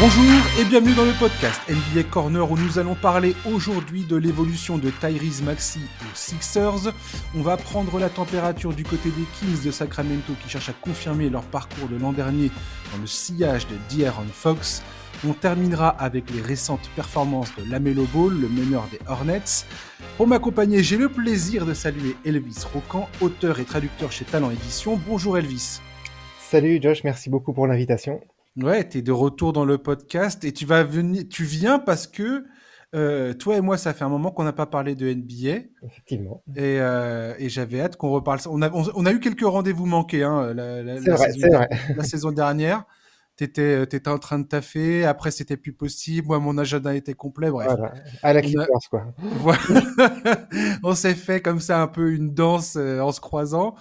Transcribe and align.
Bonjour 0.00 0.22
et 0.60 0.64
bienvenue 0.64 0.94
dans 0.94 1.04
le 1.04 1.18
podcast 1.18 1.60
NBA 1.68 2.04
Corner 2.04 2.48
où 2.48 2.56
nous 2.56 2.78
allons 2.78 2.94
parler 2.94 3.34
aujourd'hui 3.44 4.04
de 4.04 4.14
l'évolution 4.14 4.78
de 4.78 4.90
Tyrese 4.90 5.42
Maxi 5.42 5.80
aux 6.02 6.14
Sixers. 6.14 6.94
On 7.34 7.42
va 7.42 7.56
prendre 7.56 7.98
la 7.98 8.08
température 8.08 8.72
du 8.72 8.84
côté 8.84 9.08
des 9.08 9.24
Kings 9.40 9.64
de 9.64 9.72
Sacramento 9.72 10.34
qui 10.40 10.50
cherchent 10.50 10.68
à 10.68 10.72
confirmer 10.72 11.30
leur 11.30 11.42
parcours 11.42 11.88
de 11.88 11.96
l'an 11.96 12.12
dernier 12.12 12.52
dans 12.92 13.00
le 13.00 13.08
sillage 13.08 13.66
de 13.66 13.74
De'Aaron 13.90 14.28
Fox. 14.32 14.84
On 15.26 15.32
terminera 15.32 15.88
avec 15.88 16.30
les 16.30 16.42
récentes 16.42 16.88
performances 16.94 17.50
de 17.56 17.68
Lamelo 17.68 18.06
Ball, 18.14 18.40
le 18.40 18.48
meneur 18.48 18.86
des 18.92 19.00
Hornets. 19.08 19.66
Pour 20.16 20.28
m'accompagner, 20.28 20.84
j'ai 20.84 20.96
le 20.96 21.08
plaisir 21.08 21.66
de 21.66 21.74
saluer 21.74 22.14
Elvis 22.24 22.62
Rocan, 22.72 23.08
auteur 23.20 23.58
et 23.58 23.64
traducteur 23.64 24.12
chez 24.12 24.24
Talent 24.24 24.52
Édition. 24.52 24.96
Bonjour 25.08 25.38
Elvis. 25.38 25.80
Salut 26.38 26.78
Josh, 26.80 27.02
merci 27.02 27.30
beaucoup 27.30 27.52
pour 27.52 27.66
l'invitation. 27.66 28.20
Ouais, 28.62 28.88
tu 28.88 28.98
es 28.98 29.02
de 29.02 29.12
retour 29.12 29.52
dans 29.52 29.64
le 29.64 29.78
podcast 29.78 30.44
et 30.44 30.52
tu 30.52 30.66
vas 30.66 30.82
venir, 30.82 31.24
tu 31.30 31.44
viens 31.44 31.78
parce 31.78 32.06
que 32.06 32.44
euh, 32.94 33.34
toi 33.34 33.56
et 33.56 33.60
moi, 33.60 33.76
ça 33.76 33.92
fait 33.92 34.04
un 34.04 34.08
moment 34.08 34.30
qu'on 34.30 34.44
n'a 34.44 34.52
pas 34.52 34.66
parlé 34.66 34.94
de 34.94 35.12
NBA. 35.12 35.66
Effectivement. 35.82 36.42
Et, 36.56 36.80
euh, 36.80 37.34
et 37.38 37.48
j'avais 37.48 37.80
hâte 37.80 37.96
qu'on 37.96 38.10
reparle. 38.10 38.40
On 38.48 38.62
a, 38.62 38.70
on, 38.70 39.06
a 39.06 39.12
eu 39.12 39.20
quelques 39.20 39.44
rendez-vous 39.44 39.86
manqués 39.86 40.22
hein, 40.22 40.54
la, 40.54 40.82
la, 40.82 40.94
la, 40.94 41.14
vrai, 41.14 41.32
saison, 41.32 41.48
vrai. 41.48 41.68
la, 41.96 42.04
saison, 42.04 42.32
dernière. 42.32 42.84
Tu 43.38 43.44
étais, 43.44 43.84
étais, 43.84 44.08
en 44.08 44.18
train 44.18 44.40
de 44.40 44.48
taffer. 44.48 45.04
Après, 45.04 45.30
c'était 45.30 45.56
plus 45.56 45.72
possible. 45.72 46.26
Moi, 46.26 46.40
mon 46.40 46.58
agenda 46.58 46.92
était 46.96 47.14
complet. 47.14 47.50
Bref. 47.50 47.68
Voilà. 47.68 47.94
À 48.24 48.32
la 48.32 48.42
Clippers, 48.42 48.66
a... 48.66 48.88
quoi. 48.90 49.14
Voilà. 49.18 49.60
on 50.82 50.92
s'est 50.96 51.14
fait 51.14 51.40
comme 51.40 51.60
ça 51.60 51.80
un 51.80 51.86
peu 51.86 52.12
une 52.12 52.34
danse 52.34 52.74
euh, 52.74 52.98
en 52.98 53.12
se 53.12 53.20
croisant. 53.20 53.76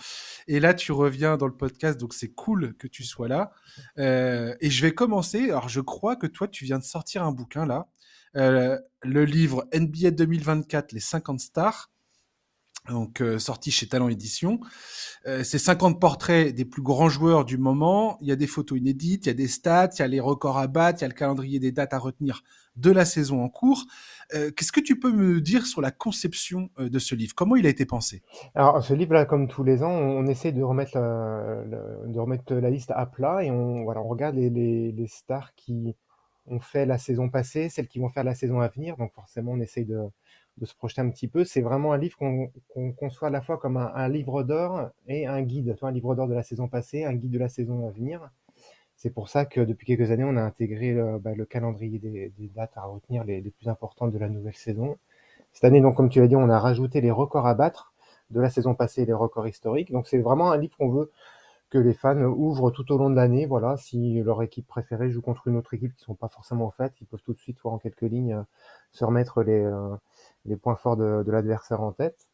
Et 0.47 0.59
là, 0.59 0.75
tu 0.75 0.91
reviens 0.91 1.37
dans 1.37 1.47
le 1.47 1.57
podcast, 1.57 1.99
donc 1.99 2.13
c'est 2.13 2.29
cool 2.29 2.75
que 2.77 2.87
tu 2.87 3.03
sois 3.03 3.27
là. 3.27 3.51
Euh, 3.97 4.53
et 4.61 4.69
je 4.69 4.83
vais 4.83 4.93
commencer. 4.93 5.45
Alors, 5.45 5.69
je 5.69 5.81
crois 5.81 6.15
que 6.15 6.27
toi, 6.27 6.47
tu 6.47 6.63
viens 6.63 6.77
de 6.77 6.83
sortir 6.83 7.23
un 7.23 7.31
bouquin 7.31 7.65
là, 7.65 7.87
euh, 8.35 8.77
le 9.01 9.25
livre 9.25 9.67
NBA 9.73 10.11
2024, 10.11 10.91
les 10.91 10.99
50 10.99 11.39
stars. 11.39 11.89
Donc 12.89 13.21
euh, 13.21 13.39
sorti 13.39 13.71
chez 13.71 13.87
Talent 13.87 14.09
Édition. 14.09 14.59
Euh, 15.27 15.43
c'est 15.43 15.59
50 15.59 15.99
portraits 15.99 16.53
des 16.55 16.63
plus 16.63 16.81
grands 16.81 17.09
joueurs 17.09 17.43
du 17.43 17.57
moment. 17.57 18.17
Il 18.21 18.27
y 18.27 18.31
a 18.31 18.35
des 18.35 18.47
photos 18.47 18.79
inédites, 18.79 19.25
il 19.25 19.29
y 19.29 19.31
a 19.31 19.35
des 19.35 19.47
stats, 19.47 19.89
il 19.95 19.99
y 19.99 20.01
a 20.03 20.07
les 20.07 20.19
records 20.19 20.57
à 20.57 20.67
battre, 20.67 20.99
il 20.99 21.01
y 21.01 21.05
a 21.05 21.09
le 21.09 21.13
calendrier 21.13 21.59
des 21.59 21.71
dates 21.71 21.93
à 21.93 21.99
retenir 21.99 22.43
de 22.77 22.91
la 22.91 23.05
saison 23.05 23.43
en 23.43 23.49
cours. 23.49 23.85
Euh, 24.33 24.51
Qu'est-ce 24.51 24.71
que 24.71 24.79
tu 24.79 24.99
peux 24.99 25.11
me 25.11 25.41
dire 25.41 25.65
sur 25.65 25.81
la 25.81 25.91
conception 25.91 26.69
euh, 26.79 26.89
de 26.89 26.99
ce 26.99 27.15
livre? 27.15 27.33
Comment 27.35 27.55
il 27.55 27.65
a 27.65 27.69
été 27.69 27.85
pensé? 27.85 28.21
Alors 28.55 28.83
ce 28.83 28.93
livre-là, 28.93 29.25
comme 29.25 29.47
tous 29.47 29.63
les 29.63 29.83
ans, 29.83 29.91
on, 29.91 30.25
essaie 30.27 30.51
de 30.51 30.63
remettre, 30.63 30.97
la, 30.97 31.63
de 32.05 32.19
remettre 32.19 32.53
la 32.53 32.69
liste 32.69 32.91
à 32.91 33.05
plat 33.05 33.43
et 33.43 33.51
on, 33.51 33.83
voilà, 33.83 34.01
on 34.01 34.07
regarde 34.07 34.35
les, 34.35 34.49
les, 34.49 34.91
les, 34.91 35.07
stars 35.07 35.53
qui 35.55 35.95
ont 36.45 36.59
fait 36.59 36.85
la 36.85 36.97
saison 36.97 37.29
passée, 37.29 37.67
celles 37.67 37.87
qui 37.87 37.99
vont 37.99 38.09
faire 38.09 38.23
la 38.23 38.35
saison 38.35 38.61
à 38.61 38.67
venir. 38.69 38.95
Donc 38.97 39.13
forcément, 39.13 39.53
on 39.53 39.59
essaye 39.59 39.85
de, 39.85 39.99
de 40.57 40.65
se 40.65 40.75
projeter 40.75 41.01
un 41.01 41.09
petit 41.09 41.27
peu. 41.27 41.43
C'est 41.43 41.61
vraiment 41.61 41.93
un 41.93 41.97
livre 41.97 42.17
qu'on 42.17 42.47
qu 42.47 42.93
conçoit 42.95 43.29
à 43.29 43.31
la 43.31 43.41
fois 43.41 43.57
comme 43.57 43.77
un, 43.77 44.09
livre 44.09 44.43
d'or 44.43 44.89
et 45.07 45.27
un 45.27 45.41
guide. 45.41 45.75
Un 45.81 45.91
livre 45.91 46.15
d'or 46.15 46.27
de 46.27 46.33
la 46.33 46.43
saison 46.43 46.67
passée, 46.67 47.05
un 47.05 47.13
guide 47.13 47.31
de 47.31 47.39
la 47.39 47.49
saison 47.49 47.87
à 47.87 47.91
venir. 47.91 48.29
C'est 48.95 49.11
pour 49.11 49.29
ça 49.29 49.45
que 49.45 49.61
depuis 49.61 49.85
quelques 49.85 50.11
années, 50.11 50.23
on 50.23 50.37
a 50.37 50.41
intégré 50.41 50.91
le, 50.93 51.19
bah, 51.19 51.35
le 51.35 51.45
calendrier 51.45 51.99
des, 51.99 52.31
dates 52.55 52.75
à 52.75 52.81
retenir 52.81 53.23
les, 53.23 53.41
les, 53.41 53.51
plus 53.51 53.69
importantes 53.69 54.11
de 54.11 54.17
la 54.17 54.27
nouvelle 54.27 54.55
saison. 54.55 54.97
Cette 55.53 55.65
année, 55.65 55.81
donc, 55.81 55.95
comme 55.95 56.09
tu 56.09 56.19
l'as 56.19 56.27
dit, 56.27 56.35
on 56.35 56.49
a 56.49 56.59
rajouté 56.59 57.01
les 57.01 57.11
records 57.11 57.45
à 57.45 57.53
battre 57.53 57.93
de 58.31 58.41
la 58.41 58.49
saison 58.49 58.73
passée 58.73 59.03
et 59.03 59.05
les 59.05 59.13
records 59.13 59.47
historiques. 59.47 59.91
Donc, 59.91 60.07
c'est 60.07 60.17
vraiment 60.17 60.51
un 60.51 60.57
livre 60.57 60.75
qu'on 60.77 60.89
veut 60.89 61.11
que 61.69 61.77
les 61.77 61.93
fans 61.93 62.19
ouvrent 62.21 62.71
tout 62.71 62.91
au 62.91 62.97
long 62.97 63.09
de 63.09 63.15
l'année. 63.15 63.45
Voilà, 63.45 63.77
si 63.77 64.21
leur 64.21 64.41
équipe 64.41 64.67
préférée 64.67 65.11
joue 65.11 65.21
contre 65.21 65.47
une 65.47 65.57
autre 65.57 65.73
équipe 65.73 65.93
qui 65.95 66.03
ne 66.03 66.05
sont 66.05 66.15
pas 66.15 66.29
forcément 66.29 66.71
fait, 66.71 66.93
ils 67.01 67.07
peuvent 67.07 67.21
tout 67.23 67.33
de 67.33 67.39
suite, 67.39 67.59
voir 67.61 67.73
en 67.75 67.77
quelques 67.77 68.01
lignes, 68.01 68.33
euh, 68.33 68.43
se 68.91 69.05
remettre 69.05 69.43
les, 69.43 69.63
euh, 69.63 69.95
les 70.45 70.55
points 70.55 70.75
forts 70.75 70.97
de, 70.97 71.23
de 71.23 71.31
l'adversaire 71.31 71.81
en 71.81 71.91
tête. 71.91 72.27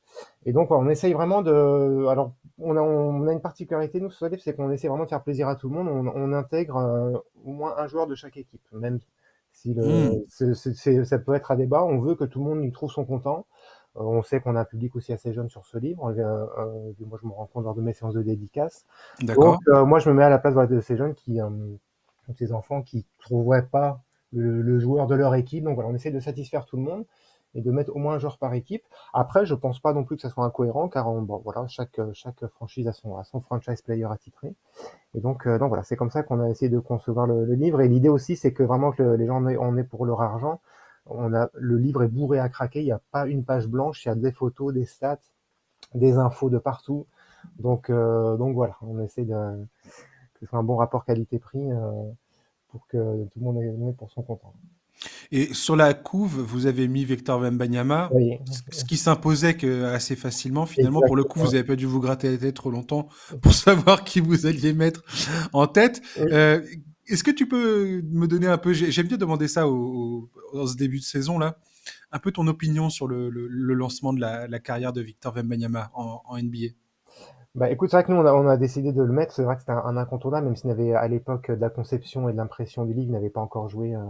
Et 0.45 0.53
donc, 0.53 0.71
on 0.71 0.89
essaye 0.89 1.13
vraiment 1.13 1.41
de. 1.41 2.05
Alors, 2.07 2.33
on 2.59 2.75
a, 2.77 2.81
on 2.81 3.27
a 3.27 3.33
une 3.33 3.41
particularité, 3.41 3.99
nous, 3.99 4.11
sur 4.11 4.27
c'est 4.39 4.55
qu'on 4.55 4.71
essaie 4.71 4.87
vraiment 4.87 5.05
de 5.05 5.09
faire 5.09 5.23
plaisir 5.23 5.47
à 5.47 5.55
tout 5.55 5.69
le 5.69 5.75
monde. 5.75 5.87
On, 5.87 6.07
on 6.07 6.33
intègre 6.33 6.77
euh, 6.77 7.17
au 7.45 7.51
moins 7.51 7.75
un 7.77 7.87
joueur 7.87 8.07
de 8.07 8.15
chaque 8.15 8.37
équipe, 8.37 8.61
même 8.71 8.99
si 9.51 9.73
le, 9.73 9.83
mmh. 9.83 10.23
c 10.27 10.45
est, 10.45 10.73
c 10.73 10.93
est, 10.93 11.05
ça 11.05 11.19
peut 11.19 11.33
être 11.33 11.51
à 11.51 11.55
débat. 11.55 11.83
On 11.83 11.99
veut 11.99 12.15
que 12.15 12.25
tout 12.25 12.39
le 12.43 12.45
monde 12.45 12.63
y 12.63 12.71
trouve 12.71 12.91
son 12.91 13.05
content. 13.05 13.45
Euh, 13.95 14.01
on 14.01 14.23
sait 14.23 14.39
qu'on 14.39 14.55
a 14.55 14.61
un 14.61 14.65
public 14.65 14.95
aussi 14.95 15.13
assez 15.13 15.33
jeune 15.33 15.49
sur 15.49 15.65
ce 15.65 15.77
livre. 15.77 16.13
Euh, 16.17 16.93
moi, 16.99 17.19
je 17.21 17.27
me 17.27 17.31
rends 17.31 17.47
compte 17.47 17.63
lors 17.63 17.75
de 17.75 17.81
mes 17.81 17.93
séances 17.93 18.15
de 18.15 18.21
dédicace. 18.21 18.85
Donc, 19.21 19.59
moi, 19.67 19.99
je 19.99 20.09
me 20.09 20.15
mets 20.15 20.23
à 20.23 20.29
la 20.29 20.39
place 20.39 20.53
voilà, 20.53 20.67
de 20.67 20.81
ces 20.81 20.97
jeunes 20.97 21.15
qui, 21.15 21.39
ces 22.35 22.53
enfants 22.53 22.81
qui 22.81 23.05
trouveraient 23.19 23.67
pas 23.67 24.01
le, 24.31 24.61
le, 24.61 24.79
joueur 24.79 25.07
de 25.07 25.15
leur 25.15 25.35
équipe. 25.35 25.63
Donc, 25.63 25.75
voilà, 25.75 25.89
on 25.89 25.95
essaie 25.95 26.11
de 26.11 26.19
satisfaire 26.19 26.65
tout 26.65 26.77
le 26.77 26.83
monde 26.83 27.05
et 27.55 27.61
de 27.61 27.71
mettre 27.71 27.95
au 27.95 27.99
moins 27.99 28.15
un 28.15 28.19
joueur 28.19 28.37
par 28.37 28.53
équipe. 28.53 28.83
Après, 29.13 29.45
je 29.45 29.55
pense 29.55 29.79
pas 29.79 29.93
non 29.93 30.03
plus 30.03 30.15
que 30.15 30.21
ça 30.21 30.29
soit 30.29 30.45
incohérent, 30.45 30.89
car 30.89 31.09
on, 31.09 31.21
bon, 31.21 31.41
voilà, 31.43 31.67
chaque, 31.67 31.99
chaque 32.13 32.45
franchise 32.47 32.87
a 32.87 32.93
son, 32.93 33.17
a 33.17 33.23
son 33.23 33.41
franchise 33.41 33.81
player 33.81 34.05
attitré. 34.05 34.53
Et 35.15 35.19
donc, 35.19 35.47
euh, 35.47 35.59
donc 35.59 35.69
voilà, 35.69 35.83
c'est 35.83 35.95
comme 35.95 36.09
ça 36.09 36.23
qu'on 36.23 36.39
a 36.39 36.49
essayé 36.49 36.69
de 36.69 36.79
concevoir 36.79 37.27
le, 37.27 37.45
le 37.45 37.53
livre. 37.53 37.81
Et 37.81 37.87
l'idée 37.87 38.09
aussi, 38.09 38.35
c'est 38.35 38.53
que 38.53 38.63
vraiment 38.63 38.91
que 38.91 39.03
le, 39.03 39.15
les 39.15 39.27
gens 39.27 39.37
en 39.37 39.47
aient, 39.47 39.57
en 39.57 39.77
aient, 39.77 39.83
pour 39.83 40.05
leur 40.05 40.21
argent. 40.21 40.61
On 41.05 41.33
a, 41.33 41.49
le 41.53 41.77
livre 41.77 42.03
est 42.03 42.07
bourré 42.07 42.39
à 42.39 42.49
craquer. 42.49 42.81
Il 42.81 42.85
n'y 42.85 42.91
a 42.91 43.01
pas 43.11 43.27
une 43.27 43.43
page 43.43 43.67
blanche. 43.67 44.05
Il 44.05 44.09
y 44.09 44.11
a 44.11 44.15
des 44.15 44.31
photos, 44.31 44.73
des 44.73 44.85
stats, 44.85 45.19
des 45.93 46.17
infos 46.17 46.49
de 46.49 46.57
partout. 46.57 47.05
Donc, 47.59 47.89
euh, 47.89 48.37
donc 48.37 48.55
voilà, 48.55 48.77
on 48.81 48.99
essaie 48.99 49.25
de 49.25 49.33
que 50.33 50.39
ce 50.39 50.45
soit 50.45 50.59
un 50.59 50.63
bon 50.63 50.77
rapport 50.77 51.05
qualité-prix 51.05 51.71
euh, 51.71 51.91
pour 52.69 52.87
que 52.87 53.25
tout 53.25 53.39
le 53.39 53.43
monde 53.43 53.61
ait 53.61 53.93
pour 53.93 54.09
son 54.11 54.23
content. 54.23 54.53
Et 55.31 55.53
sur 55.53 55.75
la 55.75 55.93
couve, 55.93 56.39
vous 56.39 56.65
avez 56.65 56.87
mis 56.87 57.03
Victor 57.05 57.39
Wembanyama, 57.39 58.09
oui. 58.13 58.37
ce 58.71 58.85
qui 58.85 58.97
s'imposait 58.97 59.57
assez 59.85 60.15
facilement. 60.15 60.65
Finalement, 60.65 60.99
Exactement. 60.99 61.07
pour 61.07 61.15
le 61.15 61.23
coup, 61.23 61.39
vous 61.39 61.51
n'avez 61.51 61.63
pas 61.63 61.75
dû 61.75 61.85
vous 61.85 61.99
gratter 61.99 62.31
la 62.31 62.37
tête 62.37 62.55
trop 62.55 62.71
longtemps 62.71 63.07
pour 63.41 63.53
savoir 63.53 64.03
qui 64.03 64.19
vous 64.19 64.45
alliez 64.45 64.73
mettre 64.73 65.03
en 65.51 65.67
tête. 65.67 66.01
Oui. 66.19 66.27
Euh, 66.31 66.61
Est-ce 67.07 67.23
que 67.23 67.31
tu 67.31 67.47
peux 67.47 68.01
me 68.03 68.27
donner 68.27 68.47
un 68.47 68.57
peu, 68.57 68.73
j'aime 68.73 69.07
bien 69.07 69.17
demander 69.17 69.47
ça 69.47 69.67
au, 69.67 70.29
au, 70.53 70.57
dans 70.57 70.67
ce 70.67 70.75
début 70.77 70.99
de 70.99 71.03
saison 71.03 71.37
là, 71.37 71.57
un 72.11 72.19
peu 72.19 72.31
ton 72.31 72.47
opinion 72.47 72.89
sur 72.89 73.07
le, 73.07 73.29
le, 73.29 73.47
le 73.47 73.73
lancement 73.73 74.13
de 74.13 74.21
la, 74.21 74.47
la, 74.47 74.59
carrière 74.59 74.93
de 74.93 75.01
Victor 75.01 75.33
Wembanyama 75.33 75.91
en, 75.93 76.21
en 76.25 76.37
NBA 76.37 76.73
bah 77.55 77.69
écoute, 77.69 77.91
c'est 77.91 77.97
vrai 77.97 78.03
que 78.03 78.11
nous 78.11 78.17
on 78.17 78.25
a, 78.25 78.33
on 78.33 78.47
a, 78.47 78.57
décidé 78.57 78.93
de 78.93 79.03
le 79.03 79.13
mettre, 79.13 79.31
c'est 79.31 79.43
vrai 79.43 79.53
que 79.53 79.61
c'était 79.61 79.73
un, 79.73 79.83
un, 79.85 79.95
incontournable, 79.95 80.47
même 80.47 80.55
s'il 80.55 80.69
n'avait 80.69 80.93
à 80.95 81.07
l'époque 81.07 81.51
de 81.51 81.61
la 81.61 81.69
conception 81.69 82.27
et 82.27 82.31
de 82.31 82.37
l'impression 82.37 82.83
du 82.83 82.93
livre, 82.93 83.09
il 83.09 83.11
n'avait 83.11 83.29
pas 83.29 83.41
encore 83.41 83.69
joué 83.69 83.93
euh, 83.93 84.01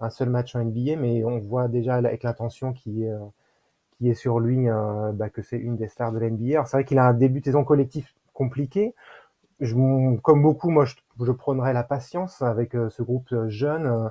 un 0.00 0.10
seul 0.10 0.30
match 0.30 0.56
en 0.56 0.64
NBA, 0.64 0.96
mais 0.96 1.24
on 1.24 1.38
voit 1.38 1.68
déjà 1.68 1.96
avec 1.96 2.22
l'intention 2.22 2.72
qui 2.72 3.04
est, 3.04 3.10
euh, 3.10 3.18
qui 3.98 4.08
est 4.10 4.14
sur 4.14 4.40
lui 4.40 4.68
euh, 4.68 5.12
bah, 5.12 5.30
que 5.30 5.42
c'est 5.42 5.58
une 5.58 5.76
des 5.76 5.88
stars 5.88 6.12
de 6.12 6.18
l'NBA. 6.18 6.64
C'est 6.64 6.76
vrai 6.76 6.84
qu'il 6.84 6.98
a 6.98 7.06
un 7.06 7.14
début 7.14 7.40
de 7.40 7.44
saison 7.46 7.64
collectif 7.64 8.14
compliqué. 8.34 8.94
Comme 10.22 10.42
beaucoup, 10.42 10.70
moi, 10.70 10.86
je, 10.86 10.94
je 11.22 11.32
prendrais 11.32 11.74
la 11.74 11.84
patience 11.84 12.40
avec 12.40 12.74
euh, 12.74 12.88
ce 12.88 13.02
groupe 13.02 13.28
jeune 13.48 14.10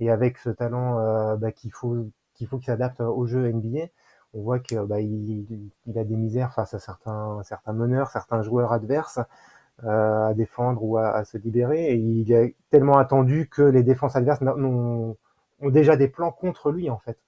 et 0.00 0.10
avec 0.10 0.38
ce 0.38 0.50
talent 0.50 1.36
bah, 1.36 1.52
qu'il 1.52 1.72
faut 1.72 2.06
qu'il 2.34 2.46
faut 2.46 2.58
qu'il 2.58 2.66
s'adapte 2.66 3.00
au 3.00 3.26
jeu 3.26 3.50
NBA. 3.52 3.86
On 4.34 4.42
voit 4.42 4.58
qu'il 4.58 4.78
bah, 4.80 5.00
il, 5.00 5.68
a 5.96 6.04
des 6.04 6.16
misères 6.16 6.52
face 6.52 6.74
à 6.74 6.78
certains, 6.78 7.40
certains 7.44 7.72
meneurs, 7.72 8.10
certains 8.10 8.42
joueurs 8.42 8.72
adverses. 8.72 9.20
à 9.82 10.32
défendre 10.34 10.82
ou 10.82 10.96
à, 10.96 11.10
à, 11.10 11.24
se 11.24 11.36
libérer. 11.38 11.88
Et 11.92 11.96
il 11.96 12.32
est 12.32 12.56
tellement 12.70 12.98
attendu 12.98 13.48
que 13.50 13.62
les 13.62 13.82
défenses 13.82 14.16
adverses 14.16 14.40
n'ont 14.40 15.16
ont 15.60 15.70
déjà 15.70 15.96
des 15.96 16.08
plans 16.08 16.32
contre 16.32 16.70
lui 16.70 16.90
en 16.90 16.98
fait. 16.98 17.18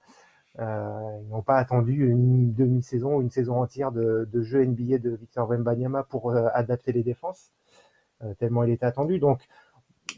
Euh, 0.59 1.19
ils 1.23 1.29
n'ont 1.29 1.41
pas 1.41 1.57
attendu 1.57 2.09
une 2.09 2.53
demi-saison 2.53 3.17
ou 3.17 3.21
une 3.21 3.29
saison 3.29 3.61
entière 3.61 3.91
de, 3.91 4.27
de 4.31 4.41
jeu 4.41 4.65
NBA 4.65 4.97
de 4.99 5.11
Victor 5.11 5.47
Wembanyama 5.49 6.03
pour 6.03 6.31
euh, 6.31 6.47
adapter 6.53 6.91
les 6.91 7.03
défenses, 7.03 7.51
euh, 8.23 8.33
tellement 8.35 8.63
il 8.63 8.71
était 8.71 8.85
attendu. 8.85 9.19
Donc 9.19 9.47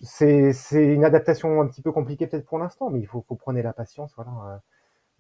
c'est 0.04 0.54
une 0.74 1.06
adaptation 1.06 1.62
un 1.62 1.68
petit 1.68 1.82
peu 1.82 1.92
compliquée 1.92 2.28
peut-être 2.28 2.46
pour 2.46 2.60
l'instant, 2.60 2.90
mais 2.90 3.00
il 3.00 3.08
faut, 3.08 3.24
faut 3.28 3.36
prendre 3.36 3.60
la 3.62 3.74
patience. 3.74 4.14
Voilà. 4.16 4.62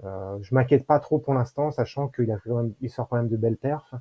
Euh, 0.03 0.38
je 0.41 0.55
m'inquiète 0.55 0.85
pas 0.85 0.99
trop 0.99 1.19
pour 1.19 1.33
l'instant, 1.33 1.71
sachant 1.71 2.07
qu'il 2.07 2.35
sort 2.89 3.07
quand 3.07 3.17
même 3.17 3.29
de 3.29 3.38
belles 3.38 3.57
perfs 3.57 3.93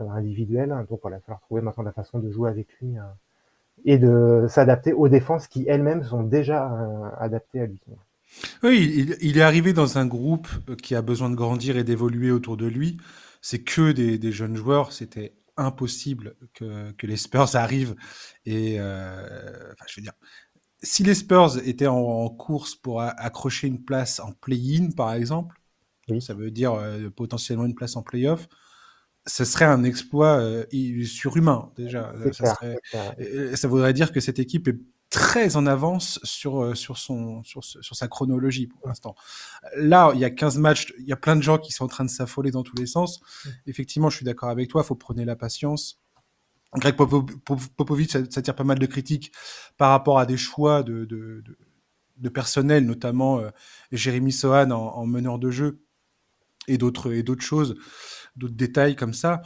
euh, 0.00 0.08
individuelles. 0.10 0.74
Donc 0.88 1.00
voilà, 1.02 1.16
il 1.16 1.20
va 1.20 1.24
falloir 1.24 1.40
trouver 1.40 1.62
maintenant 1.62 1.84
la 1.84 1.92
façon 1.92 2.18
de 2.18 2.30
jouer 2.30 2.50
avec 2.50 2.68
lui 2.80 2.98
euh, 2.98 3.02
et 3.84 3.98
de 3.98 4.46
s'adapter 4.48 4.92
aux 4.92 5.08
défenses 5.08 5.48
qui 5.48 5.64
elles-mêmes 5.68 6.02
sont 6.02 6.22
déjà 6.22 6.68
adaptées 7.18 7.60
à 7.60 7.66
lui. 7.66 7.80
Oui, 8.62 8.92
il, 8.96 9.16
il, 9.20 9.38
est 9.38 9.42
arrivé 9.42 9.72
dans 9.72 9.98
un 9.98 10.06
groupe 10.06 10.48
euh, 10.68 10.76
qui 10.76 10.94
a 10.94 11.02
besoin 11.02 11.30
de 11.30 11.34
grandir 11.34 11.76
et 11.76 11.84
d'évoluer 11.84 12.30
autour 12.30 12.56
de 12.56 12.66
lui. 12.66 12.98
C'est 13.40 13.62
que 13.62 13.92
des, 13.92 14.18
des, 14.18 14.32
jeunes 14.32 14.56
joueurs. 14.56 14.92
C'était 14.92 15.34
impossible 15.56 16.36
que, 16.54 16.92
que, 16.92 17.06
les 17.06 17.16
Spurs 17.16 17.50
arrivent. 17.56 17.96
Et 18.44 18.76
euh, 18.78 19.72
enfin, 19.72 19.84
je 19.88 20.00
veux 20.00 20.02
dire, 20.02 20.14
si 20.82 21.02
les 21.02 21.14
Spurs 21.14 21.58
étaient 21.66 21.86
en, 21.86 21.96
en 21.96 22.30
course 22.30 22.74
pour 22.74 23.00
a, 23.00 23.08
accrocher 23.08 23.66
une 23.66 23.84
place 23.84 24.20
en 24.20 24.32
play-in, 24.32 24.90
par 24.90 25.12
exemple, 25.12 25.60
oui. 26.08 26.22
ça 26.22 26.34
veut 26.34 26.50
dire 26.50 26.74
euh, 26.74 27.10
potentiellement 27.10 27.64
une 27.64 27.74
place 27.74 27.96
en 27.96 28.02
play-off. 28.02 28.48
ce 29.26 29.44
serait 29.44 29.64
un 29.64 29.84
exploit 29.84 30.38
euh, 30.38 30.64
surhumain 31.04 31.72
déjà. 31.76 32.12
Serait- 32.32 33.56
ça 33.56 33.68
voudrait 33.68 33.92
dire 33.92 34.12
que 34.12 34.20
cette 34.20 34.38
équipe 34.38 34.68
est 34.68 34.78
très 35.10 35.56
en 35.56 35.66
avance 35.66 36.20
sur, 36.22 36.62
euh, 36.62 36.74
sur, 36.74 36.98
son, 36.98 37.42
sur, 37.44 37.62
sa 37.64 38.08
chronologie 38.08 38.66
pour 38.66 38.88
l'instant. 38.88 39.14
Là, 39.76 40.12
il 40.14 40.20
y 40.20 40.24
a 40.24 40.30
15 40.30 40.58
matchs, 40.58 40.92
il 40.98 41.06
y 41.06 41.12
a 41.12 41.16
plein 41.16 41.36
de 41.36 41.42
gens 41.42 41.58
qui 41.58 41.72
sont 41.72 41.84
en 41.84 41.88
train 41.88 42.04
de 42.04 42.10
s'affoler 42.10 42.50
dans 42.50 42.62
tous 42.62 42.76
les 42.76 42.86
sens. 42.86 43.20
Effectivement, 43.66 44.10
je 44.10 44.16
suis 44.16 44.24
d'accord 44.24 44.50
avec 44.50 44.68
toi, 44.68 44.82
il 44.84 44.86
faut 44.86 44.94
prendre 44.96 45.22
la 45.22 45.36
patience. 45.36 46.00
Greg 46.74 46.96
Popo- 46.96 47.24
Pop- 47.44 47.60
Popovich 47.76 48.12
ça- 48.12 48.20
s'attire 48.30 48.54
pas 48.54 48.64
mal 48.64 48.78
de 48.78 48.86
critiques 48.86 49.32
par 49.78 49.90
rapport 49.90 50.18
à 50.18 50.26
des 50.26 50.36
choix 50.36 50.82
de, 50.82 51.04
de, 51.06 51.42
de, 51.44 51.58
de 52.18 52.28
personnel, 52.28 52.84
notamment 52.86 53.40
euh, 53.40 53.50
Jérémy 53.92 54.32
Sohan 54.32 54.70
en, 54.70 54.76
en 54.96 55.06
meneur 55.06 55.38
de 55.38 55.50
jeu 55.50 55.80
et 56.68 56.78
d'autres 56.78 57.12
et 57.12 57.22
d'autres 57.22 57.44
choses, 57.44 57.76
d'autres 58.36 58.54
détails 58.54 58.96
comme 58.96 59.14
ça. 59.14 59.42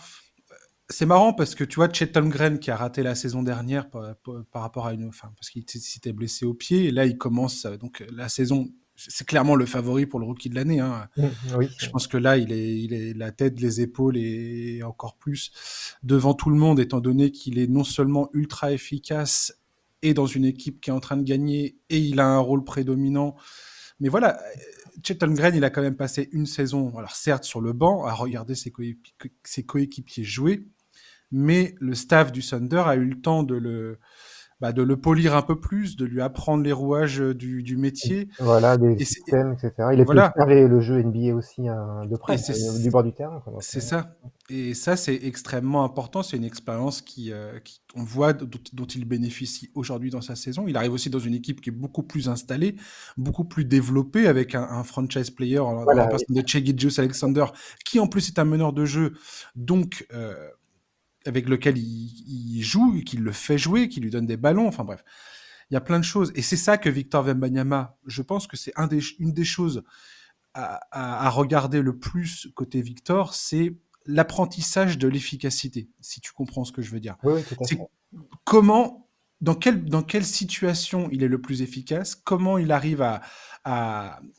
C'est 0.92 1.06
marrant 1.06 1.32
parce 1.32 1.54
que 1.54 1.64
tu 1.64 1.76
vois 1.76 1.90
Chet 1.92 2.16
Holmgren 2.16 2.58
qui 2.58 2.70
a 2.70 2.76
raté 2.76 3.02
la 3.02 3.14
saison 3.14 3.42
dernière 3.42 3.88
par, 3.88 4.14
par- 4.16 4.44
par 4.50 4.62
rapport 4.62 4.86
à 4.86 4.92
une, 4.92 5.08
enfin 5.08 5.32
parce 5.36 5.48
qu'il 5.50 5.62
était- 5.62 5.78
s'était 5.78 6.12
blessé 6.12 6.44
au 6.44 6.54
pied 6.54 6.84
et 6.84 6.90
là 6.90 7.06
il 7.06 7.16
commence 7.16 7.64
euh, 7.64 7.76
donc 7.78 8.04
la 8.12 8.28
saison. 8.28 8.68
C'est 8.94 9.26
clairement 9.26 9.54
le 9.56 9.64
favori 9.64 10.04
pour 10.04 10.20
le 10.20 10.26
rookie 10.26 10.50
de 10.50 10.54
l'année. 10.54 10.80
Hein. 10.80 11.08
Mm, 11.16 11.24
Oui, 11.56 11.68
Je 11.78 11.88
pense 11.88 12.06
que 12.06 12.18
là, 12.18 12.36
il 12.36 12.52
est, 12.52 12.76
il 12.78 12.92
est 12.92 13.14
la 13.14 13.32
tête, 13.32 13.58
les 13.58 13.80
épaules 13.80 14.18
et 14.18 14.82
encore 14.82 15.16
plus 15.16 15.50
devant 16.02 16.34
tout 16.34 16.50
le 16.50 16.56
monde, 16.56 16.78
étant 16.78 17.00
donné 17.00 17.30
qu'il 17.32 17.58
est 17.58 17.66
non 17.68 17.84
seulement 17.84 18.28
ultra 18.34 18.70
efficace 18.70 19.58
et 20.02 20.12
dans 20.12 20.26
une 20.26 20.44
équipe 20.44 20.80
qui 20.82 20.90
est 20.90 20.92
en 20.92 21.00
train 21.00 21.16
de 21.16 21.22
gagner 21.24 21.78
et 21.88 21.98
il 21.98 22.20
a 22.20 22.26
un 22.26 22.38
rôle 22.38 22.64
prédominant. 22.64 23.34
Mais 23.98 24.10
voilà, 24.10 24.38
Chet 25.02 25.22
Holmgren, 25.24 25.54
il 25.56 25.64
a 25.64 25.70
quand 25.70 25.82
même 25.82 25.96
passé 25.96 26.28
une 26.32 26.46
saison, 26.46 26.96
alors 26.98 27.16
certes 27.16 27.44
sur 27.44 27.62
le 27.62 27.72
banc, 27.72 28.04
à 28.04 28.12
regarder 28.12 28.54
ses 28.54 28.70
coéquipiers 29.64 30.24
jouer, 30.24 30.66
mais 31.32 31.74
le 31.80 31.94
staff 31.94 32.32
du 32.32 32.42
Thunder 32.42 32.82
a 32.86 32.96
eu 32.96 33.06
le 33.06 33.20
temps 33.20 33.42
de 33.42 33.54
le, 33.54 33.98
bah, 34.60 34.72
de 34.72 34.82
le 34.82 34.96
polir 34.96 35.34
un 35.34 35.42
peu 35.42 35.58
plus, 35.58 35.96
de 35.96 36.04
lui 36.04 36.20
apprendre 36.20 36.62
les 36.62 36.72
rouages 36.72 37.18
du, 37.18 37.62
du 37.62 37.76
métier. 37.76 38.28
voilà, 38.38 38.76
des 38.76 38.92
Et 38.98 39.04
systèmes, 39.04 39.54
etc. 39.54 39.88
Il 39.92 40.00
a 40.00 40.04
voilà. 40.04 40.30
pu 40.30 40.68
le 40.68 40.80
jeu 40.80 41.00
NBA 41.00 41.34
aussi 41.34 41.68
hein, 41.68 42.04
de 42.06 42.16
près, 42.16 42.36
euh, 42.36 42.78
du 42.78 42.90
bord 42.90 43.02
du 43.02 43.12
terrain. 43.12 43.42
C'est 43.60 43.78
euh, 43.78 43.80
ça. 43.80 44.16
Et 44.50 44.74
ça, 44.74 44.96
c'est 44.96 45.14
extrêmement 45.24 45.84
important. 45.84 46.22
C'est 46.22 46.36
une 46.36 46.44
expérience 46.44 47.00
qui, 47.00 47.32
euh, 47.32 47.58
qui- 47.60 47.80
on 47.94 48.04
voit 48.04 48.32
dont, 48.32 48.48
dont 48.72 48.86
il 48.86 49.04
bénéficie 49.04 49.70
aujourd'hui 49.74 50.10
dans 50.10 50.20
sa 50.20 50.34
saison. 50.36 50.64
Il 50.68 50.76
arrive 50.76 50.92
aussi 50.92 51.10
dans 51.10 51.18
une 51.18 51.34
équipe 51.34 51.60
qui 51.60 51.70
est 51.70 51.72
beaucoup 51.72 52.02
plus 52.02 52.28
installée, 52.28 52.76
beaucoup 53.16 53.44
plus 53.44 53.64
développée, 53.64 54.26
avec 54.28 54.54
un, 54.54 54.62
un 54.62 54.84
franchise 54.84 55.30
player 55.30 55.58
Voilà, 55.84 56.04
en 56.04 56.08
personne 56.08 56.36
de 56.36 56.42
Chegidius 56.46 56.98
Alexander, 56.98 57.46
qui 57.84 57.98
en 58.00 58.06
plus 58.06 58.28
est 58.28 58.38
un 58.38 58.44
meneur 58.44 58.72
de 58.72 58.84
jeu, 58.84 59.14
donc 59.56 60.06
euh, 60.12 60.34
avec 61.26 61.48
lequel 61.48 61.78
il, 61.78 62.56
il 62.58 62.62
joue, 62.62 63.00
qu'il 63.04 63.22
le 63.22 63.32
fait 63.32 63.58
jouer, 63.58 63.88
qui 63.88 64.00
lui 64.00 64.10
donne 64.10 64.26
des 64.26 64.36
ballons. 64.36 64.66
Enfin 64.68 64.84
bref, 64.84 65.04
il 65.70 65.74
y 65.74 65.76
a 65.76 65.80
plein 65.80 65.98
de 65.98 66.04
choses. 66.04 66.32
Et 66.34 66.42
c'est 66.42 66.56
ça 66.56 66.78
que 66.78 66.88
Victor 66.90 67.24
Wembanyama, 67.24 67.96
je 68.06 68.22
pense 68.22 68.46
que 68.46 68.56
c'est 68.56 68.72
un 68.76 68.86
des, 68.86 69.00
une 69.18 69.32
des 69.32 69.44
choses 69.44 69.82
à, 70.54 70.80
à- 70.90 71.26
à 71.26 71.30
regarder 71.30 71.80
le 71.80 71.98
plus 71.98 72.48
côté 72.54 72.82
Victor, 72.82 73.34
c'est 73.34 73.74
l'apprentissage 74.06 74.98
de 74.98 75.08
l'efficacité, 75.08 75.88
si 76.00 76.20
tu 76.20 76.32
comprends 76.32 76.64
ce 76.64 76.72
que 76.72 76.82
je 76.82 76.90
veux 76.90 77.00
dire. 77.00 77.16
Oui, 77.22 77.34
oui, 77.36 77.42
tout 77.48 77.54
à 77.62 77.66
C'est 77.66 77.78
comment, 78.44 79.08
dans 79.40 79.54
quelle, 79.54 79.84
dans 79.84 80.02
quelle 80.02 80.24
situation 80.24 81.08
il 81.12 81.22
est 81.22 81.28
le 81.28 81.40
plus 81.40 81.62
efficace, 81.62 82.14
comment 82.16 82.58
il 82.58 82.72
arrive 82.72 83.02
à, 83.02 83.20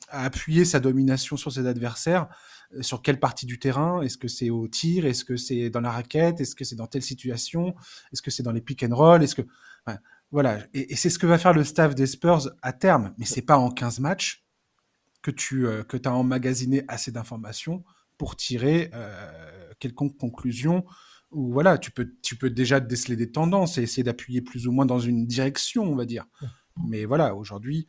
appuyer 0.10 0.66
sa 0.66 0.82
domination 0.82 1.38
sur 1.38 1.52
ses 1.52 1.66
adversaires, 1.66 2.28
sur 2.82 3.02
quelle 3.02 3.20
partie 3.20 3.46
du 3.46 3.60
terrain, 3.60 4.02
est-ce 4.02 4.18
que 4.18 4.28
c'est 4.28 4.50
au 4.50 4.68
tir, 4.68 5.06
est-ce 5.06 5.26
que 5.26 5.38
c'est 5.38 5.70
dans 5.70 5.82
la 5.82 5.92
raquette, 5.92 6.42
est-ce 6.42 6.56
que 6.56 6.64
c'est 6.64 6.76
dans 6.76 6.88
telle 6.88 7.02
situation, 7.02 7.76
est-ce 8.12 8.22
que 8.22 8.32
c'est 8.32 8.44
dans 8.44 8.52
les 8.52 8.62
pick 8.62 8.84
and 8.84 8.96
roll, 8.96 9.24
est-ce 9.24 9.36
que... 9.36 9.44
enfin, 9.86 10.00
voilà, 10.32 10.60
et, 10.74 10.94
et 10.94 10.96
c'est 10.96 11.10
ce 11.10 11.20
que 11.20 11.28
va 11.28 11.38
faire 11.38 11.54
le 11.54 11.64
staff 11.64 11.94
des 11.96 12.08
Spurs 12.08 12.50
à 12.62 12.74
terme, 12.74 13.14
mais 13.18 13.26
c'est 13.26 13.42
pas 13.42 13.58
en 13.58 13.70
15 13.70 14.00
matchs 14.00 14.44
que 15.22 15.32
tu 15.32 15.66
euh, 15.66 15.84
que 15.84 15.98
as 16.06 16.14
emmagasiné 16.14 16.84
assez 16.88 17.12
d'informations 17.12 17.84
pour 18.18 18.36
tirer 18.36 18.92
euh, 18.94 19.74
quelconque 19.80 20.18
conclusion 20.18 20.86
ou 21.32 21.52
voilà, 21.52 21.78
tu 21.78 21.92
peux, 21.92 22.14
tu 22.22 22.36
peux 22.36 22.50
déjà 22.50 22.80
déceler 22.80 23.16
des 23.16 23.32
tendances 23.32 23.78
et 23.78 23.82
essayer 23.82 24.04
d'appuyer 24.04 24.42
plus 24.42 24.68
ou 24.68 24.72
moins 24.72 24.86
dans 24.86 25.00
une 25.00 25.26
direction, 25.26 25.84
on 25.84 25.96
va 25.96 26.06
dire. 26.06 26.26
Mais 26.88 27.06
voilà, 27.06 27.36
aujourd'hui, 27.36 27.88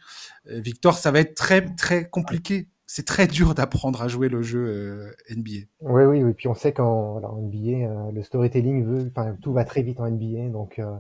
euh, 0.49 0.61
Victor, 0.61 0.97
ça 0.97 1.11
va 1.11 1.21
être 1.21 1.35
très, 1.35 1.75
très 1.75 2.09
compliqué. 2.09 2.69
C'est 2.87 3.07
très 3.07 3.27
dur 3.27 3.55
d'apprendre 3.55 4.03
à 4.03 4.09
jouer 4.09 4.29
le 4.29 4.43
jeu 4.43 4.65
euh, 4.67 5.11
NBA. 5.35 5.67
Oui, 5.81 6.03
oui, 6.05 6.23
oui. 6.23 6.33
Puis 6.35 6.49
on 6.49 6.55
sait 6.55 6.73
qu'en 6.73 7.21
NBA, 7.21 7.87
euh, 7.89 8.13
le 8.13 8.23
storytelling 8.23 8.85
veut, 8.85 9.11
enfin, 9.11 9.37
tout 9.43 9.53
va 9.53 9.65
très 9.65 9.83
vite 9.83 10.01
en 10.01 10.07
NBA. 10.11 10.49
Donc 10.51 10.79
euh, 10.79 10.97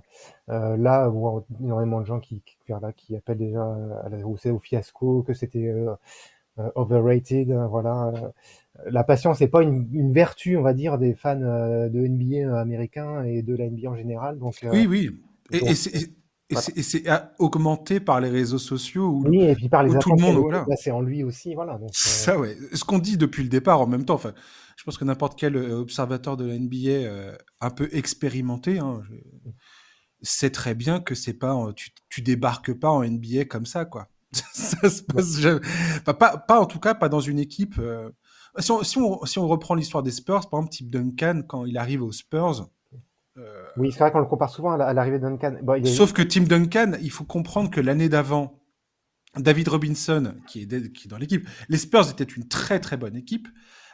euh, 0.50 0.76
là, 0.76 1.08
on 1.10 1.12
voit 1.12 1.46
énormément 1.60 2.00
de 2.00 2.06
gens 2.06 2.20
qui, 2.20 2.42
qui, 2.42 2.56
voilà, 2.68 2.92
qui 2.92 3.16
appellent 3.16 3.38
déjà 3.38 3.62
à 4.04 4.08
la, 4.10 4.26
au, 4.26 4.36
au 4.36 4.58
fiasco, 4.58 5.22
que 5.22 5.32
c'était 5.34 5.68
euh, 5.68 5.92
euh, 6.58 6.70
overrated. 6.76 7.50
euh, 7.50 7.66
voilà. 7.68 8.08
Euh, 8.16 8.28
La 8.90 9.04
patience 9.04 9.40
n'est 9.40 9.48
pas 9.48 9.62
une, 9.62 9.88
une 9.92 10.12
vertu, 10.12 10.56
on 10.56 10.62
va 10.62 10.74
dire, 10.74 10.98
des 10.98 11.14
fans 11.14 11.40
euh, 11.42 11.88
de 11.88 12.00
NBA 12.06 12.60
américains 12.60 13.24
et 13.24 13.42
de 13.42 13.56
la 13.56 13.66
NBA 13.66 13.90
en 13.90 13.96
général. 13.96 14.38
Donc, 14.38 14.64
euh, 14.64 14.70
Oui, 14.72 14.86
oui. 14.86 15.10
Et, 15.52 15.60
donc, 15.60 15.68
et 15.68 16.08
voilà. 16.54 16.60
c'est- 16.66 16.78
et 16.78 16.82
c'est 16.82 17.08
a- 17.08 17.32
augmenté 17.38 18.00
par 18.00 18.20
les 18.20 18.30
réseaux 18.30 18.58
sociaux 18.58 19.06
où, 19.08 19.28
Oui, 19.28 19.42
et 19.42 19.54
puis 19.54 19.68
par 19.68 19.82
les 19.82 19.94
où 19.94 19.98
tout 19.98 20.10
le 20.16 20.20
monde, 20.22 20.36
voilà. 20.38 20.64
placer 20.64 20.90
en 20.90 21.00
lui 21.02 21.22
aussi, 21.22 21.54
voilà. 21.54 21.74
Donc, 21.78 21.88
euh, 21.90 21.92
Ça, 21.92 22.38
ouais. 22.38 22.56
Ce 22.72 22.84
qu'on 22.84 22.98
dit 22.98 23.16
depuis 23.16 23.42
le 23.42 23.48
départ, 23.48 23.80
en 23.80 23.86
même 23.86 24.04
temps, 24.04 24.14
enfin, 24.14 24.32
je 24.76 24.84
pense 24.84 24.96
que 24.98 25.04
n'importe 25.04 25.38
quel 25.38 25.56
euh, 25.56 25.78
observateur 25.78 26.36
de 26.36 26.46
la 26.46 26.54
NBA 26.58 26.88
euh, 27.06 27.36
un 27.60 27.70
peu 27.70 27.88
expérimenté 27.92 28.78
hein, 28.78 29.02
je- 29.08 29.50
sait 30.22 30.50
très 30.50 30.74
bien 30.74 31.00
que 31.00 31.14
c'est 31.14 31.34
pas, 31.34 31.54
en- 31.54 31.72
tu, 31.72 31.90
tu 32.08 32.22
débarques 32.22 32.72
pas 32.72 32.90
en 32.90 33.02
NBA 33.02 33.44
comme 33.44 33.66
ça, 33.66 33.84
quoi. 33.84 34.08
ça 34.52 34.88
se 34.90 35.02
passe 35.02 35.38
jamais. 35.38 35.60
Enfin, 36.00 36.14
pas, 36.14 36.36
pas 36.38 36.60
en 36.60 36.66
tout 36.66 36.80
cas, 36.80 36.94
pas 36.94 37.08
dans 37.08 37.20
une 37.20 37.38
équipe. 37.38 37.78
euh, 37.78 38.08
Si, 38.58 38.70
on, 38.70 38.82
si, 38.82 38.98
on, 38.98 39.24
si 39.26 39.38
on 39.38 39.46
reprend 39.48 39.74
l'histoire 39.74 40.02
des 40.02 40.10
Spurs, 40.12 40.48
par 40.48 40.60
exemple, 40.60 40.72
type 40.74 40.90
Duncan, 40.90 41.42
quand 41.46 41.64
il 41.66 41.76
arrive 41.78 42.02
aux 42.02 42.12
Spurs. 42.12 42.68
Euh, 43.38 43.64
oui, 43.76 43.90
c'est 43.92 43.98
vrai 44.00 44.12
qu'on 44.12 44.20
le 44.20 44.26
compare 44.26 44.50
souvent 44.50 44.72
à 44.72 44.76
la- 44.76 44.86
à 44.86 44.92
l'arrivée 44.92 45.18
de 45.18 45.24
Duncan. 45.24 45.56
Bon, 45.62 45.74
il 45.74 45.86
est- 45.86 45.92
Sauf 45.94 46.12
que 46.12 46.22
Tim 46.22 46.42
Duncan, 46.44 46.92
il 47.02 47.10
faut 47.10 47.24
comprendre 47.24 47.70
que 47.70 47.80
l'année 47.80 48.08
d'avant, 48.08 48.60
David 49.36 49.68
Robinson, 49.68 50.34
qui 50.46 50.62
est, 50.62 50.92
qui 50.92 51.06
est 51.06 51.10
dans 51.10 51.18
l'équipe, 51.18 51.48
les 51.68 51.78
Spurs 51.78 52.08
étaient 52.10 52.24
une 52.24 52.46
très 52.48 52.78
très 52.80 52.96
bonne 52.96 53.16
équipe. 53.16 53.48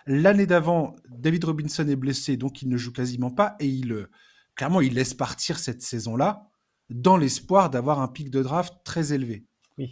L'année 0.07 0.47
d'avant, 0.47 0.97
David 1.09 1.45
Robinson 1.45 1.87
est 1.89 1.97
blessé, 1.97 2.37
donc 2.37 2.63
il 2.63 2.69
ne 2.69 2.77
joue 2.77 2.93
quasiment 2.93 3.31
pas 3.31 3.57
et 3.61 3.67
il 3.69 3.93
euh, 3.93 4.11
clairement 4.57 4.81
il 4.81 4.95
laisse 4.95 5.15
partir 5.15 5.59
cette 5.59 5.83
saison-là 5.83 6.49
dans 6.91 7.17
l'espoir 7.17 7.71
d'avoir 7.71 8.01
un 8.01 8.09
pic 8.09 8.31
de 8.31 8.43
draft 8.43 8.75
très 8.85 9.13
élevé. 9.13 9.47
oui. 9.79 9.91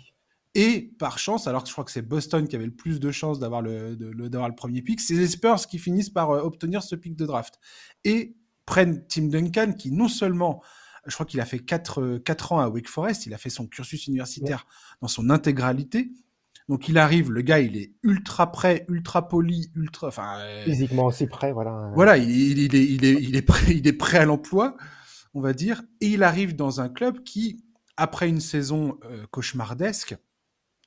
Et 0.55 0.93
par 0.99 1.19
chance, 1.19 1.47
alors 1.47 1.63
que 1.63 1.69
je 1.69 1.75
crois 1.75 1.85
que 1.85 1.91
c'est 1.93 2.03
Boston 2.03 2.49
qui 2.49 2.57
avait 2.57 2.65
le 2.65 2.75
plus 2.75 2.99
de 3.01 3.11
chances 3.13 3.39
d'avoir 3.39 3.63
le, 3.63 3.95
le- 3.95 4.13
le 4.29 4.55
premier 4.57 4.83
pic, 4.83 4.99
c'est 5.01 5.15
les 5.15 5.29
Spurs 5.29 5.67
qui 5.69 5.79
finissent 5.79 6.11
par 6.11 6.31
euh, 6.31 6.41
obtenir 6.41 6.83
ce 6.83 6.97
pic 6.97 7.15
de 7.15 7.27
draft. 7.27 7.61
Et 8.05 8.35
prennent 8.69 9.03
Tim 9.09 9.29
Duncan, 9.29 9.73
qui 9.73 9.91
non 9.93 10.09
seulement, 10.09 10.63
je 11.07 11.15
crois 11.15 11.25
qu'il 11.27 11.41
a 11.41 11.47
fait 11.47 11.59
4, 11.59 12.53
ans 12.53 12.61
à 12.61 12.69
Wake 12.69 12.89
Forest, 12.89 13.25
il 13.27 13.33
a 13.33 13.39
fait 13.39 13.49
son 13.51 13.67
cursus 13.67 14.07
universitaire 14.07 14.67
dans 15.01 15.09
son 15.09 15.31
intégralité. 15.31 16.11
Donc 16.69 16.87
il 16.91 16.99
arrive, 16.99 17.31
le 17.33 17.41
gars, 17.41 17.61
il 17.61 17.79
est 17.79 17.95
ultra 18.03 18.53
prêt, 18.53 18.85
ultra 18.91 19.27
poli, 19.27 19.71
ultra... 19.75 20.09
Enfin, 20.09 20.39
euh, 20.41 20.65
Physiquement 20.65 21.07
aussi 21.07 21.27
prêt, 21.27 21.51
voilà. 21.53 21.91
voilà, 21.95 22.19
il, 22.19 22.29
il- 22.31 22.59
il 22.59 22.75
est, 22.77 22.85
il, 22.85 23.05
est, 23.07 23.15
il, 23.23 23.37
est 23.37 23.43
prêt, 23.43 23.75
il 23.75 23.87
est 23.89 23.93
prêt 23.95 24.19
à 24.19 24.27
l'emploi, 24.27 24.77
on 25.33 25.41
va 25.41 25.55
dire, 25.55 25.83
et 26.03 26.09
il 26.09 26.23
arrive 26.23 26.55
dans 26.57 26.83
un 26.83 26.91
club 26.91 27.23
qui, 27.25 27.65
après 27.97 28.29
une 28.29 28.41
saison 28.41 28.99
euh, 29.07 29.27
cauchemardesque, 29.31 30.15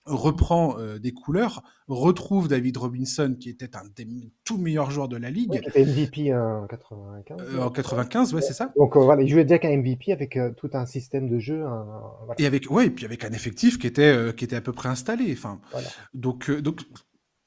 reprend 0.05 0.77
euh, 0.79 0.99
des 0.99 1.11
couleurs, 1.13 1.61
retrouve 1.87 2.47
David 2.47 2.77
Robinson, 2.77 3.35
qui 3.39 3.49
était 3.49 3.75
un 3.75 3.83
des 3.95 4.07
tout 4.43 4.57
meilleurs 4.57 4.91
joueurs 4.91 5.07
de 5.07 5.17
la 5.17 5.27
Ouais, 5.27 5.33
ligue, 5.33 5.51
qui 5.61 5.69
était 5.69 5.85
MVP 5.85 6.33
en 6.33 6.65
95. 6.67 7.37
euh, 7.41 7.61
en 7.61 7.69
95, 7.69 8.33
ouais, 8.33 8.41
c'est 8.41 8.53
ça. 8.53 8.71
Donc 8.75 8.95
euh, 8.95 8.99
voilà, 9.01 9.21
il 9.21 9.27
jouait 9.29 9.43
déjà 9.43 9.59
qu'un 9.59 9.75
MVP 9.77 10.11
avec 10.11 10.37
euh, 10.37 10.51
tout 10.57 10.69
un 10.73 10.85
système 10.85 11.29
de 11.29 11.39
jeu. 11.39 11.63
un- 11.65 11.85
voilà. 12.25 12.35
Et 12.39 12.45
avec, 12.45 12.69
ouais, 12.71 12.87
et 12.87 12.89
puis 12.89 13.05
avec 13.05 13.23
un 13.23 13.31
effectif 13.31 13.77
qui 13.77 13.87
était, 13.87 14.03
euh, 14.11 14.31
qui 14.31 14.43
était 14.45 14.55
à 14.55 14.61
peu 14.61 14.73
près 14.73 14.89
installé. 14.89 15.31
Enfin, 15.33 15.59
Voilà. 15.71 15.87
donc, 16.13 16.49
euh, 16.49 16.61
donc 16.61 16.81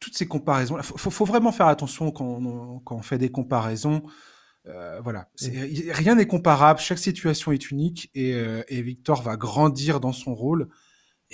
toutes 0.01 0.17
ces 0.17 0.27
comparaisons, 0.27 0.77
il 0.79 0.83
faut, 0.85 1.25
vraiment 1.25 1.51
faire 1.51 1.67
attention 1.67 2.11
quand 2.11 2.25
on, 2.27 2.79
quand 2.81 2.97
on 2.97 3.03
fait 3.03 3.19
des 3.19 3.31
comparaisons. 3.31 4.03
Euh, 4.67 5.01
voilà, 5.03 5.29
y- 5.43 5.91
rien 5.93 6.15
n'est 6.15 6.27
comparable, 6.27 6.81
chaque 6.81 6.99
situation 6.99 7.53
est 7.53 7.71
unique 7.71 8.11
et, 8.15 8.33
euh, 8.35 8.63
et 8.69 8.81
Victor 8.81 9.23
va 9.23 9.37
grandir 9.37 10.01
dans 10.01 10.13
son 10.13 10.35
rôle. 10.35 10.69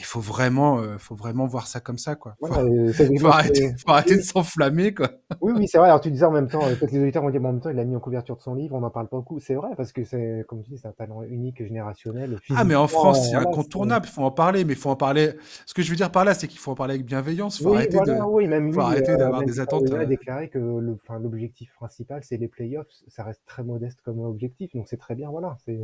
Il 0.01 0.05
faut 0.05 0.21
vraiment, 0.21 0.79
euh, 0.79 0.97
faut 0.97 1.15
vraiment 1.15 1.47
voir 1.47 1.67
ça 1.67 1.79
comme 1.79 1.99
ça, 1.99 2.15
quoi. 2.15 2.35
Faut, 2.41 2.47
Ouais, 2.49 2.93
c'est 2.95 3.19
faut 3.19 3.27
arrêter, 3.27 3.75
faut 3.77 3.93
arrêter 3.93 4.17
de 4.17 4.23
s'enflammer, 4.23 4.95
quoi. 4.95 5.11
Oui, 5.43 5.53
oui, 5.55 5.69
c'est 5.69 5.77
vrai. 5.77 5.89
Alors 5.89 6.01
tu 6.01 6.11
disais 6.11 6.25
en 6.25 6.31
même 6.31 6.49
temps, 6.49 6.67
euh, 6.67 6.75
peut-être 6.75 6.91
les 6.93 7.03
auditeurs 7.03 7.23
vont 7.23 7.29
dire, 7.29 7.41
en 7.45 7.53
même 7.53 7.61
temps, 7.61 7.69
il 7.69 7.77
l'a 7.77 7.85
mis 7.85 7.95
en 7.95 8.01
couverture 8.01 8.37
de 8.37 8.41
son 8.41 8.55
livre, 8.55 8.75
on 8.75 8.81
n'en 8.81 8.89
parle 8.89 9.09
pas 9.09 9.19
beaucoup. 9.19 9.41
C'est 9.41 9.55
vrai, 9.55 9.69
parce 9.77 9.93
que 9.93 10.05
c'est, 10.05 10.43
comme 10.49 10.63
tu 10.63 10.71
dis, 10.71 10.79
c'est 10.79 10.89
un 10.89 10.93
talent 10.93 11.23
unique, 11.23 11.63
générationnel. 11.63 12.39
Ah, 12.57 12.65
mais 12.65 12.75
en 12.75 12.89
France, 12.89 13.29
c'est 13.29 13.37
incontournable. 13.37 14.07
Il 14.09 14.13
faut 14.13 14.23
en 14.23 14.31
parler, 14.31 14.65
mais 14.65 14.73
il 14.73 14.79
faut 14.79 14.89
en 14.89 14.97
parler. 14.97 15.33
Ce 15.67 15.75
que 15.75 15.83
je 15.83 15.91
veux 15.91 15.97
dire 15.97 16.11
par 16.11 16.25
là, 16.25 16.33
c'est 16.33 16.49
qu'il 16.49 16.59
faut 16.59 16.71
en 16.71 16.77
parler 16.77 16.95
avec 16.95 17.05
bienveillance. 17.05 17.61
Il 17.61 17.65
faut 17.65 17.71
Oui, 17.73 17.77
arrêter 17.77 17.99
de, 17.99 18.05
voilà, 18.05 18.27
oui, 18.27 18.49
même 18.49 18.73
faut 18.73 18.81
lui, 18.81 18.87
arrêter 18.87 19.13
euh, 19.13 19.17
d'avoir 19.19 19.45
des 19.45 19.61
attentes. 19.61 19.83
Leroy 19.83 19.99
a 19.99 20.03
euh, 20.05 20.07
déclaré 20.07 20.49
que 20.49 20.59
le, 20.59 20.97
enfin, 21.05 21.19
l'objectif 21.19 21.75
principal, 21.75 22.23
c'est 22.25 22.39
les 22.39 22.49
playoffs. 22.49 22.89
Ça 23.09 23.23
reste 23.23 23.43
très 23.45 23.63
modeste 23.63 24.01
comme 24.03 24.21
objectif, 24.21 24.75
donc 24.75 24.89
c'est 24.89 24.97
très 24.97 25.15
bien, 25.15 25.29
voilà. 25.29 25.59
C'est, 25.67 25.79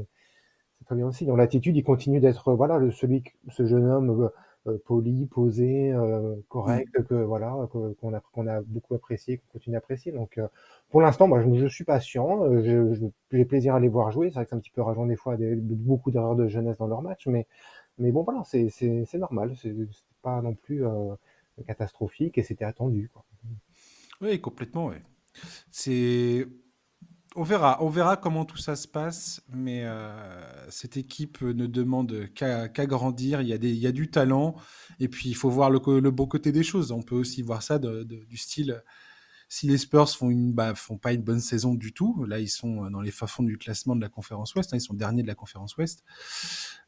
c'est 0.87 0.95
très 0.95 0.97
bien 0.97 1.07
aussi. 1.07 1.27
Dans 1.27 1.37
l'attitude, 1.37 1.77
il 1.77 1.85
continue 1.85 2.21
d'être, 2.21 2.53
voilà, 2.55 2.79
le, 2.79 2.91
celui, 2.91 3.23
ce 3.51 3.67
jeune 3.67 3.87
homme 3.87 4.23
euh, 4.23 4.29
euh, 4.73 4.79
poli, 4.87 5.27
posé, 5.27 5.93
euh, 5.93 6.37
mm. 6.67 6.87
correct, 6.89 7.03
que 7.09 7.15
voilà, 7.15 7.57
qu'on 7.73 8.15
a, 8.15 8.21
qu'on 8.33 8.47
a 8.47 8.61
beaucoup 8.63 8.95
apprécié, 8.95 9.39
qu'on 9.39 9.53
continue 9.59 9.75
d'apprécier. 9.75 10.13
Donc, 10.13 10.39
euh, 10.39 10.49
pour 10.91 11.01
l'instant, 11.03 11.29
moi, 11.29 11.43
je, 11.43 11.55
je 11.55 11.67
suis 11.67 11.85
patient. 11.85 12.45
euh, 12.45 12.63
je- 12.63 12.95
je- 12.95 13.07
j'ai 13.37 13.45
plaisir 13.45 13.75
à 13.75 13.81
les 13.81 13.89
voir 13.89 14.11
jouer. 14.13 14.29
C'est 14.29 14.35
vrai 14.37 14.45
que 14.45 14.51
c'est 14.51 14.57
un 14.57 14.61
petit 14.61 14.71
peu 14.71 14.83
rageant 14.83 15.07
des 15.07 15.17
fois, 15.17 15.37
des, 15.37 15.55
beaucoup 15.57 16.11
d'erreurs 16.11 16.37
de 16.37 16.49
jeunesse 16.49 16.79
dans 16.79 16.87
leur 16.89 17.03
match, 17.03 17.27
mais, 17.27 17.47
mais 17.99 18.13
bon, 18.13 18.23
voilà, 18.25 18.43
c'est, 18.45 18.69
c'est, 18.71 19.07
normal. 19.19 19.55
C'est, 19.61 19.75
c'est 19.93 20.05
pas 20.23 20.43
non 20.43 20.55
plus 20.55 20.87
euh, 20.87 21.15
catastrophique 21.67 22.39
et 22.39 22.43
c'était 22.45 22.65
attendu, 22.67 23.11
quoi. 23.13 23.25
Oui, 24.21 24.41
complètement, 24.41 24.87
oui. 24.87 24.97
C'est, 25.71 26.47
on 27.37 27.43
verra, 27.43 27.79
on 27.83 27.89
verra 27.89 28.17
comment 28.17 28.45
tout 28.45 28.57
ça 28.57 28.77
se 28.77 28.89
passe, 28.89 29.43
mais 29.53 29.85
euh, 29.85 30.11
cette 30.71 30.97
équipe 30.97 31.43
ne 31.43 31.67
demande 31.67 32.29
qu'à 32.35 32.69
grandir. 32.87 33.43
Il 33.43 33.49
y 33.49 33.53
a 33.53 33.59
des, 33.59 33.71
il 33.71 33.79
y 33.79 33.87
a 33.87 33.93
du 33.93 34.11
talent, 34.11 34.57
et 35.01 35.09
puis 35.09 35.29
il 35.29 35.35
faut 35.35 35.51
voir 35.51 35.71
le, 35.71 35.79
bon 36.11 36.27
côté 36.27 36.51
des 36.51 36.63
choses. 36.63 36.93
On 36.93 37.03
peut 37.03 37.15
aussi 37.15 37.43
voir 37.43 37.63
ça 37.63 37.79
du 37.79 38.37
style. 38.37 38.83
Si 39.49 39.69
les 39.69 39.79
Spurs 39.79 40.11
font 40.11 40.31
une, 40.31 40.53
bah, 40.53 40.75
font 40.75 40.99
pas 40.99 41.13
une 41.13 41.23
bonne 41.23 41.41
saison 41.41 41.75
du 41.75 41.93
tout, 41.93 42.25
là 42.25 42.41
ils 42.41 42.49
sont 42.49 42.91
dans 42.91 43.01
les 43.01 43.13
fins 43.13 43.29
fonds 43.29 43.45
du 43.45 43.59
classement 43.59 43.95
de 43.95 44.01
la 44.01 44.09
conférence 44.09 44.55
Ouest, 44.55 44.73
hein, 44.73 44.77
ils 44.77 44.81
sont 44.81 44.95
derniers 44.95 45.23
de 45.23 45.29
la 45.29 45.35
conférence 45.35 45.77
Ouest. 45.77 46.03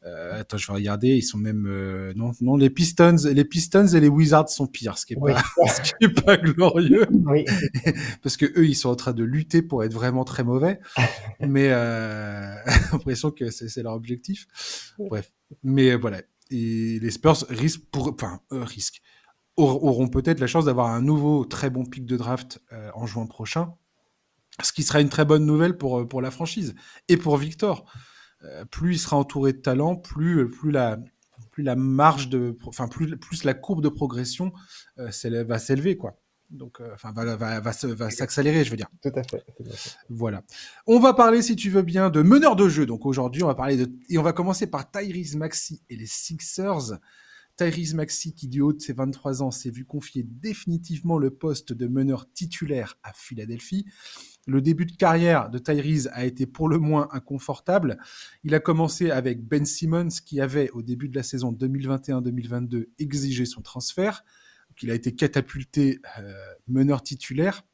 Euh, 0.05 0.41
attends, 0.41 0.57
je 0.57 0.67
vais 0.67 0.73
regarder, 0.73 1.09
ils 1.09 1.23
sont 1.23 1.38
même 1.38 1.67
euh, 1.67 2.12
non, 2.15 2.33
non 2.41 2.57
les 2.57 2.71
Pistons, 2.71 3.17
les 3.33 3.45
Pistons 3.45 3.87
et 3.87 4.00
les 4.00 4.09
Wizards 4.09 4.49
sont 4.49 4.67
pires, 4.67 4.99
ce 4.99 5.07
qui 5.07 5.15
est 5.15 5.19
Oui, 5.21 5.33
pas, 5.33 5.67
ce 5.69 5.83
qui 5.83 6.05
est 6.05 6.25
pas 6.25 6.37
glorieux, 6.37 7.07
oui, 7.11 7.45
parce 8.23 8.37
que 8.37 8.47
eux 8.59 8.67
ils 8.67 8.77
sont 8.77 8.91
en 8.91 8.97
train 8.97 9.12
de 9.12 9.25
lutter 9.25 9.62
pour 9.62 9.85
être 9.85 9.93
vraiment 9.93 10.25
très 10.25 10.45
mauvais, 10.45 10.81
mais 11.41 11.69
euh, 11.71 12.55
j'ai 12.67 12.93
l'impression 12.93 13.31
que 13.31 13.50
c'est 13.50 13.83
leur 13.83 13.95
objectif. 13.95 14.47
Bref, 14.99 15.33
mais 15.62 15.95
voilà, 15.95 16.23
et 16.50 16.99
les 17.00 17.11
Spurs 17.11 17.45
risquent 17.50 17.85
pour, 17.91 18.09
enfin 18.12 18.41
euh, 18.53 18.65
risquent 18.65 19.03
auront 19.59 20.09
peut-être 20.09 20.41
la 20.41 20.47
chance 20.47 20.65
d'avoir 20.65 20.88
un 20.88 21.03
nouveau 21.03 21.45
très 21.45 21.71
bon 21.71 21.85
pic 21.85 22.07
de 22.07 22.17
draft 22.17 22.62
euh, 22.73 22.91
en 22.95 23.07
juin 23.07 23.27
prochain, 23.27 23.75
ce 24.62 24.73
qui 24.73 24.83
sera 24.83 25.00
une 25.00 25.09
très 25.09 25.25
bonne 25.25 25.45
nouvelle 25.45 25.77
pour, 25.77 26.00
euh, 26.00 26.09
pour 26.09 26.23
la 26.23 26.31
franchise 26.31 26.75
et 27.09 27.17
pour 27.17 27.37
Victor. 27.37 27.85
Euh, 28.45 28.65
plus 28.65 28.95
il 28.95 28.99
sera 28.99 29.17
entouré 29.17 29.53
de 29.53 29.59
talent, 29.59 29.97
plus, 29.97 30.49
plus, 30.50 30.71
la, 30.71 30.99
plus 31.50 31.62
la 31.62 31.77
marge 31.77 32.29
de, 32.29 32.57
enfin 32.67 32.87
plus, 32.87 33.17
plus 33.17 33.45
la 33.45 33.55
courbe 33.55 33.83
de 33.83 33.88
progression 33.88 34.53
euh, 34.99 35.11
va 35.45 35.59
s'élever 35.59 35.97
quoi. 35.97 36.19
Donc, 36.50 36.81
enfin, 36.95 37.12
va, 37.12 37.37
va, 37.37 37.61
va, 37.61 38.11
s'accélérer, 38.11 38.65
je 38.65 38.71
veux 38.71 38.79
dire. 38.79 38.88
tout 39.03 39.11
à 39.15 39.23
fait. 39.23 39.45
tout 39.55 39.65
à 39.71 39.77
fait. 39.77 39.91
Voilà. 40.09 40.43
On 40.87 40.99
va 40.99 41.12
parler, 41.12 41.43
si 41.43 41.57
tu 41.57 41.69
veux 41.69 41.83
bien, 41.83 42.09
de 42.09 42.23
meneur 42.23 42.57
de 42.57 42.71
jeu. 42.71 42.87
Donc 42.87 43.05
aujourd'hui, 43.05 43.43
on 43.43 43.49
va 43.49 43.55
parler 43.55 43.77
de, 43.77 43.93
et 44.09 44.17
on 44.17 44.23
va 44.23 44.33
commencer 44.33 44.67
par 44.67 44.91
Tyrese 44.91 45.37
Maxey 45.37 45.81
et 45.91 45.97
les 45.97 46.07
Sixers. 46.07 46.99
Tyrese 47.59 47.95
Maxey, 47.95 48.31
qui 48.31 48.47
du 48.47 48.61
haut 48.61 48.73
de 48.73 48.81
ses 48.81 48.93
23 48.93 49.43
ans, 49.43 49.50
s'est 49.50 49.71
vu 49.71 49.85
confier 49.85 50.23
définitivement 50.23 51.19
le 51.19 51.31
poste 51.31 51.73
de 51.73 51.88
meneur 51.88 52.33
titulaire 52.33 52.99
à 53.03 53.12
Philadelphie. 53.12 53.85
Le 54.47 54.62
début 54.62 54.87
de 54.87 54.97
carrière 54.97 55.50
de 55.50 55.59
Tyrese 55.59 56.09
a 56.12 56.25
été 56.25 56.47
pour 56.47 56.69
le 56.69 56.79
moins 56.79 57.09
inconfortable. 57.11 57.99
Il 58.45 58.55
a 58.55 58.61
commencé 58.61 59.11
avec 59.11 59.47
Ben 59.47 59.67
Simmons, 59.67 60.09
qui 60.25 60.41
avait, 60.41 60.71
au 60.71 60.83
début 60.83 61.09
de 61.09 61.17
la 61.17 61.25
saison 61.25 61.53
2021-2022, 61.53 62.87
exigé 63.00 63.45
son 63.45 63.61
transfert. 63.61 64.25
Donc, 64.71 64.83
il 64.83 64.91
a 64.93 64.95
été 64.95 65.15
catapulté 65.15 66.00
euh, 66.19 66.33
meneur 66.69 67.03
titulaire. 67.03 67.65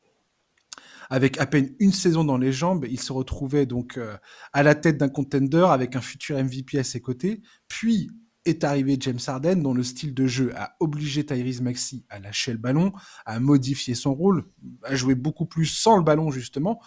Avec 1.11 1.39
à 1.39 1.45
peine 1.45 1.75
une 1.79 1.93
saison 1.93 2.25
dans 2.25 2.39
les 2.39 2.53
jambes, 2.53 2.87
il 2.89 2.99
se 2.99 3.13
retrouvait 3.13 3.67
donc 3.67 3.99
euh, 3.99 4.17
à 4.55 4.63
la 4.63 4.75
tête 4.75 4.97
d'un 4.97 5.11
contender 5.11 5.67
avec 5.69 5.95
un 5.95 6.01
futur 6.01 6.43
MVP 6.43 6.79
à 6.79 6.85
ses 6.85 7.03
côtés. 7.03 7.43
Puis 7.69 8.11
est 8.45 8.65
arrivé 8.65 8.97
James 9.01 9.19
Harden, 9.27 9.57
dont 9.57 9.75
le 9.75 9.83
style 9.83 10.15
de 10.15 10.27
jeu 10.27 10.53
a 10.57 10.77
obligé 10.81 11.25
Tyrese 11.25 11.61
Maxey 11.61 12.05
à 12.09 12.19
lâcher 12.19 12.53
le 12.53 12.59
ballon, 12.59 12.93
à 13.25 13.41
modifier 13.41 13.95
son 13.95 14.15
rôle, 14.15 14.45
à 14.83 14.95
jouer 14.95 15.15
beaucoup 15.15 15.47
plus 15.47 15.67
sans 15.67 15.97
le 15.97 16.03
ballon 16.03 16.31
justement. 16.31 16.81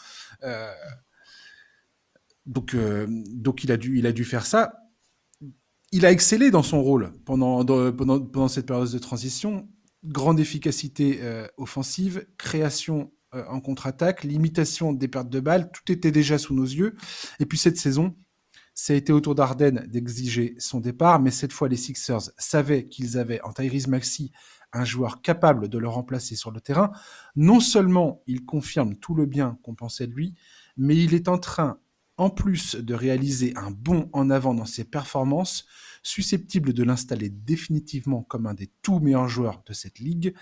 Euh, 0.43 0.71
donc, 2.45 2.75
euh, 2.75 3.07
donc 3.09 3.63
il 3.63 3.71
a 3.71 3.77
dû, 3.77 3.97
il 3.97 4.05
a 4.05 4.11
dû 4.11 4.23
faire 4.23 4.45
ça. 4.45 4.73
Il 5.91 6.05
a 6.05 6.11
excellé 6.11 6.51
dans 6.51 6.63
son 6.63 6.81
rôle 6.83 7.13
pendant, 7.25 7.65
pendant, 7.65 8.19
pendant 8.19 8.47
cette 8.47 8.65
période 8.65 8.91
de 8.91 8.99
transition. 8.99 9.67
Grande 10.03 10.39
efficacité 10.39 11.19
euh, 11.21 11.47
offensive, 11.57 12.27
création 12.37 13.11
en 13.33 13.59
contre-attaque, 13.59 14.23
limitation 14.23 14.93
des 14.93 15.09
pertes 15.09 15.29
de 15.29 15.41
balles, 15.41 15.69
tout 15.71 15.91
était 15.91 16.11
déjà 16.11 16.37
sous 16.37 16.55
nos 16.55 16.63
yeux. 16.63 16.95
Et 17.39 17.45
puis 17.45 17.57
cette 17.57 17.77
saison, 17.77 18.15
ça 18.79 18.93
a 18.93 18.95
été 18.95 19.11
au 19.11 19.19
tour 19.19 19.33
d'Arden 19.33 19.87
d'exiger 19.87 20.53
son 20.59 20.79
départ, 20.79 21.19
mais 21.19 21.31
cette 21.31 21.51
fois 21.51 21.67
les 21.67 21.77
Sixers 21.77 22.29
savaient 22.37 22.87
qu'ils 22.87 23.17
avaient 23.17 23.41
en 23.41 23.51
Tyrese 23.51 23.87
Maxey 23.87 24.29
un 24.71 24.85
joueur 24.85 25.23
capable 25.23 25.67
de 25.67 25.79
le 25.79 25.87
remplacer 25.87 26.35
sur 26.35 26.51
le 26.51 26.61
terrain. 26.61 26.91
Non 27.35 27.59
seulement 27.59 28.21
il 28.27 28.45
confirme 28.45 28.95
tout 28.95 29.15
le 29.15 29.25
bien 29.25 29.57
qu'on 29.63 29.73
pensait 29.73 30.05
de 30.05 30.13
lui, 30.13 30.35
mais 30.77 30.95
il 30.95 31.15
est 31.15 31.27
en 31.27 31.39
train, 31.39 31.79
en 32.17 32.29
plus 32.29 32.75
de 32.75 32.93
réaliser 32.93 33.51
un 33.57 33.71
bond 33.71 34.11
en 34.13 34.29
avant 34.29 34.53
dans 34.53 34.65
ses 34.65 34.83
performances, 34.83 35.65
susceptible 36.03 36.71
de 36.71 36.83
l'installer 36.83 37.31
définitivement 37.31 38.21
comme 38.21 38.45
un 38.45 38.53
des 38.53 38.69
tout 38.83 38.99
meilleurs 38.99 39.27
joueurs 39.27 39.63
de 39.65 39.73
cette 39.73 39.97
ligue. 39.97 40.35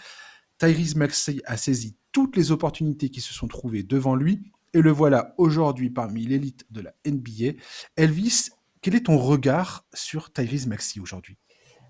Tyrese 0.58 0.96
Maxey 0.96 1.42
a 1.46 1.56
saisi 1.56 1.96
toutes 2.12 2.36
les 2.36 2.52
opportunités 2.52 3.10
qui 3.10 3.22
se 3.22 3.34
sont 3.34 3.48
trouvées 3.48 3.84
devant 3.84 4.16
lui 4.16 4.52
et 4.76 4.82
le 4.82 4.92
voilà 4.92 5.34
aujourd'hui 5.38 5.90
parmi 5.90 6.26
l'élite 6.26 6.66
de 6.70 6.82
la 6.82 6.94
NBA. 7.08 7.58
Elvis, 7.96 8.50
quel 8.82 8.94
est 8.94 9.06
ton 9.06 9.18
regard 9.18 9.86
sur 9.94 10.34
Tyrese 10.34 10.68
Maxey 10.68 11.00
aujourd'hui? 11.00 11.38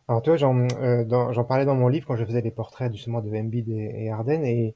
Alors, 0.08 0.22
tu 0.22 0.30
vois, 0.30 0.38
j'en 0.38 0.56
euh, 0.56 1.04
j'en 1.34 1.44
parlais 1.44 1.66
dans 1.66 1.74
mon 1.74 1.88
livre 1.88 2.06
quand 2.06 2.16
je 2.16 2.24
faisais 2.24 2.42
les 2.42 2.52
portraits 2.52 2.92
justement 2.94 3.22
de 3.22 3.36
Embiid 3.36 3.68
et, 3.70 4.06
et 4.06 4.12
Harden 4.12 4.46
et, 4.46 4.76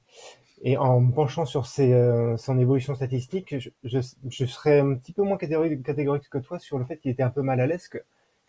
en 0.78 1.00
me 1.00 1.14
penchant 1.14 1.46
sur 1.46 1.66
euh, 1.80 2.36
son 2.36 2.60
évolution 2.60 2.96
statistique, 2.96 3.56
je, 3.84 4.02
serais 4.46 4.80
un 4.80 4.96
petit 4.96 5.14
peu 5.14 5.22
moins 5.22 5.38
catégorique, 5.38 6.30
que 6.30 6.38
toi 6.40 6.58
sur 6.58 6.80
le 6.80 6.86
fait 6.86 6.98
qu'il 6.98 7.12
était 7.12 7.24
un 7.24 7.30
peu 7.30 7.44
mal 7.44 7.62
à 7.62 7.68
l'aise, 7.68 7.88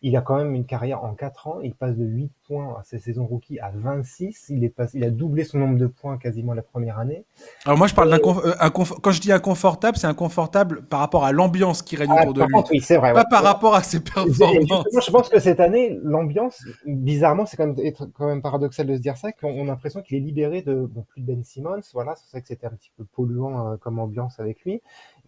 il 0.03 0.17
a 0.17 0.23
quand 0.23 0.37
même 0.37 0.55
une 0.55 0.65
carrière 0.65 1.05
en 1.05 1.15
4 1.15 1.47
ans, 1.49 1.61
il 1.63 1.75
passe 1.75 1.97
de 1.97 2.05
8 2.05 2.31
points 2.47 2.77
à 2.79 2.83
sa 2.85 2.99
saison 2.99 3.27
rookie 3.27 3.59
à 3.61 3.71
26, 3.75 4.47
il, 4.49 4.65
est 4.65 4.69
passé, 4.71 4.99
il 4.99 5.05
a 5.05 5.11
doublé 5.11 5.45
son 5.45 5.59
nombre 5.59 5.79
de 5.79 5.87
points 5.87 6.17
quasiment 6.17 6.55
la 6.55 6.63
première 6.63 6.99
année. 6.99 7.25
Alors 7.67 7.77
moi 7.77 7.87
je 7.87 7.95
parle 7.95 8.11
d'un 8.11 8.17
euh, 8.19 8.55
inconf- 8.61 8.99
quand 9.01 9.11
je 9.11 9.21
dis 9.21 9.31
inconfortable, 9.33 9.97
c'est 9.99 10.07
inconfortable 10.07 10.83
par 10.83 11.01
rapport 11.01 11.25
à 11.25 11.33
l'ambiance 11.33 11.83
qui 11.83 11.97
règne 11.97 12.11
Ah, 12.13 12.23
autour 12.23 12.35
de 12.35 12.43
lui, 12.43 12.53
contre, 12.53 12.71
oui, 12.73 12.81
c'est 12.81 12.97
vrai. 12.97 13.13
pas 13.13 13.21
ouais. 13.21 13.25
par 13.31 13.43
rapport 13.43 13.75
à 13.75 13.83
ses 13.83 14.01
performances. 14.01 14.85
je 15.07 15.11
pense 15.11 15.29
que 15.29 15.39
cette 15.39 15.61
année, 15.61 15.99
l'ambiance, 16.03 16.65
bizarrement, 16.87 17.45
c'est 17.47 17.57
quand 17.57 17.67
même, 17.67 17.93
quand 18.15 18.27
même 18.27 18.43
paradoxal 18.43 18.87
de 18.87 18.97
se 18.97 19.01
dire 19.01 19.17
ça, 19.17 19.33
qu'on 19.33 19.63
a 19.63 19.65
l'impression 19.65 20.01
qu'il 20.03 20.17
est 20.17 20.21
libéré 20.21 20.63
de, 20.63 20.75
bon, 20.75 21.05
plus 21.09 21.21
de 21.21 21.27
Ben 21.27 21.45
Simmons, 21.45 21.81
voilà, 21.93 22.15
c'est 22.17 22.31
vrai 22.31 22.41
que 22.41 22.49
c'était 22.49 22.67
un 22.67 22.71
petit 22.71 22.91
peu 22.97 23.05
polluant 23.05 23.73
euh, 23.73 23.77
comme 23.77 23.99
ambiance 23.99 24.41
avec 24.41 24.63
lui, 24.65 24.81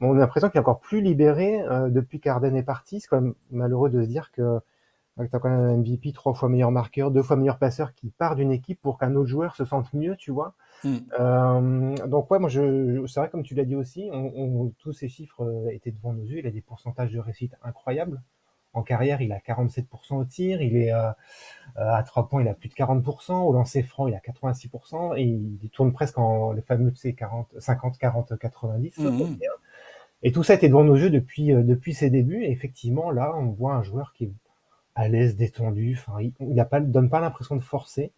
on 0.02 0.14
a 0.16 0.18
l'impression 0.18 0.48
qu'il 0.48 0.58
est 0.58 0.60
encore 0.60 0.80
plus 0.80 1.00
libéré 1.00 1.60
euh, 1.62 1.88
depuis 1.90 2.20
qu'Arden 2.20 2.56
est 2.56 2.62
parti. 2.62 3.00
C'est 3.00 3.08
quand 3.08 3.20
même 3.20 3.34
malheureux 3.50 3.90
de 3.90 4.02
se 4.02 4.08
dire 4.08 4.30
que 4.32 4.60
tu 5.18 5.22
as 5.22 5.38
quand 5.38 5.50
même 5.50 5.60
un 5.60 5.76
MVP 5.78 6.12
trois 6.12 6.34
fois 6.34 6.48
meilleur 6.48 6.70
marqueur, 6.70 7.10
deux 7.10 7.22
fois 7.22 7.36
meilleur 7.36 7.58
passeur 7.58 7.94
qui 7.94 8.10
part 8.10 8.34
d'une 8.36 8.50
équipe 8.50 8.80
pour 8.80 8.98
qu'un 8.98 9.14
autre 9.14 9.28
joueur 9.28 9.54
se 9.56 9.64
sente 9.64 9.92
mieux, 9.94 10.16
tu 10.16 10.30
vois. 10.30 10.54
Mm. 10.84 10.96
Euh, 11.20 11.96
donc 12.06 12.30
ouais, 12.30 12.38
moi 12.38 12.48
je, 12.48 13.04
c'est 13.06 13.20
vrai 13.20 13.28
comme 13.30 13.42
tu 13.42 13.54
l'as 13.54 13.64
dit 13.64 13.76
aussi, 13.76 14.08
on, 14.12 14.32
on- 14.36 14.72
tous 14.78 14.92
ces 14.92 15.08
chiffres 15.08 15.44
euh, 15.44 15.68
étaient 15.70 15.90
devant 15.92 16.12
nos 16.14 16.24
yeux. 16.24 16.38
Il 16.38 16.46
a 16.46 16.50
des 16.50 16.62
pourcentages 16.62 17.12
de 17.12 17.18
réussite 17.18 17.54
incroyables. 17.62 18.22
En 18.74 18.82
carrière, 18.82 19.20
il 19.20 19.32
a 19.32 19.38
47% 19.38 20.16
au 20.16 20.24
tir, 20.24 20.62
il 20.62 20.76
est 20.78 20.94
euh, 20.94 21.10
euh, 21.78 21.94
à 21.94 22.02
3 22.02 22.28
points, 22.28 22.42
il 22.42 22.48
a 22.48 22.54
plus 22.54 22.68
de 22.68 22.74
40%, 22.74 23.34
au 23.42 23.52
lancer 23.52 23.82
franc, 23.82 24.06
il 24.08 24.14
a 24.14 24.20
86%, 24.20 25.14
et 25.16 25.22
il 25.24 25.70
tourne 25.70 25.92
presque 25.92 26.18
en 26.18 26.52
le 26.52 26.62
fameux 26.62 26.90
tu 26.92 26.98
sais, 26.98 27.12
40, 27.14 27.48
50, 27.58 27.98
40, 27.98 28.38
90. 28.38 28.98
Mhm. 28.98 29.38
Et 30.22 30.32
tout 30.32 30.42
ça 30.42 30.54
était 30.54 30.68
devant 30.68 30.84
nos 30.84 30.96
yeux 30.96 31.10
depuis, 31.10 31.52
euh, 31.52 31.62
depuis 31.62 31.94
ses 31.94 32.10
débuts, 32.10 32.44
et 32.44 32.50
effectivement, 32.50 33.10
là, 33.10 33.34
on 33.36 33.46
voit 33.46 33.74
un 33.74 33.82
joueur 33.82 34.12
qui 34.14 34.24
est 34.24 34.32
à 34.94 35.08
l'aise, 35.08 35.36
détendu, 35.36 35.96
enfin, 35.98 36.18
il, 36.40 36.60
a 36.60 36.64
pas, 36.64 36.80
donne 36.80 37.10
pas 37.10 37.20
l'impression 37.20 37.56
de 37.56 37.62
forcer, 37.62 38.12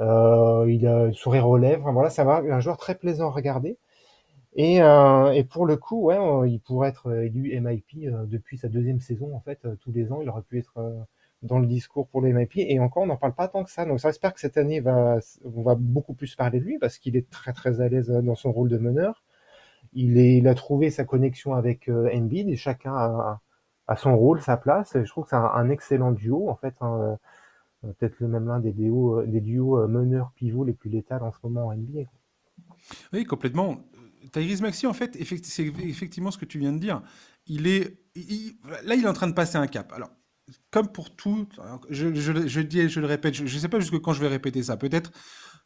euh, 0.00 0.66
il 0.68 0.86
a 0.86 1.06
le 1.06 1.12
sourire 1.12 1.48
aux 1.48 1.56
lèvres, 1.58 1.90
voilà, 1.92 2.10
ça 2.10 2.24
va, 2.24 2.38
un 2.38 2.60
joueur 2.60 2.76
très 2.76 2.96
plaisant 2.96 3.28
à 3.28 3.32
regarder. 3.32 3.78
Et, 4.58 4.82
euh, 4.82 5.30
et 5.32 5.44
pour 5.44 5.66
le 5.66 5.76
coup, 5.76 6.02
ouais, 6.06 6.18
il 6.50 6.60
pourrait 6.60 6.88
être 6.88 7.08
euh, 7.08 7.24
élu 7.24 7.58
MIP 7.60 8.06
euh, 8.06 8.24
depuis 8.26 8.58
sa 8.58 8.68
deuxième 8.68 9.00
saison. 9.00 9.34
En 9.34 9.40
fait, 9.40 9.60
tous 9.80 9.92
les 9.92 10.10
ans, 10.12 10.20
il 10.22 10.28
aurait 10.28 10.42
pu 10.42 10.58
être 10.58 11.06
dans 11.42 11.58
le 11.60 11.66
discours 11.66 12.08
pour 12.08 12.20
le 12.20 12.32
MIP. 12.32 12.56
Et 12.56 12.80
encore, 12.80 13.04
on 13.04 13.06
n'en 13.06 13.16
parle 13.16 13.34
pas 13.34 13.48
tant 13.48 13.62
que 13.62 13.70
ça. 13.70 13.84
Donc, 13.84 14.00
j'espère 14.00 14.34
que 14.34 14.40
cette 14.40 14.56
année, 14.56 14.82
on 14.84 15.62
va 15.62 15.74
beaucoup 15.76 16.14
plus 16.14 16.34
parler 16.34 16.60
de 16.60 16.64
lui 16.64 16.78
parce 16.78 16.98
qu'il 16.98 17.16
est 17.16 17.30
très, 17.30 17.52
très 17.52 17.80
à 17.80 17.88
l'aise 17.88 18.08
dans 18.08 18.34
son 18.34 18.50
rôle 18.52 18.68
de 18.68 18.78
meneur. 18.78 19.22
Il, 19.92 20.46
a 20.48 20.54
trouvé 20.54 20.90
sa 20.90 21.04
connexion 21.04 21.54
avec 21.54 21.88
euh, 21.88 22.10
Embiid 22.14 22.48
et 22.48 22.56
chacun 22.56 22.94
a, 22.94 23.40
son 23.96 24.16
rôle, 24.16 24.40
sa 24.40 24.56
place. 24.56 24.92
Je 24.94 25.08
trouve 25.08 25.24
que 25.24 25.30
c'est 25.30 25.36
un, 25.36 25.70
excellent 25.70 26.12
duo, 26.12 26.48
en 26.48 26.56
fait. 26.56 26.74
Hein, 26.80 27.18
euh, 27.84 27.92
peut-être 27.98 28.20
le 28.20 28.28
même 28.28 28.46
l'un 28.46 28.60
des 28.60 28.72
duos, 28.72 29.22
des 29.24 29.40
duos 29.40 29.86
meneurs 29.88 30.32
pivots 30.34 30.64
les 30.64 30.72
plus 30.72 30.90
létals 30.90 31.22
en 31.22 31.32
ce 31.32 31.38
moment 31.42 31.66
en 31.66 31.74
NBA. 31.74 32.02
Oui, 33.12 33.24
complètement. 33.24 33.78
Tyrese 34.32 34.60
Maxi, 34.60 34.86
en 34.86 34.92
fait, 34.92 35.16
c'est 35.44 35.66
effectivement 35.66 36.30
ce 36.30 36.38
que 36.38 36.44
tu 36.44 36.58
viens 36.58 36.72
de 36.72 36.78
dire. 36.78 37.02
Il 37.46 37.66
est, 37.66 37.98
là, 38.84 38.94
il 38.94 39.04
est 39.04 39.08
en 39.08 39.12
train 39.12 39.28
de 39.28 39.32
passer 39.32 39.56
un 39.56 39.66
cap. 39.66 39.92
Alors, 39.92 40.10
comme 40.70 40.88
pour 40.88 41.14
tout, 41.14 41.46
je, 41.88 42.14
je 42.14 43.00
le 43.00 43.06
répète, 43.06 43.34
je 43.34 43.42
ne 43.42 43.48
sais 43.48 43.68
pas 43.68 43.80
jusque 43.80 43.98
quand 44.00 44.12
je 44.12 44.20
vais 44.20 44.28
répéter 44.28 44.62
ça. 44.62 44.76
Peut-être, 44.76 45.12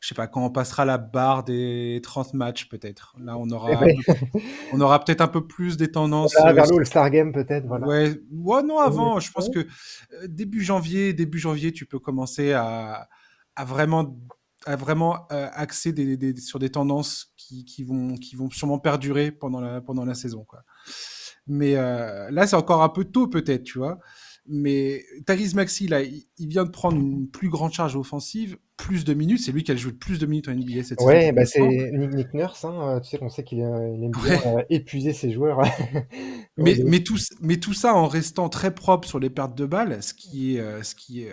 je 0.03 0.09
sais 0.09 0.15
pas, 0.17 0.27
quand 0.27 0.45
on 0.45 0.51
passera 0.51 0.85
la 0.85 0.99
barre 0.99 1.45
des 1.45 2.01
30 2.03 2.35
matchs, 2.35 2.69
peut-être. 2.69 3.15
Là, 3.21 3.39
on 3.39 3.49
aura, 3.51 3.71
on 4.73 4.81
aura 4.81 5.03
peut-être 5.03 5.21
un 5.21 5.29
peu 5.29 5.47
plus 5.47 5.77
des 5.77 5.93
tendances. 5.93 6.35
Voilà, 6.37 6.53
vers 6.55 6.77
le 6.77 6.85
Star 6.85 7.09
Game, 7.09 7.33
peut-être. 7.33 7.67
Voilà. 7.69 7.87
Ouais, 7.87 8.21
ouais, 8.33 8.63
non, 8.65 8.81
avant. 8.81 9.21
Je 9.21 9.31
pense 9.31 9.49
que 9.49 9.61
euh, 9.61 10.27
début 10.27 10.61
janvier, 10.61 11.13
début 11.13 11.39
janvier, 11.39 11.71
tu 11.71 11.87
peux 11.87 12.01
commencer 12.01 12.53
à, 12.53 13.09
à 13.55 13.65
vraiment 13.65 14.19
à 14.67 14.75
vraiment 14.75 15.27
euh, 15.31 15.49
axer 15.53 15.93
des, 15.93 16.17
des, 16.17 16.37
sur 16.37 16.59
des 16.59 16.71
tendances 16.71 17.33
qui, 17.37 17.65
qui, 17.65 17.85
vont, 17.85 18.15
qui 18.15 18.35
vont 18.35 18.51
sûrement 18.51 18.79
perdurer 18.79 19.31
pendant 19.31 19.61
la, 19.61 19.81
pendant 19.81 20.05
la 20.05 20.15
saison. 20.15 20.45
Quoi. 20.45 20.65
Mais 21.47 21.77
euh, 21.77 22.29
là, 22.31 22.47
c'est 22.47 22.57
encore 22.57 22.83
un 22.83 22.89
peu 22.89 23.05
tôt 23.05 23.29
peut-être, 23.29 23.63
tu 23.63 23.79
vois. 23.79 23.99
Mais 24.47 25.05
Tyrese 25.27 25.55
Maxi, 25.55 25.87
là, 25.87 26.03
il, 26.03 26.49
vient 26.49 26.65
de 26.65 26.71
prendre 26.71 26.97
une 26.97 27.29
plus 27.29 27.49
grande 27.49 27.73
charge 27.73 27.95
offensive, 27.95 28.57
plus 28.77 29.05
de 29.05 29.15
minutes. 29.15 29.41
C'est 29.41 29.53
lui 29.53 29.63
qui 29.63 29.71
a 29.71 29.77
joué 29.77 29.93
plus 29.93 30.19
de 30.19 30.27
minutes 30.27 30.49
en 30.49 30.55
NBA 30.55 30.83
cette 30.83 31.01
ouais, 31.01 31.21
saison. 31.21 31.33
Bah 31.35 31.47
c'est 31.47 31.93
Nick, 31.93 32.35
Nurse. 32.35 32.65
Hein, 32.65 33.01
tu 33.03 33.11
sais 33.11 33.19
qu'on 33.19 33.29
sait 33.29 33.45
qu'il 33.45 33.61
aime 33.61 34.11
bien 34.11 34.57
euh, 34.59 34.63
épuiser 34.69 35.13
ses 35.13 35.31
joueurs. 35.31 35.61
mais, 36.57 36.77
mais, 36.85 37.05
tout, 37.05 37.19
mais 37.41 37.59
tout 37.59 37.75
ça 37.75 37.95
en 37.95 38.09
restant 38.09 38.49
très 38.49 38.75
propre 38.75 39.07
sur 39.07 39.21
les 39.21 39.31
pertes 39.31 39.57
de 39.57 39.67
balles, 39.67 40.03
ce 40.03 40.13
qui 40.13 40.57
est, 40.57 40.83
ce 40.83 40.95
qui 40.97 41.23
est 41.23 41.33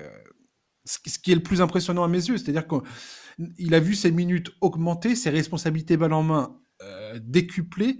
ce 0.89 1.19
qui 1.19 1.31
est 1.31 1.35
le 1.35 1.43
plus 1.43 1.61
impressionnant 1.61 2.03
à 2.03 2.07
mes 2.07 2.17
yeux. 2.17 2.37
C'est-à-dire 2.37 2.65
qu'il 2.67 3.73
a 3.73 3.79
vu 3.79 3.95
ses 3.95 4.11
minutes 4.11 4.51
augmenter, 4.61 5.15
ses 5.15 5.29
responsabilités 5.29 5.97
balle 5.97 6.13
en 6.13 6.23
main 6.23 6.59
euh, 6.81 7.19
décuplées, 7.21 7.99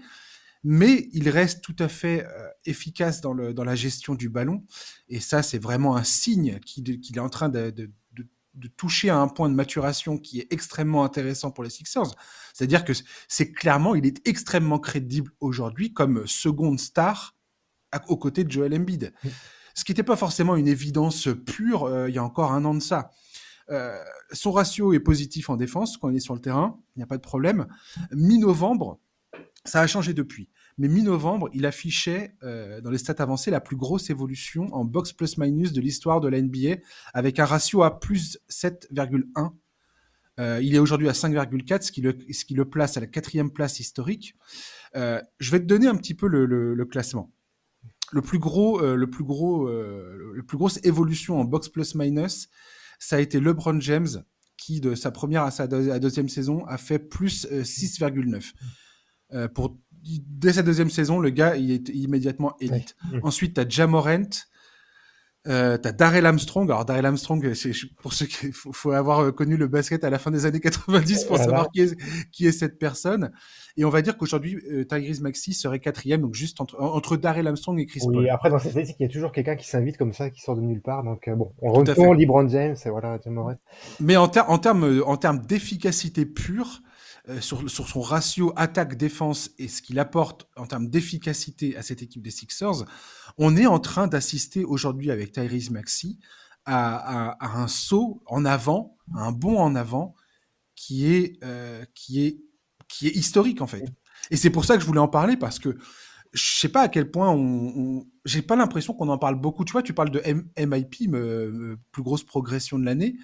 mais 0.63 1.09
il 1.13 1.29
reste 1.29 1.61
tout 1.63 1.75
à 1.79 1.87
fait 1.87 2.25
euh, 2.25 2.49
efficace 2.65 3.21
dans, 3.21 3.33
le, 3.33 3.53
dans 3.53 3.63
la 3.63 3.75
gestion 3.75 4.15
du 4.15 4.29
ballon. 4.29 4.63
Et 5.07 5.19
ça, 5.19 5.41
c'est 5.41 5.59
vraiment 5.59 5.95
un 5.95 6.03
signe 6.03 6.59
qu'il 6.59 6.89
est 6.89 7.19
en 7.19 7.29
train 7.29 7.49
de, 7.49 7.69
de, 7.69 7.91
de, 8.53 8.67
toucher 8.67 9.09
à 9.09 9.17
un 9.17 9.29
point 9.29 9.49
de 9.49 9.55
maturation 9.55 10.17
qui 10.17 10.41
est 10.41 10.51
extrêmement 10.51 11.05
intéressant 11.05 11.51
pour 11.51 11.63
les 11.63 11.69
Sixers. 11.69 12.13
C'est-à-dire 12.53 12.83
que 12.83 12.91
c'est 13.29 13.53
clairement, 13.53 13.95
il 13.95 14.05
est 14.05 14.27
extrêmement 14.27 14.79
crédible 14.79 15.31
aujourd'hui 15.39 15.93
comme 15.93 16.27
seconde 16.27 16.79
star 16.79 17.37
aux 18.07 18.17
côtés 18.17 18.43
de 18.43 18.51
Joel 18.51 18.73
Embiid 18.73 19.13
ce 19.79 19.85
qui 19.85 19.93
n'était 19.93 20.03
pas 20.03 20.17
forcément 20.17 20.57
une 20.57 20.67
évidence 20.67 21.29
pure 21.45 21.85
euh, 21.85 22.09
il 22.09 22.15
y 22.15 22.17
a 22.17 22.23
encore 22.23 22.51
un 22.51 22.65
an 22.65 22.73
de 22.73 22.81
ça. 22.81 23.11
Euh, 23.69 23.97
son 24.33 24.51
ratio 24.51 24.93
est 24.93 24.99
positif 24.99 25.49
en 25.49 25.55
défense 25.55 25.97
quand 25.97 26.09
il 26.09 26.17
est 26.17 26.21
sur 26.21 26.33
le 26.33 26.41
terrain, 26.41 26.77
il 26.95 26.99
n'y 26.99 27.03
a 27.03 27.07
pas 27.07 27.17
de 27.17 27.21
problème. 27.21 27.67
Mi-novembre, 28.11 28.99
ça 29.65 29.81
a 29.81 29.87
changé 29.87 30.13
depuis. 30.13 30.49
Mais 30.77 30.87
mi-novembre, 30.87 31.49
il 31.53 31.65
affichait 31.65 32.35
euh, 32.43 32.79
dans 32.81 32.89
les 32.89 32.97
stats 32.97 33.21
avancées 33.21 33.51
la 33.51 33.59
plus 33.59 33.75
grosse 33.75 34.09
évolution 34.09 34.73
en 34.73 34.85
box 34.85 35.11
plus 35.11 35.37
minus 35.37 35.73
de 35.73 35.81
l'histoire 35.81 36.21
de 36.21 36.27
la 36.27 36.41
NBA 36.41 36.77
avec 37.13 37.39
un 37.39 37.45
ratio 37.45 37.83
à 37.83 37.99
plus 37.99 38.39
7,1. 38.49 39.51
il 40.61 40.75
est 40.75 40.79
aujourd'hui 40.79 41.09
à 41.09 41.11
5,4, 41.11 41.81
ce, 41.81 41.91
qui 41.91 42.53
le, 42.53 42.65
place 42.65 42.95
à 42.95 43.01
la 43.01 43.07
quatrième 43.07 43.51
place 43.51 43.79
historique. 43.79 44.35
je 44.93 45.51
vais 45.51 45.59
te 45.59 45.65
donner 45.65 45.87
un 45.87 45.95
petit 45.95 46.13
peu 46.13 46.27
le 46.27 46.85
classement 46.85 47.31
le 48.11 48.21
plus 48.21 48.39
gros, 48.39 48.81
euh, 48.81 48.95
le 48.95 49.09
plus 49.09 49.23
gros, 49.23 49.67
euh, 49.67 50.31
le 50.33 50.43
plus 50.43 50.57
grosse 50.57 50.79
évolution 50.83 51.39
en 51.39 51.45
box 51.45 51.69
plus 51.69 51.95
minus, 51.95 52.49
ça 52.99 53.17
a 53.17 53.19
été 53.19 53.39
LeBron 53.39 53.79
James 53.79 54.23
qui 54.57 54.81
de 54.81 54.93
sa 54.95 55.11
première 55.11 55.43
à 55.43 55.51
sa 55.51 55.67
deuxième 55.67 56.27
saison 56.27 56.65
a 56.65 56.77
fait 56.77 56.99
plus 56.99 57.45
6,9. 57.45 58.51
Euh, 59.33 59.47
pour 59.47 59.77
dès 60.03 60.53
sa 60.53 60.63
deuxième 60.63 60.89
saison, 60.89 61.19
le 61.19 61.29
gars 61.29 61.55
il 61.55 61.71
est 61.71 61.89
immédiatement 61.89 62.55
élite. 62.59 62.95
Ensuite, 63.23 63.55
tu 63.55 63.61
as 63.61 63.67
Jamorant 63.67 64.29
euh, 65.47 65.77
t'as 65.77 65.93
Darrell 65.93 66.25
Armstrong. 66.25 66.69
Alors 66.69 66.83
Darrell 66.83 67.05
Armstrong, 67.05 67.53
c'est 67.53 67.71
pour 68.01 68.13
ceux 68.13 68.25
qui 68.25 68.51
faut, 68.51 68.73
faut, 68.73 68.91
avoir 68.91 69.21
euh, 69.21 69.31
connu 69.31 69.55
le 69.55 69.67
basket 69.67 70.03
à 70.03 70.09
la 70.09 70.19
fin 70.19 70.31
des 70.31 70.45
années 70.45 70.59
90 70.59 71.23
pour 71.25 71.37
savoir 71.37 71.69
qui 71.71 71.81
est, 71.81 71.95
qui 72.31 72.45
est, 72.45 72.51
cette 72.51 72.77
personne. 72.77 73.31
Et 73.77 73.85
on 73.85 73.89
va 73.89 74.01
dire 74.01 74.17
qu'aujourd'hui, 74.17 74.59
euh, 74.69 74.83
Tyrese 74.83 75.21
Maxi 75.21 75.53
serait 75.53 75.79
quatrième, 75.79 76.21
donc 76.21 76.35
juste 76.35 76.59
entre, 76.59 76.79
entre 76.81 77.15
Darrell 77.15 77.47
Armstrong 77.47 77.79
et 77.79 77.85
Chris 77.85 78.01
oui, 78.05 78.15
Paul. 78.15 78.29
Après, 78.29 78.49
dans 78.49 78.59
ces 78.59 78.71
statistiques, 78.71 78.97
il 78.99 79.03
y 79.03 79.05
a 79.05 79.09
toujours 79.09 79.31
quelqu'un 79.31 79.55
qui 79.55 79.67
s'invite 79.67 79.97
comme 79.97 80.11
ça, 80.11 80.29
qui 80.29 80.41
sort 80.41 80.57
de 80.57 80.61
nulle 80.61 80.81
part. 80.81 81.03
Donc 81.03 81.27
euh, 81.29 81.35
bon, 81.35 81.53
on 81.61 81.71
retourne 81.71 82.17
LeBron 82.17 82.47
James, 82.49 82.75
et 82.85 82.89
voilà, 82.89 83.17
Mais 84.01 84.17
en, 84.17 84.27
ter 84.27 84.49
en 84.49 84.57
termes 84.57 85.01
en 85.05 85.15
termes 85.15 85.39
d'efficacité 85.39 86.25
pure, 86.25 86.81
euh, 87.29 87.41
sur, 87.41 87.69
son 87.69 88.01
ratio 88.01 88.53
attaque-défense 88.55 89.51
et 89.59 89.67
ce 89.67 89.81
qu'il 89.83 89.99
apporte 89.99 90.47
en 90.55 90.65
termes 90.65 90.89
d'efficacité 90.89 91.77
à 91.77 91.83
cette 91.83 92.01
équipe 92.01 92.23
des 92.23 92.31
Sixers, 92.31 92.85
on 93.37 93.55
est 93.55 93.67
en 93.67 93.79
train 93.79 94.07
d'assister 94.07 94.63
aujourd'hui 94.65 95.11
avec 95.11 95.31
Tyrese 95.31 95.69
Maxi 95.69 96.19
à, 96.65 97.37
un 97.55 97.67
saut 97.67 98.21
en 98.25 98.45
avant, 98.45 98.97
un 99.15 99.31
bond 99.31 99.57
en 99.59 99.75
avant 99.75 100.15
qui 100.75 101.07
est, 101.07 101.43
euh, 101.43 101.83
qui 101.93 102.25
est, 102.25 102.41
qui 102.87 103.07
est 103.07 103.15
historique 103.15 103.61
en 103.61 103.67
fait. 103.67 103.83
Et 104.31 104.37
c'est 104.37 104.49
pour 104.49 104.65
ça 104.65 104.75
que 104.75 104.81
je 104.81 104.87
voulais 104.87 104.99
en 104.99 105.07
parler 105.07 105.37
parce 105.37 105.59
que 105.59 105.77
je 106.31 106.59
sais 106.59 106.69
pas 106.69 106.81
à 106.81 106.89
quel 106.89 107.09
point 107.11 107.29
on, 107.29 108.05
j'ai 108.25 108.41
pas 108.41 108.55
l'impression 108.55 108.93
qu'on 108.93 109.09
en 109.09 109.17
parle 109.17 109.39
beaucoup. 109.39 109.65
Tu 109.65 109.71
vois, 109.71 109.83
tu 109.83 109.93
parles 109.93 110.11
de 110.11 110.21
MIP, 110.57 111.11
plus 111.91 112.03
grosse 112.03 112.23
progression 112.23 112.77
de 112.77 112.85
l'année. 112.85 113.15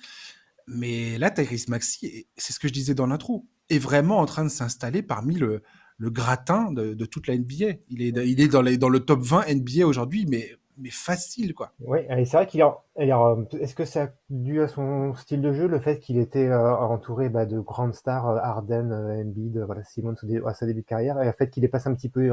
Mais 0.67 1.17
là, 1.19 1.29
Tyrese 1.29 1.67
Maxi, 1.67 2.27
c'est 2.37 2.53
ce 2.53 2.59
que 2.59 2.67
je 2.67 2.73
disais 2.73 2.95
dans 2.95 3.05
l'intro, 3.05 3.47
est 3.69 3.79
vraiment 3.79 4.19
en 4.19 4.25
train 4.25 4.43
de 4.43 4.49
s'installer 4.49 5.01
parmi 5.01 5.35
le, 5.35 5.61
gratin 5.99 6.71
de, 6.71 7.05
toute 7.05 7.27
la 7.27 7.37
NBA. 7.37 7.77
Il 7.89 8.01
est, 8.01 8.47
dans, 8.47 8.61
le 8.89 8.99
top 8.99 9.21
20 9.21 9.53
NBA 9.53 9.85
aujourd'hui, 9.85 10.25
mais, 10.29 10.49
facile, 10.91 11.53
quoi. 11.53 11.71
Oui, 11.79 11.99
c'est 12.25 12.33
vrai 12.33 12.47
qu'il 12.47 12.61
a. 12.61 12.77
Est-ce 12.97 13.75
que 13.75 13.85
c'est 13.85 14.13
dû 14.29 14.61
à 14.61 14.67
son 14.67 15.13
style 15.15 15.41
de 15.41 15.53
jeu, 15.53 15.67
le 15.67 15.79
fait 15.79 15.99
qu'il 15.99 16.17
était 16.17 16.47
euh, 16.47 16.75
entouré 16.75 17.29
bah, 17.29 17.45
de 17.45 17.59
grandes 17.59 17.93
stars, 17.93 18.27
euh, 18.29 18.37
Harden, 18.41 18.91
euh, 18.91 19.21
Embiid, 19.21 19.57
voilà, 19.59 19.83
Simon 19.83 20.15
à 20.45 20.53
sa 20.53 20.65
début 20.65 20.81
de 20.81 20.85
carrière, 20.85 21.21
et 21.21 21.25
le 21.25 21.31
fait 21.31 21.49
qu'il 21.49 21.63
est 21.63 21.69
passé 21.69 21.87
un 21.89 21.95
petit 21.95 22.09
peu 22.09 22.29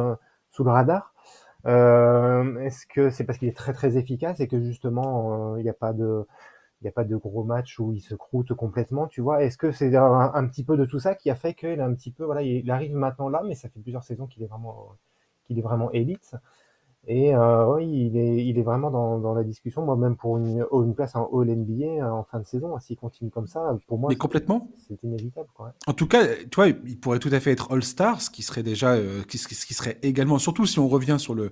sous 0.51 0.65
le 0.65 0.71
radar 0.71 1.15
Est-ce 1.65 2.87
que 2.87 3.11
c'est 3.11 3.25
parce 3.25 3.39
qu'il 3.39 3.49
est 3.49 3.57
très 3.57 3.73
très 3.73 3.97
efficace 3.97 4.41
et 4.41 4.49
que 4.49 4.61
justement 4.61 5.57
il 5.57 5.63
n'y 5.63 5.71
a 5.71 5.75
pas 5.75 5.93
de 5.93 6.27
il 6.83 6.87
n'y 6.87 6.89
a 6.89 6.93
pas 6.93 7.05
de 7.05 7.17
gros 7.17 7.45
match 7.45 7.79
où 7.79 7.93
il 7.93 8.01
se 8.01 8.17
croûte 8.17 8.53
complètement, 8.55 9.07
tu 9.07 9.21
vois. 9.21 9.45
Est-ce 9.45 9.57
que 9.57 9.71
c'est 9.71 9.95
un, 9.95 10.47
petit 10.49 10.65
peu 10.65 10.77
de 10.77 10.85
tout 10.85 10.99
ça 10.99 11.15
qui 11.15 11.31
a 11.31 11.37
fait 11.37 11.55
qu'il 11.55 11.69
est 11.69 11.81
un 11.81 11.95
petit 11.95 12.11
peu, 12.11 12.25
voilà, 12.25 12.43
il 12.43 12.69
arrive 12.73 12.95
maintenant 12.95 13.29
là, 13.29 13.43
mais 13.47 13.55
ça 13.55 13.69
fait 13.69 13.79
plusieurs 13.79 14.03
saisons 14.03 14.27
qu'il 14.27 14.43
est 14.43 14.47
vraiment, 14.47 14.97
qu'il 15.45 15.59
est 15.61 15.63
vraiment 15.63 15.93
élite. 15.93 16.35
Et 17.07 17.35
euh, 17.35 17.67
oui, 17.75 18.07
il 18.07 18.17
est, 18.17 18.47
il 18.47 18.59
est 18.59 18.63
vraiment 18.63 18.91
dans, 18.91 19.19
dans 19.19 19.35
la 19.35 19.45
discussion. 19.45 19.83
Moi, 19.85 19.97
même 19.97 20.17
pour 20.17 20.39
une, 20.39 20.65
une 20.73 20.95
place 20.95 21.15
en 21.15 21.29
All 21.33 21.49
NBA 21.49 22.13
en 22.13 22.25
fin 22.25 22.41
de 22.41 22.47
saison, 22.47 22.79
s'il 22.81 22.97
continue 22.97 23.31
comme 23.31 23.49
ça, 23.49 23.77
pour 23.87 23.99
moi, 23.99 24.09
mais 24.09 24.17
complètement, 24.17 24.69
c'est 24.89 25.03
inévitable. 25.05 25.49
Quoi. 25.55 25.75
En 25.87 25.95
tout 25.95 26.07
cas, 26.07 26.27
tu 26.27 26.57
vois, 26.57 26.69
il 26.69 26.99
pourrait 26.99 27.19
tout 27.19 27.31
à 27.33 27.39
fait 27.39 27.53
être 27.53 27.73
All 27.73 27.83
Star, 27.83 28.21
ce 28.21 28.31
qui 28.31 28.43
serait 28.43 28.63
déjà, 28.63 28.95
euh, 28.95 29.23
qui, 29.23 29.39
qui 29.39 29.75
serait 29.75 29.99
également, 30.03 30.39
surtout 30.39 30.67
si 30.67 30.79
on 30.79 30.89
revient 30.89 31.17
sur 31.19 31.35
le 31.35 31.51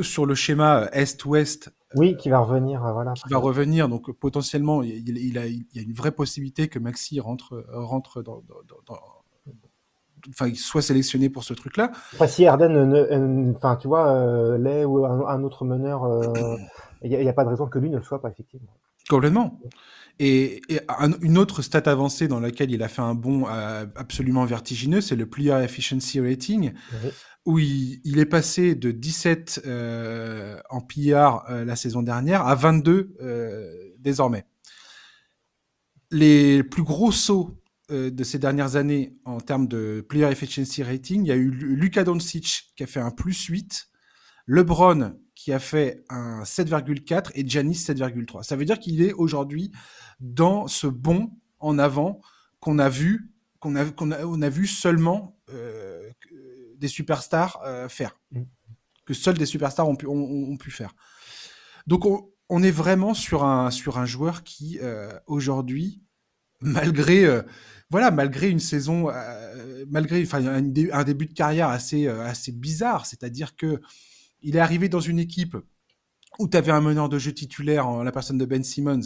sur 0.00 0.26
le 0.26 0.34
schéma 0.34 0.88
Est-Ouest. 0.92 1.70
Oui, 1.94 2.16
qui 2.16 2.30
va 2.30 2.38
revenir, 2.38 2.84
euh, 2.84 2.92
voilà. 2.92 3.12
Qui 3.12 3.28
va 3.28 3.38
revenir, 3.38 3.88
donc 3.88 4.10
potentiellement, 4.12 4.82
il, 4.82 5.18
il, 5.18 5.38
a, 5.38 5.46
il, 5.46 5.66
y 5.74 5.78
a 5.78 5.82
une 5.82 5.92
vraie 5.92 6.12
possibilité 6.12 6.68
que 6.68 6.78
Maxi 6.78 7.20
rentre, 7.20 7.66
rentre 7.70 8.22
dans, 8.22 8.42
dans, 8.48 8.96
enfin, 10.30 10.52
soit 10.54 10.82
sélectionné 10.82 11.28
pour 11.28 11.44
ce 11.44 11.54
truc-là. 11.54 11.90
Enfin, 12.14 12.26
si 12.26 12.44
Erden, 12.44 13.54
enfin, 13.56 13.76
tu 13.76 13.88
vois, 13.88 14.08
euh, 14.08 14.58
l'est 14.58 14.84
ou 14.84 15.04
un, 15.04 15.42
autre 15.42 15.64
meneur, 15.64 16.04
euh, 16.04 16.56
il 17.02 17.10
n'y 17.10 17.28
a, 17.28 17.32
pas 17.32 17.44
de 17.44 17.50
raison 17.50 17.66
que 17.66 17.78
lui 17.78 17.90
ne 17.90 17.98
le 17.98 18.02
soit 18.02 18.20
pas, 18.20 18.30
effectivement. 18.30 18.72
Complètement. 19.12 19.60
Et, 20.18 20.62
une 21.20 21.36
autre 21.36 21.62
stat 21.62 21.82
avancée 21.86 22.28
dans 22.28 22.40
laquelle 22.40 22.70
il 22.70 22.82
a 22.82 22.88
fait 22.88 23.02
un 23.02 23.14
bond 23.14 23.44
absolument 23.44 24.44
vertigineux, 24.44 25.00
c'est 25.00 25.16
le 25.16 25.26
Player 25.26 25.62
Efficiency 25.62 26.20
Rating. 26.20 26.72
Où 27.44 27.58
il, 27.58 28.18
est 28.18 28.26
passé 28.26 28.76
de 28.76 28.92
17 28.92 29.62
euh, 29.66 30.60
en 30.70 30.80
PR 30.80 31.42
euh, 31.50 31.64
la 31.64 31.74
saison 31.74 32.00
dernière 32.00 32.46
à 32.46 32.54
22 32.54 33.16
euh, 33.20 33.68
désormais. 33.98 34.46
Les 36.12 36.62
plus 36.62 36.84
gros 36.84 37.10
sauts 37.10 37.58
de 37.90 38.24
ces 38.24 38.38
dernières 38.38 38.76
années 38.76 39.16
en 39.24 39.40
termes 39.40 39.66
de 39.66 40.06
player 40.08 40.30
efficiency 40.30 40.84
rating, 40.84 41.24
il 41.24 41.28
y 41.28 41.32
a 41.32 41.36
eu 41.36 41.50
Luka 41.50 42.04
Doncic 42.04 42.72
qui 42.76 42.84
a 42.84 42.86
fait 42.86 43.00
un 43.00 43.10
plus 43.10 43.44
8, 43.44 43.88
LeBron 44.46 45.14
qui 45.42 45.52
a 45.52 45.58
fait 45.58 46.04
un 46.08 46.44
7,4 46.44 47.32
et 47.34 47.44
Giannis 47.48 47.74
7,3. 47.74 48.44
Ça 48.44 48.54
veut 48.54 48.64
dire 48.64 48.78
qu'il 48.78 49.02
est 49.02 49.12
aujourd'hui 49.12 49.72
dans 50.20 50.68
ce 50.68 50.86
bond 50.86 51.32
en 51.58 51.80
avant 51.80 52.20
qu'on 52.60 52.78
a 52.78 52.88
vu, 52.88 53.32
qu'on 53.58 53.74
a, 53.74 53.84
qu'on 53.86 54.12
a, 54.12 54.24
on 54.24 54.40
a 54.40 54.48
vu 54.48 54.68
seulement 54.68 55.36
euh, 55.50 56.08
des 56.76 56.86
superstars 56.86 57.60
euh, 57.66 57.88
faire, 57.88 58.16
Mm. 58.30 58.42
que 59.04 59.14
seuls 59.14 59.36
des 59.36 59.46
superstars 59.46 59.88
ont 59.88 59.96
pu, 59.96 60.06
ont, 60.06 60.12
ont 60.52 60.56
pu 60.56 60.70
faire. 60.70 60.94
Donc 61.88 62.06
on, 62.06 62.30
on 62.48 62.62
est 62.62 62.70
vraiment 62.70 63.12
sur 63.12 63.42
un, 63.42 63.72
sur 63.72 63.98
un 63.98 64.06
joueur 64.06 64.44
qui 64.44 64.78
euh, 64.80 65.12
aujourd'hui, 65.26 66.02
malgré 66.60 67.26
voilà, 67.90 68.12
malgré 68.12 68.48
une 68.48 68.60
saison, 68.60 69.10
malgré 69.90 70.22
enfin 70.22 70.46
un, 70.46 70.62
dé- 70.62 70.92
un 70.92 71.02
début 71.02 71.26
de 71.26 71.34
carrière 71.34 71.68
assez 71.68 72.06
assez 72.06 72.52
bizarre, 72.52 73.06
c'est-à-dire 73.06 73.56
que 73.56 73.80
il 74.42 74.56
est 74.56 74.60
arrivé 74.60 74.88
dans 74.88 75.00
une 75.00 75.18
équipe 75.18 75.56
où 76.38 76.48
tu 76.48 76.56
avais 76.56 76.72
un 76.72 76.80
meneur 76.80 77.08
de 77.08 77.18
jeu 77.18 77.32
titulaire 77.32 77.86
en 77.88 78.02
la 78.02 78.12
personne 78.12 78.38
de 78.38 78.44
Ben 78.44 78.62
Simmons. 78.64 79.00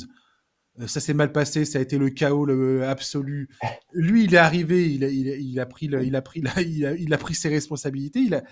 Euh, 0.80 0.86
Ça 0.86 1.00
s'est 1.00 1.14
mal 1.14 1.32
passé, 1.32 1.64
ça 1.64 1.78
a 1.78 1.82
été 1.82 1.98
le 1.98 2.10
chaos 2.10 2.44
le 2.44 2.84
absolu. 2.86 3.48
Lui, 3.92 4.24
il 4.24 4.34
est 4.34 4.38
arrivé, 4.38 4.88
il 4.92 5.04
a, 5.04 5.08
il 5.08 5.28
a, 5.30 5.36
il 5.36 5.60
a 5.60 5.66
pris, 5.66 5.88
le- 5.88 6.04
il 6.04 6.14
a 6.14 6.22
pris, 6.22 6.40
la- 6.42 6.60
il 6.62 6.84
a, 6.86 6.94
il 6.94 7.12
a 7.14 7.18
pris 7.18 7.34
ses 7.34 7.48
responsabilités, 7.48 8.20
il 8.20 8.34
a, 8.34 8.42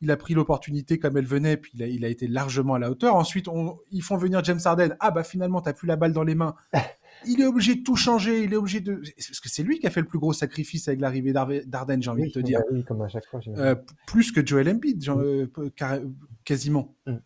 il 0.00 0.10
a 0.10 0.16
pris 0.16 0.34
l'opportunité 0.34 0.98
comme 0.98 1.16
elle 1.16 1.26
venait, 1.26 1.56
puis 1.56 1.72
il 1.74 1.82
a, 1.82 1.86
il 1.86 2.04
a 2.04 2.08
été 2.08 2.26
largement 2.26 2.74
à 2.74 2.78
la 2.78 2.90
hauteur. 2.90 3.14
Ensuite, 3.16 3.46
on, 3.48 3.78
ils 3.90 4.02
font 4.02 4.16
venir 4.16 4.42
James 4.44 4.58
Harden. 4.64 4.96
Ah 5.00 5.10
bah 5.10 5.22
finalement, 5.24 5.60
t'as 5.60 5.72
plus 5.72 5.86
la 5.86 5.96
balle 5.96 6.12
dans 6.12 6.24
les 6.24 6.34
mains. 6.34 6.54
Il 7.26 7.40
est 7.40 7.46
obligé 7.46 7.76
de 7.76 7.82
tout 7.82 7.94
changer, 7.94 8.42
il 8.42 8.52
est 8.52 8.56
obligé 8.56 8.80
de. 8.80 8.94
Parce 9.16 9.38
que 9.38 9.48
c'est 9.48 9.62
lui 9.62 9.78
qui 9.78 9.86
a 9.86 9.90
fait 9.90 10.00
le 10.00 10.06
plus 10.08 10.18
gros 10.18 10.32
sacrifice 10.32 10.88
avec 10.88 11.00
l'arrivée 11.00 11.32
d'Harden, 11.32 12.02
j'ai 12.02 12.10
envie 12.10 12.22
Oui, 12.22 12.28
de 12.28 12.32
te 12.32 12.40
dire. 12.40 12.60
oui, 12.72 12.82
comme 12.84 13.00
à 13.02 13.08
chaque 13.08 13.26
fois. 13.26 13.38
j'imagine. 13.40 13.62
Euh, 13.64 13.74
plus 14.08 14.32
que 14.32 14.44
Joel 14.44 14.68
Embiid, 14.70 15.04
genre, 15.04 15.20
euh, 15.20 15.46
p- 15.46 15.70
car- 15.76 16.00
quasiment. 16.44 16.96
Mm. 17.06 17.16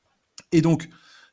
Et 0.52 0.60
donc, 0.60 0.88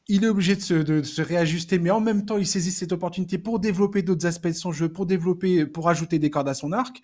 il 0.07 0.23
est 0.23 0.27
obligé 0.27 0.55
de 0.55 0.61
se, 0.61 0.73
de- 0.73 0.99
de 0.99 1.03
se 1.03 1.21
réajuster, 1.21 1.79
mais 1.79 1.89
en 1.89 2.01
même 2.01 2.25
temps, 2.25 2.37
il 2.37 2.47
saisit 2.47 2.71
cette 2.71 2.91
opportunité 2.91 3.37
pour 3.37 3.59
développer 3.59 4.01
d'autres 4.01 4.25
aspects 4.25 4.47
de 4.47 4.53
son 4.53 4.71
jeu, 4.71 4.89
pour 4.89 5.05
développer, 5.05 5.65
pour 5.65 5.89
ajouter 5.89 6.19
des 6.19 6.29
cordes 6.29 6.49
à 6.49 6.53
son 6.53 6.71
arc. 6.71 7.01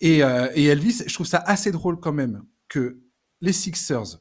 Et, 0.00 0.22
euh, 0.22 0.48
et 0.54 0.64
Elvis, 0.66 1.02
je 1.06 1.14
trouve 1.14 1.26
ça 1.26 1.38
assez 1.38 1.72
drôle 1.72 1.98
quand 1.98 2.12
même 2.12 2.44
que 2.68 3.00
les 3.40 3.52
Sixers, 3.52 4.20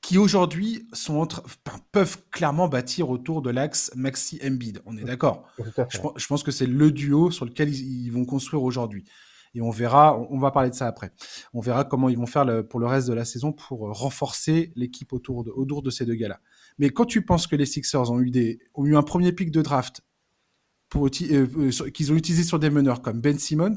qui 0.00 0.18
aujourd'hui 0.18 0.86
sont 0.92 1.16
entre, 1.16 1.42
enfin, 1.44 1.78
peuvent 1.90 2.18
clairement 2.30 2.68
bâtir 2.68 3.08
autour 3.08 3.42
de 3.42 3.50
l'axe 3.50 3.90
Maxi 3.96 4.38
Embiid. 4.44 4.82
On 4.84 4.96
est 4.96 5.04
d'accord. 5.04 5.48
Tout 5.56 5.80
à 5.80 5.88
Je, 5.88 6.26
pense 6.26 6.42
que 6.42 6.50
c'est 6.50 6.66
le 6.66 6.90
duo 6.90 7.30
sur 7.30 7.46
lequel 7.46 7.70
ils, 7.70 8.04
ils 8.06 8.10
vont 8.10 8.26
construire 8.26 8.62
aujourd'hui. 8.62 9.04
Et 9.54 9.62
on 9.62 9.70
verra, 9.70 10.18
on, 10.30 10.38
va 10.38 10.50
parler 10.50 10.70
de 10.70 10.74
ça 10.74 10.86
après. 10.86 11.12
On 11.52 11.60
verra 11.60 11.84
comment 11.84 12.08
ils 12.08 12.18
vont 12.18 12.26
faire 12.26 12.66
pour 12.68 12.80
le 12.80 12.86
reste 12.86 13.08
de 13.08 13.12
la 13.12 13.24
saison 13.24 13.52
pour 13.52 13.86
euh, 13.86 13.92
renforcer 13.92 14.72
l'équipe 14.74 15.12
autour 15.12 15.44
de, 15.44 15.90
ces 15.90 16.04
deux 16.04 16.14
gars-là. 16.14 16.40
Mais 16.78 16.90
quand 16.90 17.04
tu 17.04 17.24
penses 17.24 17.46
que 17.46 17.54
les 17.54 17.66
Sixers 17.66 18.10
ont 18.10 18.20
eu, 18.20 18.56
un 18.96 19.02
premier 19.02 19.32
pick 19.32 19.50
de 19.50 19.62
draft 19.62 20.02
pour, 20.88 21.06
euh, 21.06 21.10
euh, 21.30 21.90
qu'ils 21.90 22.12
ont 22.12 22.16
utilisé 22.16 22.42
sur 22.42 22.58
des 22.58 22.70
meneurs 22.70 23.00
comme 23.00 23.20
Ben 23.20 23.38
Simmons, 23.38 23.76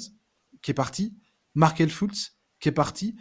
qui 0.61 0.71
est 0.71 0.73
parti, 0.73 1.15
Markel 1.53 1.89
Fultz, 1.89 2.37
qui 2.59 2.69
est 2.69 2.73
parti, 2.73 3.15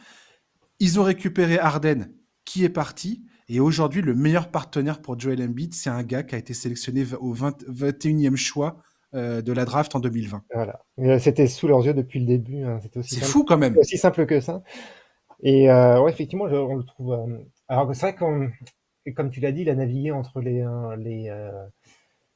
ils 0.78 0.98
ont 0.98 1.04
récupéré 1.04 1.58
Harden, 1.58 2.10
qui 2.44 2.64
est 2.64 2.70
parti, 2.70 3.26
et 3.48 3.60
aujourd'hui, 3.60 4.02
le 4.02 4.14
meilleur 4.14 4.50
partenaire 4.50 5.00
pour 5.00 5.18
Joel 5.18 5.42
Embiid, 5.42 5.72
c'est 5.72 5.90
un 5.90 6.02
gars 6.02 6.22
qui 6.22 6.34
a 6.34 6.38
été 6.38 6.52
sélectionné 6.52 7.06
au 7.20 7.32
20 7.32 7.64
21e 7.68 8.34
choix 8.34 8.82
de 9.12 9.52
la 9.52 9.64
draft 9.64 9.94
en 9.94 10.00
2020. 10.00 10.42
Voilà. 10.54 10.80
Euh, 10.98 11.18
C'était 11.18 11.46
sous 11.46 11.68
leurs 11.68 11.84
yeux 11.86 11.94
depuis 11.94 12.20
le 12.20 12.26
début. 12.26 12.64
hein. 12.64 12.80
C'est 12.94 13.02
simple, 13.02 13.24
fou 13.24 13.44
quand 13.44 13.58
même. 13.58 13.76
aussi 13.78 13.98
simple 13.98 14.26
que 14.26 14.40
ça. 14.40 14.62
Et 15.42 15.70
euh, 15.70 16.00
ouais, 16.02 16.10
effectivement, 16.12 16.48
je- 16.48 16.56
on 16.56 16.76
le 16.76 16.84
trouve. 16.84 17.12
euh, 17.12 17.38
alors 17.68 17.94
c'est 17.94 18.00
vrai 18.10 18.14
qu'on, 18.16 18.50
et 19.06 19.12
comme 19.14 19.30
tu 19.30 19.40
l'as 19.40 19.52
dit, 19.52 19.62
il 19.62 19.70
a 19.70 19.74
navigué 19.74 20.12
entre 20.12 20.40
les, 20.40 20.62
euh, 20.62 20.96
les, 20.96 21.28
euh, 21.28 21.50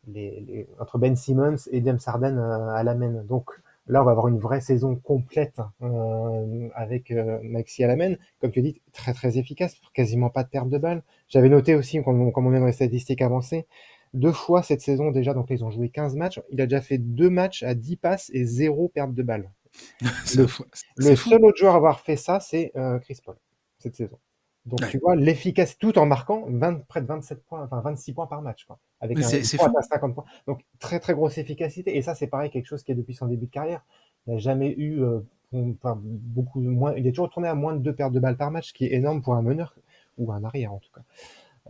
les, 0.07 0.41
les- 0.41 0.69
entre 0.79 0.99
Ben 0.99 1.17
Simmons 1.17 1.57
et 1.73 1.83
James 1.85 1.99
Harden 2.07 2.39
euh, 2.39 2.69
à 2.75 2.83
la 2.83 2.95
main. 2.95 3.23
Donc 3.25 3.51
là, 3.87 4.03
on 4.03 4.05
va 4.05 4.13
avoir 4.13 4.29
une 4.29 4.39
vraie 4.39 4.61
saison 4.61 4.97
complète 4.97 5.61
euh, 5.83 6.69
avec 6.75 7.11
euh, 7.11 7.39
Maxi 7.43 7.85
à 7.85 7.89
la 7.89 7.97
main. 7.97 8.15
Comme 8.41 8.51
tu 8.53 8.63
dis, 8.63 8.81
très 8.93 9.13
très 9.15 9.39
efficace, 9.39 9.77
quasiment 9.95 10.31
pas 10.31 10.45
de 10.45 10.49
perte 10.49 10.69
de 10.71 10.79
balle. 10.79 11.03
J'avais 11.29 11.49
noté 11.49 11.75
aussi, 11.75 12.03
comme 12.03 12.21
on, 12.21 12.31
comme 12.31 12.47
on 12.47 12.55
est 12.55 12.61
dans 12.61 12.67
les 12.67 12.73
statistiques 12.73 13.23
avancées, 13.23 13.67
deux 14.15 14.33
fois 14.33 14.63
cette 14.63 14.81
saison 14.81 15.11
déjà, 15.11 15.35
donc 15.35 15.47
ils 15.51 15.65
ont 15.65 15.71
joué 15.71 15.89
15 15.89 16.17
matchs. 16.17 16.41
Il 16.51 16.61
a 16.61 16.67
déjà 16.67 16.81
fait 16.81 16.99
deux 16.99 17.31
matchs 17.31 17.63
à 17.63 17.75
10 17.75 17.97
passes 17.97 18.31
et 18.35 18.45
zéro 18.45 18.89
perte 18.89 19.15
de 19.15 19.23
balle. 19.23 19.51
Le 20.37 20.47
fou. 20.47 20.65
seul 20.99 21.45
autre 21.45 21.57
joueur 21.57 21.75
à 21.75 21.77
avoir 21.77 22.01
fait 22.01 22.17
ça, 22.17 22.41
c'est 22.41 22.73
euh, 22.77 22.99
Chris 22.99 23.19
Paul, 23.25 23.37
cette 23.79 23.95
saison. 23.97 24.19
Donc 24.67 24.81
Ouais. 24.83 24.89
tu 24.91 24.99
vois, 24.99 25.17
l'efficacité, 25.17 25.79
tout 25.81 25.99
en 25.99 26.05
marquant 26.07 26.45
20, 26.49 26.87
près 26.87 27.01
de 27.01 27.07
27 27.07 27.43
points, 27.45 27.63
enfin 27.65 27.81
26 27.81 28.13
points 28.13 28.27
par 28.27 28.43
match, 28.43 28.65
quoi. 28.67 28.79
Avec 29.01 29.17
Mais 29.17 29.25
un 29.25 29.29
c'est- 29.29 29.43
c'est 29.45 29.57
poids 29.57 29.71
fou. 29.71 29.79
à 29.79 29.83
50 29.83 30.15
points. 30.15 30.25
Donc 30.47 30.61
très 30.81 31.01
très 31.01 31.15
grosse 31.15 31.39
efficacité. 31.39 31.97
Et 31.97 32.03
ça, 32.03 32.15
c'est 32.15 32.27
pareil, 32.27 32.51
quelque 32.51 32.67
chose 32.67 32.83
qui 32.83 32.93
est 32.93 32.95
depuis 32.97 33.15
son 33.15 33.27
début 33.27 33.47
de 33.47 33.51
carrière. 33.51 33.85
Il 34.27 34.35
n'a 34.35 34.39
jamais 34.39 34.75
eu, 34.77 35.03
euh, 35.03 35.21
enfin, 35.55 35.99
beaucoup 36.05 36.61
moins, 36.61 36.95
il 36.95 37.07
est 37.07 37.13
toujours 37.13 37.31
tourné 37.31 37.49
à 37.49 37.55
moins 37.55 37.73
de 37.75 37.79
deux 37.79 37.95
pertes 37.95 38.13
de 38.13 38.21
balles 38.21 38.37
par 38.37 38.51
match, 38.51 38.69
ce 38.69 38.73
qui 38.75 38.85
est 38.85 38.93
énorme 38.93 39.23
pour 39.23 39.35
un 39.35 39.41
meneur, 39.43 39.75
ou 40.19 40.31
un 40.31 40.45
arrière 40.45 40.75
en 40.75 40.79
tout 40.79 40.91
cas. 40.95 41.01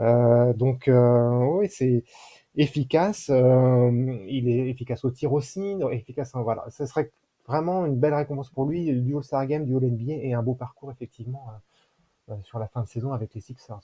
Euh, 0.00 0.52
donc 0.52 0.88
euh, 0.88 1.28
oui, 1.58 1.68
c'est 1.70 2.04
efficace. 2.56 3.30
euh, 3.30 4.18
il 4.28 4.48
est 4.48 4.68
efficace 4.68 5.04
au 5.04 5.10
tir 5.10 5.32
aussi, 5.32 5.76
efficace 5.92 6.32
voilà. 6.34 6.64
Ce 6.70 6.86
serait 6.86 7.10
vraiment 7.46 7.86
une 7.86 7.96
belle 7.96 8.14
récompense 8.14 8.50
pour 8.50 8.66
lui, 8.66 8.92
du 9.00 9.16
All-Star 9.16 9.46
Game, 9.46 9.64
du 9.64 9.76
All-NBA 9.76 10.12
et 10.22 10.34
un 10.34 10.42
beau 10.42 10.54
parcours 10.54 10.90
effectivement 10.90 11.46
sur 12.44 12.60
la 12.60 12.68
fin 12.68 12.82
de 12.82 12.88
saison 12.88 13.12
avec 13.12 13.34
les 13.34 13.40
Sixers. 13.40 13.80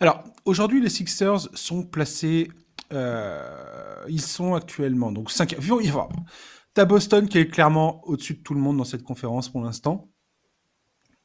Alors, 0.00 0.22
aujourd'hui, 0.44 0.80
les 0.80 0.88
Sixers 0.88 1.48
sont 1.54 1.82
placés. 1.82 2.48
ils 2.92 4.20
sont 4.20 4.54
actuellement. 4.54 5.10
Donc, 5.10 5.30
5. 5.30 5.56
T'as 6.74 6.84
Boston 6.84 7.28
qui 7.28 7.38
est 7.38 7.48
clairement 7.48 8.00
au-dessus 8.04 8.34
de 8.34 8.42
tout 8.42 8.54
le 8.54 8.60
monde 8.60 8.76
dans 8.76 8.84
cette 8.84 9.02
conférence 9.02 9.48
pour 9.48 9.62
l'instant. 9.62 10.08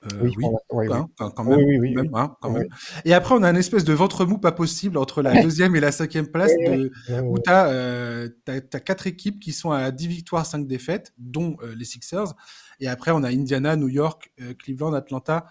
Euh, 0.05 0.23
oui, 0.35 0.45
hein, 0.91 1.07
quand, 1.15 1.29
quand 1.31 1.43
même. 1.43 1.59
Oui, 2.01 2.09
quand 2.41 2.49
même. 2.49 2.67
Et 3.05 3.13
après, 3.13 3.35
on 3.35 3.43
a 3.43 3.49
un 3.49 3.55
espèce 3.55 3.83
de 3.83 3.93
ventre 3.93 4.25
mou 4.25 4.39
pas 4.39 4.51
possible 4.51 4.97
entre 4.97 5.21
la 5.21 5.39
deuxième 5.41 5.75
et 5.75 5.79
la 5.79 5.91
cinquième 5.91 6.27
place 6.27 6.51
de, 6.71 6.91
où 7.29 7.37
tu 7.39 7.49
as, 7.51 7.67
euh, 7.67 8.29
quatre 8.83 9.05
équipes 9.05 9.39
qui 9.39 9.53
sont 9.53 9.69
à 9.71 9.91
10 9.91 10.07
victoires, 10.07 10.45
5 10.45 10.65
défaites, 10.65 11.13
dont 11.19 11.55
euh, 11.61 11.75
les 11.75 11.85
Sixers. 11.85 12.33
Et 12.79 12.87
après, 12.87 13.11
on 13.11 13.21
a 13.23 13.29
Indiana, 13.29 13.75
New 13.75 13.89
York, 13.89 14.31
euh, 14.41 14.53
Cleveland, 14.55 14.93
Atlanta 14.93 15.45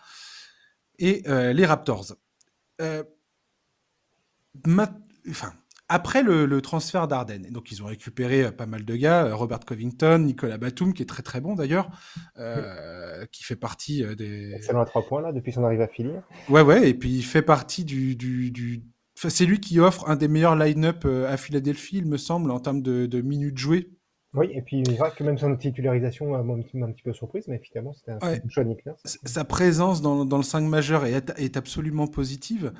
et 0.98 1.22
les 1.54 1.64
Raptors. 1.64 2.16
Ma- 4.66 4.98
enfin, 5.28 5.52
après 5.90 6.22
le, 6.22 6.46
le 6.46 6.62
transfert 6.62 7.06
d'Arden, 7.08 7.42
donc 7.50 7.70
ils 7.70 7.82
ont 7.82 7.86
récupéré 7.86 8.44
euh, 8.44 8.50
pas 8.52 8.64
mal 8.66 8.84
de 8.86 8.96
gars, 8.96 9.26
euh, 9.26 9.34
Robert 9.34 9.60
Covington, 9.60 10.20
Nicolas 10.20 10.56
Batum, 10.56 10.94
qui 10.94 11.02
est 11.02 11.06
très 11.06 11.22
très 11.22 11.40
bon 11.42 11.54
d'ailleurs, 11.54 11.90
euh, 12.38 13.26
qui 13.32 13.44
fait 13.44 13.56
partie 13.56 14.02
des, 14.16 14.52
Excellent 14.54 14.80
à 14.80 14.86
trois 14.86 15.02
points 15.06 15.20
là, 15.20 15.32
depuis 15.32 15.52
son 15.52 15.64
arrivée 15.64 15.84
à 15.84 15.88
Philly. 15.88 16.12
Ouais, 16.48 16.62
ouais, 16.62 16.88
et 16.88 16.94
puis 16.94 17.10
il 17.10 17.22
fait 17.22 17.42
partie 17.42 17.84
du. 17.84 18.16
du, 18.16 18.50
du... 18.50 18.82
Enfin, 19.18 19.28
c'est 19.28 19.44
lui 19.44 19.60
qui 19.60 19.78
offre 19.80 20.08
un 20.08 20.16
des 20.16 20.28
meilleurs 20.28 20.56
line-up 20.56 21.04
à 21.04 21.36
Philadelphie, 21.36 21.98
il 21.98 22.06
me 22.06 22.16
semble, 22.16 22.50
en 22.50 22.60
termes 22.60 22.80
de, 22.80 23.04
de 23.06 23.20
minutes 23.20 23.58
jouées. 23.58 23.90
Oui, 24.32 24.48
et 24.54 24.62
puis 24.62 24.84
c'est 24.86 24.94
vrai 24.94 25.10
que 25.16 25.24
même 25.24 25.36
son 25.38 25.56
titularisation 25.56 26.30
m'a 26.30 26.54
un, 26.54 26.62
petit- 26.62 26.76
m'a 26.76 26.86
un 26.86 26.92
petit 26.92 27.02
peu 27.02 27.12
surprise, 27.12 27.46
mais 27.48 27.58
finalement 27.58 27.92
c'était 27.92 28.12
un 28.12 28.18
Ouais. 28.24 28.40
choix 28.48 28.62
Nick 28.62 28.86
Nurse. 28.86 29.02
Sa 29.24 29.44
présence 29.44 30.02
dans, 30.02 30.24
dans 30.24 30.36
le 30.36 30.44
5 30.44 30.60
majeur 30.60 31.04
est, 31.04 31.32
est 31.36 31.56
absolument 31.56 32.06
positive. 32.06 32.72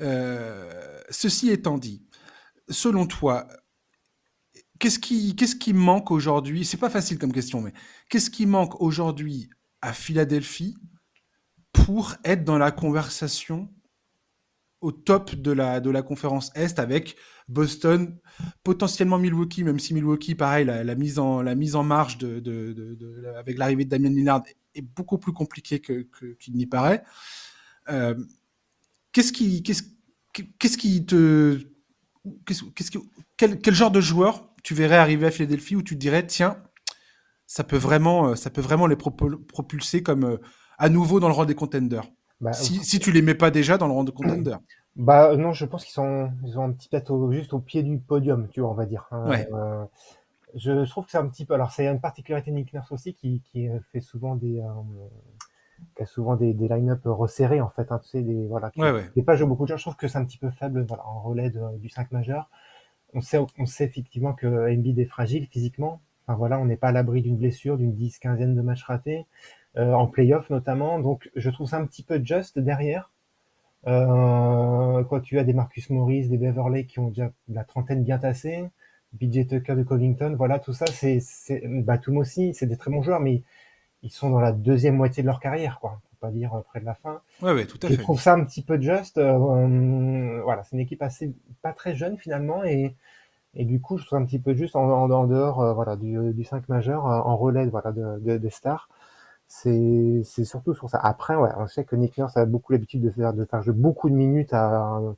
Euh, 0.00 0.70
ceci 1.10 1.50
étant 1.50 1.76
dit, 1.76 2.02
selon 2.68 3.06
toi, 3.06 3.46
qu'est-ce 4.78 4.98
qui, 4.98 5.34
manque 5.72 6.10
aujourd'hui? 6.10 6.64
C'est 6.64 6.76
pas 6.76 6.90
facile 6.90 7.18
comme 7.18 7.32
question, 7.32 7.60
mais 7.60 7.72
qu'est-ce 8.08 8.30
qui 8.30 8.46
manque 8.46 8.80
aujourd'hui 8.80 9.50
à 9.82 9.92
Philadelphie 9.92 10.76
pour 11.72 12.14
être 12.24 12.44
dans 12.44 12.58
la 12.58 12.70
conversation 12.70 13.68
au 14.80 14.92
top 14.92 15.34
de 15.34 15.50
la, 15.50 15.80
conférence 16.02 16.50
Est 16.54 16.78
avec 16.78 17.16
Boston, 17.48 18.18
potentiellement 18.62 19.18
Milwaukee, 19.18 19.64
même 19.64 19.78
si 19.78 19.94
Milwaukee, 19.94 20.34
pareil, 20.34 20.66
la, 20.66 20.94
mise, 20.94 21.18
en, 21.18 21.40
la 21.40 21.54
mise 21.54 21.74
en 21.74 21.84
de- 22.18 23.24
avec 23.38 23.56
l'arrivée 23.56 23.84
de 23.84 23.90
Damien 23.90 24.10
Lillard 24.10 24.42
est 24.74 24.82
beaucoup 24.82 25.18
plus 25.18 25.32
compliquée 25.32 25.80
que, 25.80 26.02
que- 26.02 26.34
qu'il 26.34 26.54
n'y 26.54 26.66
paraît. 26.66 27.02
Euh, 27.88 28.14
qu'est-ce 29.12 29.32
qui 30.76 31.06
te, 31.06 31.73
qu'est-ce, 32.46 32.64
qu'est-ce 32.74 32.90
que- 32.90 32.98
quel, 33.36 33.60
quel 33.60 33.74
genre 33.74 33.90
de 33.90 34.00
joueur 34.00 34.48
tu 34.62 34.74
verrais 34.74 34.96
arriver 34.96 35.26
à 35.26 35.30
Philadelphie 35.30 35.76
où 35.76 35.82
tu 35.82 35.94
te 35.94 36.00
dirais, 36.00 36.26
tiens, 36.26 36.56
ça 37.46 37.64
peut 37.64 37.76
vraiment, 37.78 38.28
euh, 38.30 38.34
ça 38.36 38.50
peut 38.50 38.60
vraiment 38.62 38.86
les 38.86 38.96
propul- 38.96 39.44
propulser 39.46 40.02
comme 40.02 40.24
euh, 40.24 40.38
à 40.78 40.88
nouveau 40.90 41.20
dans 41.20 41.28
le 41.28 41.34
rang 41.34 41.44
des 41.46 41.54
contenders. 41.56 42.04
Bah, 42.40 42.52
Si, 42.52 42.84
si 42.84 43.00
tu 43.00 43.12
les 43.12 43.22
mets 43.22 43.34
pas 43.34 43.50
déjà 43.50 43.78
dans 43.78 43.86
le 43.88 43.92
rang 43.94 44.04
de 44.04 44.10
contenders? 44.12 44.60
Bah 44.96 45.36
non, 45.36 45.52
je 45.52 45.66
pense 45.66 45.84
qu'ils 45.84 45.92
sont, 45.92 46.30
ils 46.44 46.58
ont 46.58 46.64
un 46.64 46.72
petit 46.72 46.88
plateau 46.88 47.32
juste 47.32 47.52
au 47.52 47.58
pied 47.58 47.82
du 47.82 47.98
podium, 47.98 48.48
tu 48.48 48.60
vois, 48.60 48.70
on 48.70 48.74
va 48.74 48.86
dire. 48.86 49.06
hein. 49.10 49.30
Ouais. 49.30 49.48
Euh, 49.52 49.84
je 50.56 50.88
trouve 50.88 51.06
que 51.06 51.12
c'est 51.12 51.18
un 51.18 51.28
petit 51.28 51.46
peu. 51.46 51.54
Alors 51.54 51.72
c'est 51.72 51.86
une 51.88 52.00
particularité 52.00 52.50
de 52.52 52.56
Nick 52.56 52.72
Nurse 52.74 52.92
aussi 52.92 53.14
qui, 53.14 53.42
qui 53.42 53.68
euh, 53.68 53.80
fait 53.92 54.00
souvent 54.00 54.36
des, 54.36 54.60
euh, 54.60 54.64
qui 55.96 56.02
a 56.02 56.06
souvent 56.06 56.36
des, 56.36 56.54
des 56.54 56.68
line-up 56.68 57.00
resserrés 57.04 57.60
en 57.60 57.70
fait, 57.70 57.90
hein, 57.92 58.00
tu 58.02 58.08
sais, 58.08 58.22
des 58.22 58.46
voilà, 58.46 58.70
qui, 58.70 58.80
Ouais, 58.80 58.90
ouais. 58.92 59.10
beaucoup 59.46 59.64
de 59.64 59.68
gens. 59.68 59.76
Je 59.76 59.82
trouve 59.82 59.96
que 59.96 60.08
c'est 60.08 60.18
un 60.18 60.24
petit 60.24 60.38
peu 60.38 60.50
faible, 60.50 60.84
voilà, 60.86 61.06
en 61.06 61.20
relais 61.20 61.50
de- 61.50 61.78
du 61.78 61.88
5 61.88 62.12
majeur. 62.12 62.50
On 63.14 63.20
sait, 63.20 63.38
on 63.58 63.66
sait 63.66 63.84
effectivement 63.84 64.34
que 64.34 64.46
Embiid 64.72 64.98
est 64.98 65.04
fragile 65.06 65.46
physiquement. 65.46 66.00
Enfin 66.26 66.36
voilà, 66.36 66.58
on 66.58 66.64
n'est 66.66 66.76
pas 66.76 66.88
à 66.88 66.92
l'abri 66.92 67.22
d'une 67.22 67.36
blessure, 67.36 67.78
d'une 67.78 67.94
10, 67.94 68.18
quinzaine 68.18 68.54
de 68.54 68.62
matchs 68.62 68.84
ratés, 68.84 69.26
euh, 69.76 69.92
en 69.94 70.06
playoff 70.08 70.50
notamment. 70.50 70.98
Donc 71.00 71.30
je 71.36 71.50
trouve 71.50 71.68
ça 71.68 71.78
un 71.78 71.86
petit 71.86 72.02
peu 72.02 72.22
juste 72.24 72.58
derrière. 72.58 73.10
Euh, 73.86 75.04
quand 75.04 75.20
tu 75.20 75.38
as 75.38 75.44
des 75.44 75.52
Marcus 75.52 75.90
Morris, 75.90 76.28
des 76.28 76.38
Beverley 76.38 76.86
qui 76.86 76.98
ont 77.00 77.08
déjà 77.08 77.30
la 77.48 77.64
trentaine 77.64 78.02
bien 78.02 78.18
tassée, 78.18 78.64
BJ 79.12 79.46
Tucker 79.46 79.74
de 79.76 79.82
Covington, 79.82 80.34
voilà, 80.36 80.58
tout 80.58 80.72
ça, 80.72 80.86
c'est, 80.86 81.20
c'est, 81.20 81.62
Batum 81.66 82.16
aussi, 82.18 82.54
c'est 82.54 82.66
des 82.66 82.76
très 82.78 82.90
bons 82.90 83.02
joueurs, 83.02 83.20
mais 83.20 83.42
ils 84.04 84.12
sont 84.12 84.30
dans 84.30 84.40
la 84.40 84.52
deuxième 84.52 84.96
moitié 84.96 85.24
de 85.24 85.28
leur 85.28 85.40
carrière, 85.40 85.80
quoi. 85.80 86.00
Faut 86.10 86.16
pas 86.28 86.32
dire 86.32 86.54
euh, 86.54 86.62
près 86.62 86.80
de 86.80 86.86
la 86.86 86.94
fin. 86.94 87.22
Ouais, 87.42 87.52
ouais, 87.52 87.66
tout 87.66 87.78
à 87.86 87.90
Je 87.90 87.92
fait. 87.92 88.08
trouve 88.08 88.20
ça 88.20 88.34
un 88.34 88.44
petit 88.44 88.62
peu 88.62 88.80
juste. 88.80 89.18
euh, 89.18 90.42
voilà, 90.44 90.62
c'est 90.64 90.76
une 90.76 90.80
équipe 90.82 91.02
assez 91.02 91.34
pas 91.62 91.72
très 91.72 91.94
jeune 91.94 92.18
finalement 92.18 92.64
et 92.64 92.96
et 93.56 93.64
du 93.64 93.80
coup, 93.80 93.98
je 93.98 94.06
trouve 94.06 94.18
un 94.20 94.24
petit 94.26 94.38
peu 94.40 94.54
juste 94.54 94.76
en, 94.76 94.84
en, 94.84 95.10
en 95.10 95.26
dehors, 95.26 95.60
euh, 95.62 95.74
voilà, 95.74 95.96
du, 95.96 96.32
du 96.34 96.44
5 96.44 96.68
majeur, 96.68 97.06
euh, 97.06 97.20
en 97.20 97.36
relais, 97.36 97.66
voilà, 97.68 97.92
de, 97.92 98.18
de- 98.20 98.38
des 98.38 98.50
stars. 98.50 98.88
C'est 99.48 100.24
surtout 100.44 100.74
sur 100.74 100.90
ça. 100.90 100.98
Après, 100.98 101.36
ouais, 101.36 101.50
on 101.58 101.66
sait 101.68 101.84
que 101.84 101.96
Nick 101.96 102.18
Nurse 102.18 102.36
a 102.36 102.46
beaucoup 102.46 102.72
l'habitude 102.72 103.02
de 103.02 103.10
faire 103.10 103.32
de 103.34 103.44
faire 103.44 103.62
jouer 103.62 103.74
beaucoup 103.74 104.10
de 104.10 104.14
minutes 104.14 104.52
à 104.54 104.98
euh, 104.98 105.12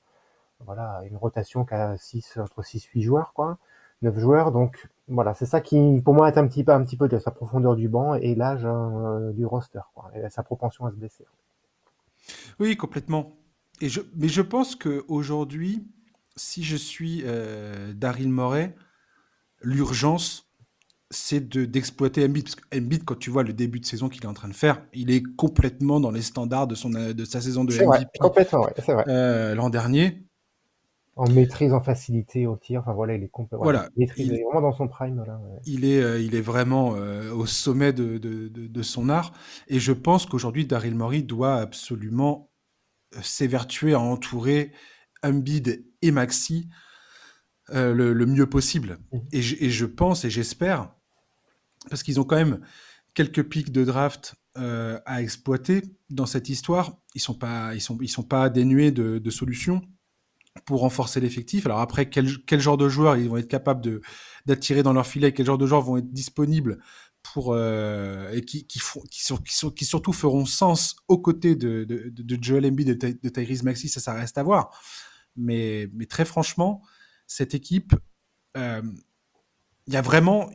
voilà 0.66 1.02
une 1.10 1.16
rotation 1.16 1.64
qui 1.64 1.74
a 1.74 1.96
6 1.98 2.38
entre 2.38 2.62
6 2.62 2.84
8 2.86 3.02
joueurs 3.02 3.32
quoi, 3.34 3.58
9 4.02 4.18
joueurs. 4.18 4.52
Donc 4.52 4.88
voilà, 5.08 5.34
c'est 5.34 5.46
ça 5.46 5.60
qui 5.60 6.00
pour 6.04 6.14
moi 6.14 6.28
est 6.28 6.38
un 6.38 6.46
petit 6.46 6.64
peu 6.64 6.72
un 6.72 6.82
petit 6.84 6.96
peu 6.96 7.08
de 7.08 7.18
sa 7.18 7.30
profondeur 7.30 7.76
du 7.76 7.88
banc 7.88 8.14
et 8.14 8.34
l'âge 8.34 8.64
hein, 8.64 9.20
euh, 9.20 9.32
du 9.32 9.46
roster 9.46 9.80
quoi, 9.94 10.10
et 10.14 10.28
sa 10.30 10.42
propension 10.42 10.86
à 10.86 10.90
se 10.90 10.96
blesser. 10.96 11.24
Oui, 12.58 12.76
complètement. 12.76 13.36
Et 13.80 13.88
je, 13.88 14.00
mais 14.16 14.28
je 14.28 14.42
pense 14.42 14.74
que 14.74 15.04
aujourd'hui, 15.08 15.86
si 16.34 16.64
je 16.64 16.76
suis 16.76 17.22
euh, 17.24 17.92
Daryl 17.94 18.30
Morey, 18.30 18.74
l'urgence, 19.60 20.50
c'est 21.10 21.48
de 21.48 21.64
d'exploiter 21.64 22.24
Embiid. 22.24 22.44
Parce 22.44 22.56
que 22.56 22.76
Embiid, 22.76 23.04
quand 23.04 23.18
tu 23.18 23.30
vois 23.30 23.44
le 23.44 23.52
début 23.52 23.78
de 23.78 23.86
saison 23.86 24.08
qu'il 24.08 24.24
est 24.24 24.28
en 24.28 24.34
train 24.34 24.48
de 24.48 24.54
faire, 24.54 24.82
il 24.92 25.10
est 25.10 25.22
complètement 25.36 26.00
dans 26.00 26.10
les 26.10 26.22
standards 26.22 26.66
de, 26.66 26.74
son, 26.74 26.90
de 26.90 27.24
sa 27.24 27.40
saison 27.40 27.64
de 27.64 27.70
C'est 27.72 27.84
vrai, 27.84 28.00
MVP 28.00 28.18
complètement, 28.18 28.62
ouais, 28.62 28.72
c'est 28.84 28.92
vrai. 28.92 29.04
euh, 29.08 29.54
l'an 29.54 29.70
dernier. 29.70 30.25
En 31.16 31.28
maîtrise, 31.30 31.72
en 31.72 31.80
facilité 31.82 32.46
au 32.46 32.56
tir, 32.56 32.80
enfin 32.80 32.92
voilà, 32.92 33.14
il 33.14 33.22
est 33.22 33.28
complètement 33.28 33.64
Voilà, 33.64 33.88
maîtrise, 33.96 34.26
il- 34.26 34.32
il 34.34 34.38
est 34.38 34.44
vraiment 34.44 34.60
dans 34.60 34.72
son 34.76 34.86
prime 34.86 35.24
là. 35.26 35.38
ouais. 35.38 35.60
Il 35.64 35.84
est, 35.86 36.02
euh, 36.02 36.20
il 36.20 36.34
est 36.34 36.42
vraiment 36.42 36.94
euh, 36.96 37.32
au 37.32 37.46
sommet 37.46 37.92
de, 37.94 38.18
de- 38.18 38.48
de- 38.48 38.66
de 38.66 38.82
son 38.82 39.08
art. 39.08 39.32
Et 39.68 39.80
je 39.80 39.92
pense 39.92 40.26
qu'aujourd'hui, 40.26 40.66
Daryl 40.66 40.94
Morey 40.94 41.22
doit 41.22 41.56
absolument 41.56 42.50
euh, 43.16 43.20
s'évertuer 43.22 43.94
à 43.94 44.00
entourer 44.00 44.72
Embiid 45.24 45.86
et 46.02 46.10
Maxi 46.10 46.68
euh, 47.70 47.94
le, 47.94 48.12
le 48.12 48.26
mieux 48.26 48.46
possible. 48.48 48.98
Mhm. 49.12 49.22
Et, 49.32 49.42
je- 49.42 49.56
et 49.60 49.70
je 49.70 49.86
pense 49.86 50.24
et 50.24 50.30
j'espère, 50.30 50.92
parce 51.90 52.02
qu'ils 52.02 52.20
ont 52.20 52.24
quand 52.24 52.36
même 52.36 52.60
quelques 53.14 53.42
pics 53.42 53.72
de 53.72 53.84
draft 53.84 54.34
euh, 54.58 55.00
à 55.06 55.22
exploiter 55.22 55.82
dans 56.10 56.26
cette 56.26 56.48
histoire. 56.48 56.98
Ils 57.14 57.20
sont 57.20 57.34
pas, 57.34 57.74
ils 57.74 57.80
sont, 57.80 57.98
ils 58.00 58.08
sont 58.08 58.22
pas 58.22 58.48
dénués 58.50 58.90
de, 58.90 59.18
de 59.18 59.30
solutions 59.30 59.82
pour 60.64 60.80
renforcer 60.80 61.20
l'effectif. 61.20 61.66
Alors 61.66 61.80
après, 61.80 62.08
quel, 62.08 62.60
genre 62.60 62.76
de 62.76 62.88
joueurs 62.88 63.16
ils 63.16 63.28
vont 63.28 63.36
être 63.36 63.48
capables 63.48 63.80
de 63.80 64.00
d'attirer 64.46 64.82
dans 64.82 64.92
leur 64.92 65.06
filet, 65.06 65.32
quel 65.32 65.46
genre 65.46 65.58
de 65.58 65.66
joueurs 65.66 65.82
vont 65.82 65.96
être 65.96 66.12
disponibles 66.12 66.78
pour 67.22 67.52
euh, 67.52 68.30
et 68.32 68.42
qui 68.42 68.66
qui, 68.66 68.78
sont, 68.78 69.00
qui, 69.10 69.54
sont, 69.54 69.70
qui 69.70 69.84
surtout 69.84 70.12
feront 70.12 70.46
sens 70.46 70.96
aux 71.08 71.18
côtés 71.18 71.56
de, 71.56 71.84
de, 71.84 72.38
Joel 72.40 72.66
Embiid 72.66 72.96
de, 72.96 73.18
de 73.22 73.28
Tyrese 73.28 73.62
Maxey, 73.64 73.88
ça, 73.88 74.00
ça 74.00 74.14
reste 74.14 74.38
à 74.38 74.42
voir. 74.42 74.70
Mais, 75.36 75.88
mais 75.92 76.06
très 76.06 76.24
franchement, 76.24 76.82
cette 77.26 77.54
équipe, 77.54 77.94
euh, 78.56 78.82
il 79.86 79.92
y 79.92 79.96
a 79.96 80.02
vraiment, 80.02 80.50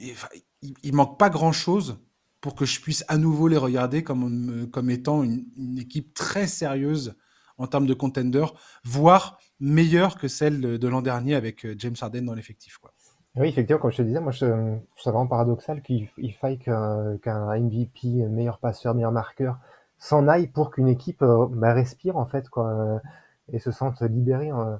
il, 0.81 0.93
manque 0.93 1.19
pas 1.19 1.29
grand 1.29 1.51
chose 1.51 1.99
pour 2.39 2.55
que 2.55 2.65
je 2.65 2.79
puisse 2.81 3.03
à 3.07 3.17
nouveau 3.17 3.47
les 3.47 3.57
regarder 3.57 4.03
comme, 4.03 4.69
comme 4.71 4.89
étant 4.89 5.23
une 5.23 5.77
équipe 5.77 6.13
très 6.13 6.47
sérieuse 6.47 7.15
en 7.57 7.67
termes 7.67 7.85
de 7.85 7.93
contender, 7.93 8.45
voire 8.83 9.39
meilleure 9.59 10.17
que 10.17 10.27
celle 10.27 10.61
de, 10.61 10.87
l'an 10.87 11.01
dernier 11.01 11.35
avec 11.35 11.65
euh, 11.65 11.75
James 11.77 11.95
Harden 11.99 12.23
dans 12.23 12.33
l'effectif. 12.33 12.79
Oui, 13.35 13.47
effectivement, 13.47 13.79
comme 13.81 13.91
je 13.91 13.97
te 13.97 14.01
disais, 14.01 14.19
moi 14.19 14.33
je 14.33 14.45
trouve 14.97 15.13
vraiment 15.13 15.27
paradoxal 15.27 15.81
qu'il 15.81 16.09
il 16.17 16.33
faille 16.33 16.59
qu'un 16.59 17.17
MVP, 17.23 18.07
meilleur 18.27 18.59
passeur, 18.59 18.93
meilleur 18.93 19.13
marqueur, 19.13 19.57
s'en 20.01 20.27
aille 20.27 20.47
pour 20.47 20.71
qu'une 20.71 20.87
équipe 20.87 21.21
euh, 21.21 21.47
bah, 21.49 21.73
respire 21.73 22.17
en 22.17 22.25
fait 22.25 22.49
quoi, 22.49 22.67
euh, 22.69 22.99
et 23.53 23.59
se 23.59 23.71
sente 23.71 24.01
libérée. 24.01 24.51
euh. 24.51 24.77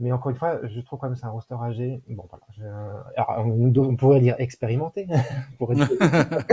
Mais 0.00 0.12
encore 0.12 0.30
une 0.30 0.36
fois, 0.36 0.58
je 0.64 0.80
trouve 0.80 0.98
quand 0.98 1.08
même 1.08 1.16
c'est 1.16 1.26
un 1.26 1.30
roster 1.30 1.56
âgé. 1.62 2.02
Bon 2.08 2.24
voilà, 2.30 2.44
je- 2.56 3.20
alors, 3.20 3.46
on, 3.46 3.72
on 3.76 3.96
pourrait 3.96 4.20
dire 4.20 4.36
expérimenté. 4.38 5.06
pour 5.58 5.72
être- 5.72 5.88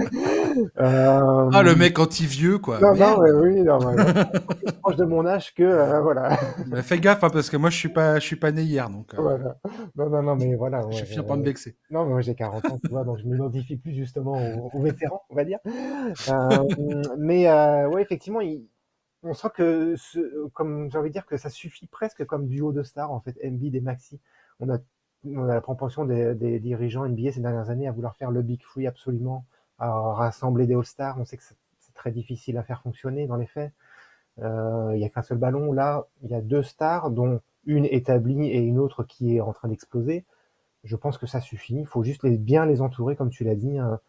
Euh, 0.79 1.49
Ah, 1.53 1.63
le 1.63 1.75
mec 1.75 1.99
anti-vieux, 1.99 2.59
quoi. 2.59 2.79
Non, 2.79 2.95
non, 2.95 3.19
ouais, 3.19 3.31
oui, 3.31 3.61
non, 3.61 3.77
plus 4.63 4.71
proche 4.81 4.95
de 4.95 5.03
mon 5.03 5.25
âge 5.25 5.53
que 5.53 5.63
euh, 5.63 5.99
voilà. 5.99 6.37
Fais 6.81 6.97
gaffe, 6.99 7.25
hein, 7.25 7.29
parce 7.29 7.49
que 7.49 7.57
moi, 7.57 7.69
je 7.69 7.77
suis 7.77 7.89
pas, 7.89 8.19
je 8.19 8.25
suis 8.25 8.37
pas 8.37 8.51
né 8.53 8.61
hier, 8.61 8.89
donc 8.89 9.13
euh, 9.13 9.21
voilà. 9.21 9.57
Non, 9.97 10.09
non, 10.09 10.23
non, 10.23 10.35
mais 10.37 10.55
voilà. 10.55 10.81
je 10.91 10.95
ouais, 10.99 11.05
finis 11.05 11.25
par 11.25 11.35
me 11.35 11.43
vexer. 11.43 11.75
Non, 11.91 12.05
mais 12.05 12.11
moi 12.11 12.21
j'ai 12.21 12.35
40 12.35 12.65
ans, 12.67 12.79
tu 12.81 12.89
vois, 12.89 13.03
donc 13.03 13.17
je 13.17 13.25
m'identifie 13.25 13.75
plus 13.75 13.93
justement 13.93 14.33
aux, 14.33 14.69
aux 14.73 14.81
vétérans, 14.81 15.23
on 15.29 15.35
va 15.35 15.43
dire. 15.43 15.59
Mais 17.17 17.49
euh, 17.49 17.89
ouais, 17.89 18.01
effectivement, 18.01 18.41
il- 18.41 18.65
on 19.25 19.33
sent 19.33 19.49
que, 19.53 19.95
comme 20.53 20.89
j'ai 20.91 20.97
envie 20.97 21.11
que 21.11 21.37
ça 21.37 21.49
suffit 21.49 21.87
presque 21.87 22.25
comme 22.25 22.47
duo 22.47 22.71
de 22.71 22.83
stars, 22.83 23.11
en 23.11 23.19
fait, 23.19 23.37
Embiid 23.43 23.75
et 23.75 23.81
Maxi. 23.81 24.19
On 24.59 24.69
a, 24.69 24.77
la 25.23 25.61
propension 25.61 26.05
des, 26.05 26.59
dirigeants 26.59 27.07
NBA 27.07 27.31
ces 27.33 27.41
dernières 27.41 27.69
années 27.69 27.87
à 27.87 27.91
vouloir 27.91 28.15
faire 28.15 28.31
le 28.31 28.41
Big 28.41 28.61
Free 28.61 28.87
absolument, 28.87 29.45
à 29.79 29.91
rassembler 30.13 30.67
des 30.67 30.75
All-Stars. 30.75 31.17
On 31.19 31.25
sait 31.25 31.37
que 31.37 31.43
c'est 31.43 31.93
très 31.95 32.11
difficile 32.11 32.57
à 32.57 32.63
faire 32.63 32.81
fonctionner 32.81 33.27
dans 33.27 33.35
les 33.35 33.47
faits. 33.47 33.73
Euh, 34.39 34.91
Il 34.93 34.99
y 34.99 35.05
a 35.05 35.09
qu'un 35.09 35.23
seul 35.23 35.37
ballon. 35.37 35.73
Là, 35.73 36.05
il 36.23 36.29
y 36.29 36.35
a 36.35 36.41
deux 36.41 36.63
stars, 36.63 37.09
dont 37.09 37.41
une 37.65 37.85
établie 37.85 38.49
et 38.51 38.59
une 38.59 38.77
autre 38.77 39.03
qui 39.03 39.35
est 39.35 39.41
en 39.41 39.53
train 39.53 39.67
d'exploser 39.67 40.25
je 40.85 40.95
pense 40.95 41.17
que 41.17 41.27
ça 41.27 41.41
suffit. 41.41 41.75
Il 41.75 41.85
faut 41.85 42.03
juste 42.03 42.25
bien 42.25 42.65
les 42.65 42.81
entourer, 42.81 43.15
comme 43.15 43.31
tu 43.31 43.43
l'as 43.43 43.55
dit, 43.55 43.77
hein, 43.77 43.99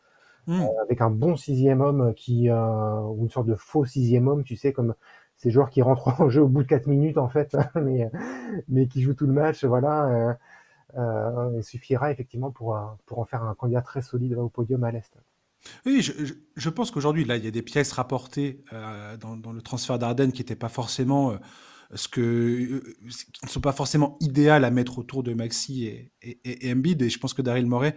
Hmm. 0.46 0.70
avec 0.82 1.00
un 1.00 1.10
bon 1.10 1.36
sixième 1.36 1.80
homme 1.80 2.14
qui, 2.14 2.50
euh, 2.50 3.00
ou 3.02 3.22
une 3.24 3.30
sorte 3.30 3.46
de 3.46 3.54
faux 3.56 3.84
sixième 3.84 4.28
homme, 4.28 4.44
tu 4.44 4.56
sais, 4.56 4.72
comme 4.72 4.94
ces 5.36 5.50
joueurs 5.50 5.70
qui 5.70 5.82
rentrent 5.82 6.20
en 6.20 6.28
jeu 6.30 6.42
au 6.42 6.48
bout 6.48 6.62
de 6.62 6.68
4 6.68 6.86
minutes 6.86 7.18
en 7.18 7.28
fait, 7.28 7.56
mais, 7.76 8.10
mais 8.68 8.86
qui 8.88 9.02
jouent 9.02 9.14
tout 9.14 9.26
le 9.26 9.32
match, 9.32 9.64
voilà. 9.64 10.06
Euh, 10.06 10.34
euh, 10.98 11.52
il 11.58 11.64
suffira 11.64 12.12
effectivement 12.12 12.50
pour, 12.52 12.76
euh, 12.76 12.82
pour 13.06 13.18
en 13.20 13.24
faire 13.26 13.44
un 13.44 13.54
candidat 13.56 13.82
très 13.82 14.02
solide 14.02 14.34
au 14.34 14.48
podium 14.50 14.84
à 14.84 14.92
l'Est. 14.92 15.14
Oui, 15.84 16.02
je, 16.02 16.12
je- 16.24 16.34
je 16.56 16.68
pense 16.70 16.90
qu'aujourd'hui, 16.90 17.24
là, 17.24 17.36
il 17.36 17.44
y 17.44 17.48
a 17.48 17.50
des 17.50 17.62
pièces 17.62 17.92
rapportées 17.92 18.64
euh, 18.72 19.16
dans, 19.16 19.36
dans 19.36 19.52
le 19.52 19.62
transfert 19.62 19.98
d'Arden 19.98 20.32
qui 20.32 20.40
n'étaient 20.40 20.56
pas 20.56 20.68
forcément 20.68 21.32
euh, 21.32 21.36
ce 21.94 22.08
que, 22.08 22.20
euh, 22.20 22.80
qui 23.08 23.44
ne 23.44 23.48
sont 23.48 23.60
pas 23.60 23.72
forcément 23.72 24.16
idéales 24.20 24.64
à 24.64 24.70
mettre 24.70 24.98
autour 24.98 25.22
de 25.22 25.34
Maxi 25.34 25.86
et, 25.86 26.12
et, 26.22 26.68
et 26.68 26.72
Embiid. 26.72 27.02
Et 27.02 27.10
je 27.10 27.18
pense 27.18 27.34
que 27.34 27.42
Daryl 27.42 27.66
Morey, 27.66 27.96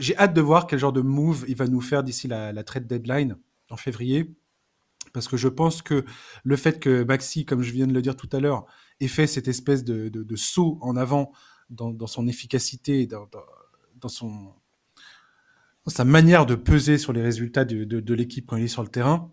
j'ai 0.00 0.16
hâte 0.16 0.34
de 0.34 0.40
voir 0.40 0.66
quel 0.66 0.78
genre 0.78 0.92
de 0.92 1.00
move 1.00 1.44
il 1.46 1.56
va 1.56 1.66
nous 1.66 1.80
faire 1.80 2.02
d'ici 2.02 2.26
la, 2.26 2.64
trade 2.64 2.86
deadline 2.86 3.36
en 3.68 3.76
février. 3.76 4.34
Parce 5.12 5.28
que 5.28 5.36
je 5.36 5.48
pense 5.48 5.82
que 5.82 6.04
le 6.44 6.56
fait 6.56 6.78
que 6.78 7.02
Maxi, 7.04 7.44
comme 7.44 7.62
je 7.62 7.72
viens 7.72 7.86
de 7.86 7.92
le 7.92 8.02
dire 8.02 8.16
tout 8.16 8.28
à 8.32 8.40
l'heure, 8.40 8.66
ait 9.00 9.08
fait 9.08 9.26
cette 9.26 9.48
espèce 9.48 9.84
de, 9.84 10.36
saut 10.36 10.78
en 10.80 10.96
avant 10.96 11.32
dans, 11.68 12.06
son 12.06 12.26
efficacité, 12.26 13.06
dans, 13.06 13.28
sa 15.86 16.04
manière 16.04 16.46
de 16.46 16.54
peser 16.54 16.98
sur 16.98 17.12
les 17.12 17.22
résultats 17.22 17.64
de, 17.64 18.14
l'équipe 18.14 18.46
quand 18.46 18.56
il 18.56 18.64
est 18.64 18.68
sur 18.68 18.82
le 18.82 18.88
terrain, 18.88 19.32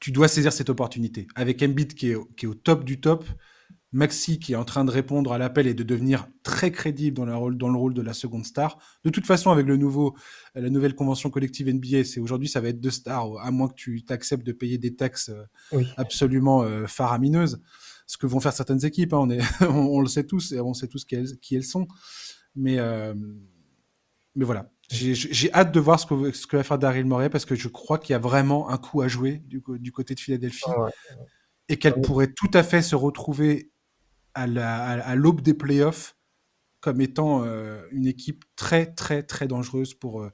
tu 0.00 0.12
dois 0.12 0.28
saisir 0.28 0.52
cette 0.52 0.70
opportunité. 0.70 1.26
Avec 1.34 1.62
Embiid 1.62 1.94
qui 1.94 2.10
est 2.10 2.46
au 2.46 2.54
top 2.54 2.84
du 2.84 3.00
top, 3.00 3.24
Maxi 3.90 4.38
qui 4.38 4.52
est 4.52 4.56
en 4.56 4.64
train 4.66 4.84
de 4.84 4.90
répondre 4.90 5.32
à 5.32 5.38
l'appel 5.38 5.66
et 5.66 5.72
de 5.72 5.82
devenir 5.82 6.28
très 6.42 6.70
crédible 6.70 7.16
dans, 7.16 7.24
la 7.24 7.36
rôle, 7.36 7.56
dans 7.56 7.70
le 7.70 7.78
rôle 7.78 7.94
de 7.94 8.02
la 8.02 8.12
seconde 8.12 8.44
star. 8.44 8.78
De 9.04 9.08
toute 9.10 9.24
façon, 9.26 9.50
avec 9.50 9.66
le 9.66 9.76
nouveau, 9.78 10.14
la 10.54 10.68
nouvelle 10.68 10.94
convention 10.94 11.30
collective 11.30 11.72
NBA, 11.72 12.04
c'est 12.04 12.20
aujourd'hui 12.20 12.48
ça 12.48 12.60
va 12.60 12.68
être 12.68 12.80
deux 12.80 12.90
stars, 12.90 13.38
à 13.40 13.50
moins 13.50 13.68
que 13.68 13.74
tu 13.74 14.04
t'acceptes 14.04 14.44
de 14.46 14.52
payer 14.52 14.76
des 14.76 14.94
taxes 14.94 15.30
euh, 15.30 15.42
Oui. 15.72 15.86
absolument 15.96 16.62
euh, 16.62 16.86
faramineuses. 16.86 17.62
Ce 18.06 18.18
que 18.18 18.26
vont 18.26 18.40
faire 18.40 18.52
certaines 18.52 18.84
équipes, 18.84 19.14
hein, 19.14 19.18
on, 19.20 19.30
est, 19.30 19.40
on, 19.62 19.66
on 19.96 20.00
le 20.00 20.08
sait 20.08 20.24
tous, 20.24 20.52
et 20.52 20.60
on 20.60 20.74
sait 20.74 20.88
tous 20.88 21.04
qui 21.06 21.14
elles, 21.14 21.38
qui 21.40 21.56
elles 21.56 21.64
sont. 21.64 21.88
Mais, 22.54 22.78
euh, 22.78 23.14
mais 24.34 24.44
voilà, 24.44 24.70
j'ai 24.90 25.52
hâte 25.54 25.72
de 25.72 25.80
voir 25.80 25.98
ce 25.98 26.06
que, 26.06 26.32
ce 26.32 26.46
que 26.46 26.56
va 26.56 26.62
faire 26.62 26.78
Daryl 26.78 27.04
Morey 27.06 27.28
parce 27.30 27.44
que 27.44 27.54
je 27.54 27.68
crois 27.68 27.98
qu'il 27.98 28.12
y 28.12 28.16
a 28.16 28.18
vraiment 28.18 28.68
un 28.70 28.78
coup 28.78 29.00
à 29.02 29.08
jouer 29.08 29.42
du, 29.46 29.60
côté 29.92 30.14
de 30.14 30.20
Philadelphie 30.20 30.64
Ouais. 30.76 30.90
et 31.68 31.76
qu'elle 31.76 31.94
Ouais. 31.94 32.00
pourrait 32.02 32.32
tout 32.32 32.50
à 32.54 32.62
fait 32.62 32.82
se 32.82 32.94
retrouver 32.96 33.70
à 34.38 34.46
la- 34.46 34.84
à- 34.84 35.00
à 35.00 35.14
l'aube 35.14 35.40
des 35.40 35.54
playoffs 35.54 36.16
comme 36.80 37.00
étant 37.00 37.44
euh, 37.44 37.82
une 37.90 38.06
équipe 38.06 38.44
très 38.56 38.86
très 38.86 39.22
très 39.22 39.48
dangereuse 39.48 39.94
pour, 39.94 40.22
euh, 40.22 40.30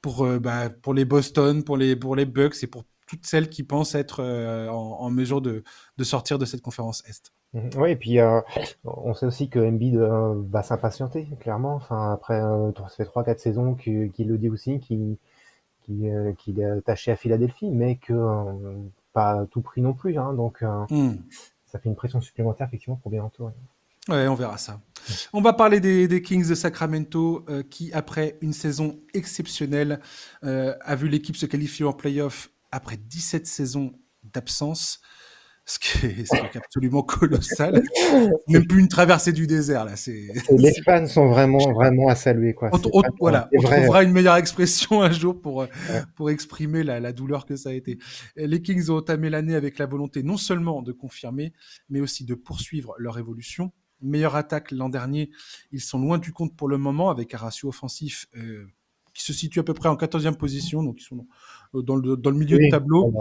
pour, 0.00 0.24
euh, 0.24 0.38
bah, 0.38 0.70
pour 0.70 0.94
les 0.94 1.04
Boston, 1.04 1.62
pour 1.62 1.76
les, 1.76 1.96
pour 1.96 2.16
les 2.16 2.24
Bucks 2.24 2.62
et 2.62 2.66
pour 2.66 2.84
toutes 3.06 3.26
celles 3.26 3.50
qui 3.50 3.62
pensent 3.62 3.94
être 3.94 4.24
en, 4.24 5.10
mesure 5.10 5.42
de, 5.42 5.62
de, 5.98 6.04
sortir 6.04 6.38
de 6.38 6.46
cette 6.46 6.62
conférence 6.62 7.02
Est. 7.06 7.32
Mhm. 7.52 7.70
Oui, 7.76 7.90
et 7.90 7.96
puis 7.96 8.18
on 8.84 9.12
sait 9.12 9.26
aussi 9.26 9.50
que 9.50 9.58
Embiid 9.58 9.96
va 9.96 10.62
s'impatienter, 10.62 11.28
clairement. 11.38 11.74
Enfin, 11.74 12.12
après, 12.12 12.40
ça 12.40 12.88
fait 12.96 13.04
3-4 13.04 13.38
saisons 13.38 13.74
qu'il 13.74 14.10
le 14.26 14.38
dit 14.38 14.48
aussi, 14.48 14.80
qu'il 14.80 15.16
qu'il 15.84 16.60
est 16.60 16.64
attaché 16.64 17.12
à 17.12 17.16
Philadelphie, 17.16 17.70
mais 17.70 17.96
que 17.96 18.14
pas 19.12 19.42
à 19.42 19.46
tout 19.46 19.60
prix 19.60 19.82
non 19.82 19.92
plus. 19.92 20.18
Hein, 20.18 20.32
donc, 20.32 20.62
hmm. 20.88 21.16
Ça 21.74 21.80
fait 21.80 21.88
une 21.88 21.96
pression 21.96 22.20
supplémentaire, 22.20 22.68
effectivement, 22.68 22.94
pour 22.94 23.10
bien 23.10 23.24
entourer. 23.24 23.52
Ouais, 24.08 24.28
on 24.28 24.36
verra 24.36 24.58
ça. 24.58 24.80
On 25.32 25.40
va 25.40 25.52
parler 25.52 25.80
des, 25.80 26.22
Kings 26.22 26.48
de 26.48 26.54
Sacramento 26.54 27.44
euh, 27.48 27.64
qui, 27.64 27.92
après 27.92 28.38
une 28.42 28.52
saison 28.52 29.00
exceptionnelle, 29.12 29.98
euh, 30.44 30.76
a 30.82 30.94
vu 30.94 31.08
l'équipe 31.08 31.36
se 31.36 31.46
qualifier 31.46 31.84
en 31.84 31.92
playoff 31.92 32.48
après 32.70 32.96
17 32.96 33.48
saisons 33.48 33.92
d'absence 34.22 35.00
ce 35.66 35.78
qui, 35.78 36.06
est, 36.06 36.56
absolument 36.56 37.02
colossal. 37.02 37.82
Même 38.48 38.66
plus 38.66 38.80
une 38.80 38.88
traversée 38.88 39.32
du 39.32 39.46
désert 39.46 39.84
là. 39.84 39.96
C'est 39.96 40.28
les 40.50 40.74
fans 40.84 41.06
sont 41.06 41.28
vraiment 41.28 41.72
vraiment 41.72 42.08
à 42.08 42.14
saluer 42.14 42.54
quoi. 42.54 42.70
On, 42.72 43.02
voilà, 43.18 43.48
on 43.56 43.62
trouvera 43.62 44.02
une 44.02 44.12
meilleure 44.12 44.36
expression 44.36 45.02
un 45.02 45.10
jour 45.10 45.40
pour 45.40 45.62
euh, 45.62 45.66
pour 46.16 46.30
exprimer 46.30 46.82
la, 46.82 47.00
la, 47.00 47.12
douleur 47.12 47.46
que 47.46 47.56
ça 47.56 47.70
a 47.70 47.72
été. 47.72 47.98
Les 48.36 48.60
Kings 48.60 48.90
ont 48.90 48.96
entamé 48.96 49.30
l'année 49.30 49.54
avec 49.54 49.78
la 49.78 49.86
volonté 49.86 50.22
non 50.22 50.36
seulement 50.36 50.82
de 50.82 50.92
confirmer, 50.92 51.52
mais 51.88 52.00
aussi 52.00 52.24
de 52.24 52.34
poursuivre 52.34 52.94
leur 52.98 53.18
évolution. 53.18 53.72
Meilleure 54.02 54.36
attaque 54.36 54.70
l'an 54.70 54.90
dernier, 54.90 55.30
ils 55.72 55.80
sont 55.80 55.98
loin 55.98 56.18
du 56.18 56.32
compte 56.32 56.54
pour 56.56 56.68
le 56.68 56.76
moment 56.76 57.08
avec 57.08 57.32
un 57.32 57.38
ratio 57.38 57.70
offensif. 57.70 58.26
Euh, 58.36 58.66
qui 59.14 59.22
se 59.22 59.32
situe 59.32 59.60
à 59.60 59.62
peu 59.62 59.74
près 59.74 59.88
en 59.88 59.94
14e 59.94 60.34
position, 60.34 60.82
donc 60.82 61.00
ils 61.00 61.04
sont 61.04 61.26
dans 61.72 61.96
le, 61.96 62.16
dans 62.16 62.30
le 62.30 62.36
milieu 62.36 62.58
de 62.58 62.68
tableau. 62.68 63.14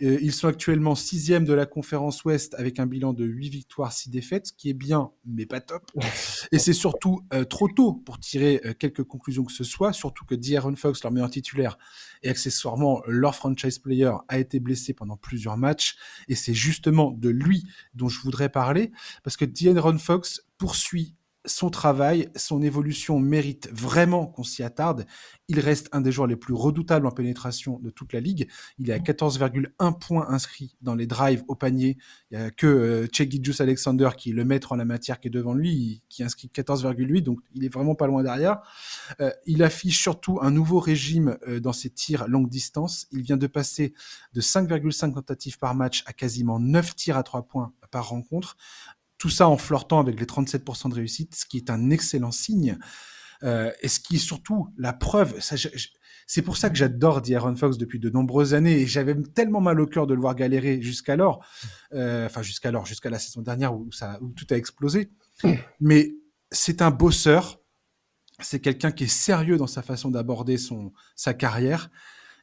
Et 0.00 0.18
ils 0.22 0.32
sont 0.32 0.46
actuellement 0.46 0.94
sixième 0.94 1.44
de 1.44 1.54
la 1.54 1.66
conférence 1.66 2.24
Ouest 2.24 2.54
avec 2.54 2.78
un 2.78 2.86
bilan 2.86 3.12
de 3.12 3.24
8 3.24 3.48
victoires, 3.48 3.92
6 3.92 4.10
défaites, 4.10 4.48
ce 4.48 4.52
qui 4.52 4.68
est 4.68 4.74
bien, 4.74 5.10
mais 5.26 5.46
pas 5.46 5.60
top. 5.60 5.90
Et 6.52 6.58
c'est 6.58 6.72
surtout 6.72 7.22
euh, 7.32 7.44
trop 7.44 7.68
tôt 7.68 7.92
pour 7.92 8.20
tirer 8.20 8.60
euh, 8.64 8.74
quelques 8.74 9.04
conclusions 9.04 9.44
que 9.44 9.52
ce 9.52 9.64
soit, 9.64 9.92
surtout 9.92 10.24
que 10.24 10.34
D'Aaron 10.34 10.76
Fox, 10.76 11.02
leur 11.02 11.12
meilleur 11.12 11.30
titulaire, 11.30 11.78
et 12.22 12.28
accessoirement 12.28 13.02
leur 13.06 13.34
franchise 13.34 13.78
player, 13.78 14.12
a 14.28 14.38
été 14.38 14.60
blessé 14.60 14.92
pendant 14.92 15.16
plusieurs 15.16 15.56
matchs. 15.56 15.96
Et 16.28 16.34
c'est 16.34 16.54
justement 16.54 17.10
de 17.10 17.30
lui 17.30 17.64
dont 17.94 18.08
je 18.08 18.20
voudrais 18.20 18.50
parler, 18.50 18.92
parce 19.24 19.36
que 19.36 19.44
D'Aaron 19.44 19.98
Fox 19.98 20.42
poursuit 20.58 21.14
son 21.44 21.70
travail, 21.70 22.28
son 22.36 22.62
évolution 22.62 23.18
mérite 23.18 23.68
vraiment 23.72 24.26
qu'on 24.26 24.42
s'y 24.42 24.62
attarde. 24.62 25.06
Il 25.48 25.60
reste 25.60 25.88
un 25.92 26.00
des 26.00 26.12
joueurs 26.12 26.26
les 26.26 26.36
plus 26.36 26.54
redoutables 26.54 27.06
en 27.06 27.10
pénétration 27.10 27.78
de 27.78 27.90
toute 27.90 28.12
la 28.12 28.20
ligue. 28.20 28.48
Il 28.78 28.90
est 28.90 28.92
à 28.92 28.98
14,1 28.98 29.98
points 29.98 30.28
inscrits 30.28 30.76
dans 30.82 30.94
les 30.94 31.06
drives 31.06 31.44
au 31.48 31.54
panier. 31.54 31.96
Il 32.30 32.38
n'y 32.38 32.44
a 32.44 32.50
que 32.50 32.66
euh, 32.66 33.60
Alexander 33.60 34.10
qui 34.16 34.30
est 34.30 34.32
le 34.34 34.44
maître 34.44 34.72
en 34.72 34.76
la 34.76 34.84
matière 34.84 35.20
qui 35.20 35.28
est 35.28 35.30
devant 35.30 35.54
lui, 35.54 36.02
qui 36.08 36.22
inscrit 36.22 36.50
14,8, 36.54 37.22
donc 37.22 37.40
il 37.54 37.64
est 37.64 37.72
vraiment 37.72 37.94
pas 37.94 38.06
loin 38.06 38.22
derrière. 38.22 38.60
Euh, 39.20 39.30
il 39.46 39.62
affiche 39.62 40.00
surtout 40.00 40.38
un 40.42 40.50
nouveau 40.50 40.80
régime 40.80 41.38
euh, 41.48 41.60
dans 41.60 41.72
ses 41.72 41.90
tirs 41.90 42.28
longue 42.28 42.48
distance. 42.48 43.06
Il 43.10 43.22
vient 43.22 43.36
de 43.36 43.46
passer 43.46 43.94
de 44.34 44.40
5,5 44.40 45.14
tentatives 45.14 45.58
par 45.58 45.74
match 45.74 46.02
à 46.06 46.12
quasiment 46.12 46.60
9 46.60 46.94
tirs 46.94 47.16
à 47.16 47.22
3 47.22 47.42
points 47.42 47.72
par 47.90 48.08
rencontre. 48.08 48.56
Tout 49.18 49.30
ça 49.30 49.48
en 49.48 49.56
flirtant 49.56 50.00
avec 50.00 50.18
les 50.18 50.26
37% 50.26 50.90
de 50.90 50.94
réussite, 50.94 51.34
ce 51.34 51.44
qui 51.44 51.56
est 51.58 51.70
un 51.70 51.90
excellent 51.90 52.30
signe. 52.30 52.78
Euh, 53.42 53.70
et 53.82 53.88
ce 53.88 54.00
qui 54.00 54.16
est 54.16 54.20
surtout 54.20 54.72
la 54.76 54.92
preuve, 54.92 55.38
c'est 56.26 56.42
pour 56.42 56.56
ça 56.56 56.70
que 56.70 56.76
j'adore 56.76 57.22
D'Aaron 57.22 57.56
Fox 57.56 57.78
depuis 57.78 57.98
de 57.98 58.10
nombreuses 58.10 58.52
années 58.52 58.80
et 58.80 58.86
j'avais 58.86 59.14
tellement 59.34 59.60
mal 59.60 59.80
au 59.80 59.86
cœur 59.86 60.06
de 60.06 60.14
le 60.14 60.20
voir 60.20 60.34
galérer 60.34 60.82
jusqu'alors, 60.82 61.44
euh, 61.94 62.26
enfin 62.26 62.42
jusqu'alors, 62.42 62.84
jusqu'à 62.84 63.10
la 63.10 63.18
saison 63.18 63.40
dernière 63.40 63.74
où, 63.74 63.90
ça, 63.92 64.18
où 64.20 64.28
tout 64.32 64.46
a 64.50 64.56
explosé. 64.56 65.10
Mais 65.80 66.16
c'est 66.50 66.82
un 66.82 66.90
bosseur, 66.90 67.60
c'est 68.40 68.60
quelqu'un 68.60 68.90
qui 68.90 69.04
est 69.04 69.06
sérieux 69.06 69.56
dans 69.56 69.66
sa 69.66 69.82
façon 69.82 70.10
d'aborder 70.10 70.58
son 70.58 70.92
sa 71.16 71.32
carrière. 71.32 71.90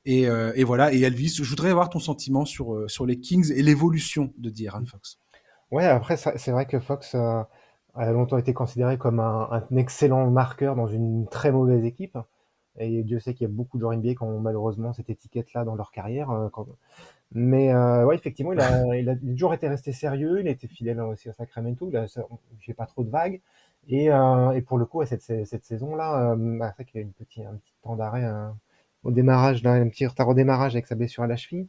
Et, 0.05 0.27
euh, 0.27 0.51
et, 0.55 0.63
voilà. 0.63 0.93
Et 0.93 1.01
Elvis, 1.01 1.35
je 1.35 1.43
voudrais 1.43 1.71
avoir 1.71 1.89
ton 1.89 1.99
sentiment 1.99 2.45
sur 2.45 2.73
euh, 2.73 2.87
sur 2.87 3.05
les 3.05 3.19
Kings 3.19 3.51
et 3.51 3.61
l'évolution 3.63 4.33
de 4.37 4.49
D'Aaron 4.49 4.85
Fox. 4.85 5.19
Ouais, 5.75 5.85
après, 5.87 6.15
c'est 6.15 6.51
vrai 6.51 6.65
que 6.65 6.79
Fox 6.79 7.15
euh, 7.15 7.43
a 7.95 8.11
longtemps 8.13 8.37
été 8.37 8.53
considéré 8.53 8.97
comme 8.97 9.19
un, 9.19 9.49
un, 9.51 9.75
excellent 9.75 10.31
marqueur 10.31 10.73
dans 10.73 10.87
une 10.87 11.27
très 11.27 11.51
mauvaise 11.51 11.83
équipe. 11.83 12.17
Et 12.79 13.03
Dieu 13.03 13.19
sait 13.19 13.33
qu'il 13.33 13.45
y 13.45 13.51
a 13.51 13.53
beaucoup 13.53 13.77
de 13.77 13.81
joueurs 13.81 13.93
NBA 13.93 14.15
qui 14.15 14.23
ont 14.23 14.39
malheureusement 14.39 14.93
cette 14.93 15.09
étiquette-là 15.09 15.65
dans 15.65 15.75
leur 15.75 15.91
carrière. 15.91 16.31
Euh, 16.31 16.47
mais 17.33 17.73
euh, 17.73 18.05
ouais, 18.05 18.15
effectivement, 18.15 18.53
il 18.53 18.61
a, 18.61 18.95
il 18.95 19.09
a, 19.09 19.17
toujours 19.17 19.53
été 19.53 19.67
resté 19.67 19.91
sérieux. 19.91 20.39
Il 20.39 20.47
a 20.47 20.51
été 20.51 20.69
fidèle 20.69 21.01
aussi 21.01 21.27
à 21.27 21.33
Sacramento. 21.33 21.89
Il 21.89 21.97
a 21.97 22.05
fait 22.61 22.73
pas 22.73 22.85
trop 22.85 23.03
de 23.03 23.09
vagues. 23.09 23.41
Et, 23.89 24.05
et 24.05 24.61
pour 24.61 24.77
le 24.77 24.85
coup, 24.85 25.03
cette, 25.05 25.23
cette 25.23 25.65
saison-là, 25.65 26.35
bah, 26.37 26.69
c'est 26.69 26.83
vrai 26.83 26.85
qu'il 26.85 27.01
y 27.01 27.03
a 27.03 27.05
une 27.05 27.11
petit, 27.11 27.43
un 27.43 27.55
petit 27.55 27.73
temps 27.83 27.97
d'arrêt 27.97 28.25
au 29.03 29.11
démarrage, 29.11 29.61
là, 29.61 29.73
un 29.73 29.89
petit 29.89 30.07
retard 30.07 30.29
au 30.29 30.33
démarrage 30.33 30.73
avec 30.73 30.87
sa 30.87 30.95
blessure 30.95 31.23
à 31.23 31.27
la 31.27 31.35
cheville. 31.35 31.67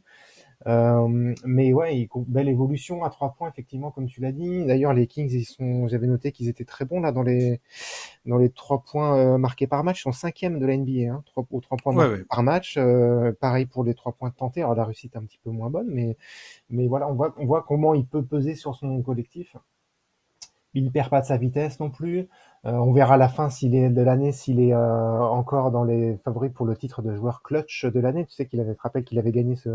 Euh, 0.65 1.35
mais 1.45 1.71
ouais, 1.71 2.09
belle 2.27 2.49
évolution 2.49 3.03
à 3.03 3.09
trois 3.09 3.33
points 3.33 3.49
effectivement, 3.49 3.91
comme 3.91 4.07
tu 4.07 4.21
l'as 4.21 4.31
dit. 4.31 4.65
D'ailleurs, 4.65 4.93
les 4.93 5.05
Kings, 5.05 5.31
ils 5.31 5.45
sont, 5.45 5.87
j'avais 5.87 6.07
noté 6.07 6.31
qu'ils 6.31 6.49
étaient 6.49 6.65
très 6.65 6.85
bons 6.85 6.99
là 6.99 7.11
dans 7.11 7.21
les 7.21 7.61
dans 8.25 8.37
les 8.37 8.49
trois 8.49 8.83
points 8.83 9.17
euh, 9.17 9.37
marqués 9.37 9.67
par 9.67 9.83
match. 9.83 9.99
Ils 10.01 10.03
sont 10.03 10.11
cinquième 10.11 10.59
de 10.59 10.65
la 10.65 10.75
NBA, 10.75 11.13
hein, 11.13 11.23
trois, 11.25 11.45
aux 11.51 11.61
trois 11.61 11.77
points 11.77 12.17
par 12.29 12.43
match. 12.43 12.75
Euh, 12.77 13.31
pareil 13.39 13.65
pour 13.65 13.83
les 13.83 13.93
trois 13.93 14.13
points 14.13 14.31
tentés. 14.31 14.61
Alors 14.61 14.75
la 14.75 14.85
réussite 14.85 15.15
est 15.15 15.19
un 15.19 15.25
petit 15.25 15.39
peu 15.43 15.51
moins 15.51 15.69
bonne, 15.69 15.87
mais 15.89 16.17
mais 16.69 16.87
voilà, 16.87 17.07
on 17.07 17.13
voit 17.13 17.33
on 17.37 17.45
voit 17.45 17.63
comment 17.67 17.93
il 17.93 18.05
peut 18.05 18.23
peser 18.23 18.55
sur 18.55 18.75
son 18.75 19.01
collectif. 19.03 19.55
Il 20.73 20.91
perd 20.91 21.09
pas 21.09 21.21
de 21.21 21.25
sa 21.25 21.37
vitesse 21.37 21.79
non 21.79 21.89
plus. 21.89 22.27
on 22.63 22.91
verra 22.93 23.15
à 23.15 23.17
la 23.17 23.29
fin 23.29 23.49
s'il 23.49 23.73
est 23.73 23.89
de 23.89 24.01
l'année, 24.01 24.31
s'il 24.31 24.59
est 24.59 24.75
encore 24.75 25.71
dans 25.71 25.83
les 25.83 26.17
favoris 26.17 26.51
pour 26.53 26.65
le 26.65 26.75
titre 26.75 27.01
de 27.01 27.15
joueur 27.15 27.41
clutch 27.41 27.85
de 27.85 27.99
l'année. 27.99 28.25
Tu 28.25 28.33
sais 28.33 28.45
qu'il 28.45 28.59
avait, 28.59 28.75
rappelé 28.77 29.03
qu'il 29.03 29.17
avait 29.17 29.31
gagné 29.31 29.55
ce, 29.55 29.69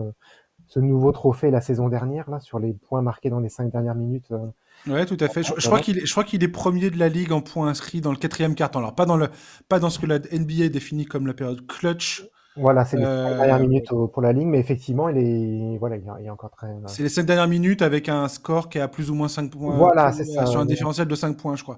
ce 0.73 0.81
nouveau 0.81 1.13
trophée 1.13 1.51
la 1.51 1.61
saison 1.61 1.91
dernière, 1.91 2.31
là, 2.31 2.41
sur 2.41 2.59
les 2.59 2.73
points 2.73 3.03
marqués 3.03 3.29
dans 3.29 3.41
les 3.41 3.51
cinq 3.51 3.71
dernières 3.71 3.95
minutes. 3.95 4.33
Euh, 4.33 4.91
ouais, 4.91 5.05
tout 5.05 5.19
à 5.21 5.29
fait. 5.29 5.43
Je, 5.43 5.67
crois 5.67 5.81
qu'il 5.81 5.99
est, 5.99 6.07
je 6.07 6.11
crois 6.11 6.25
qu'il 6.25 6.43
est 6.43 6.49
premier 6.49 6.89
de 6.89 6.99
la 6.99 7.11
ligue 7.11 7.33
en 7.33 7.43
points 7.43 7.69
inscrits 7.69 8.01
dans 8.01 8.11
le 8.11 8.17
quatrième 8.17 8.55
quart 8.55 8.71
Alors, 8.75 8.95
pas 8.95 9.05
dans, 9.05 9.19
le, 9.19 9.29
pas 9.69 9.79
dans 9.79 9.91
ce 9.91 9.99
que 9.99 10.07
la 10.07 10.19
NBA 10.19 10.71
définit 10.71 11.05
comme 11.05 11.27
la 11.27 11.35
période 11.35 11.67
clutch. 11.67 12.25
Voilà, 12.57 12.87
c'est 12.87 12.97
les 12.97 13.05
cinq 13.05 13.37
dernières 13.37 13.57
euh, 13.57 13.59
minutes 13.61 13.89
pour 14.13 14.23
la 14.23 14.33
ligue, 14.33 14.47
mais 14.47 14.59
effectivement, 14.61 15.11
il 15.11 15.19
est, 15.19 15.77
voilà, 15.79 15.97
il 15.97 16.27
est 16.27 16.31
encore 16.31 16.51
très. 16.51 16.69
Euh, 16.69 16.87
c'est 16.87 17.03
les 17.03 17.11
cinq 17.11 17.27
dernières 17.27 17.49
minutes 17.49 17.83
avec 17.83 18.09
un 18.09 18.29
score 18.29 18.71
qui 18.71 18.79
a 18.79 18.89
plus 18.89 19.11
ou 19.11 19.15
moins 19.15 19.29
5 19.29 19.51
points. 19.51 19.77
Voilà, 19.77 20.11
c'est 20.13 20.25
ça. 20.25 20.47
Sur 20.47 20.61
un 20.61 20.67
différentiel 20.67 21.07
de 21.07 21.15
5 21.15 21.37
points, 21.37 21.57
je 21.57 21.65
crois. 21.65 21.77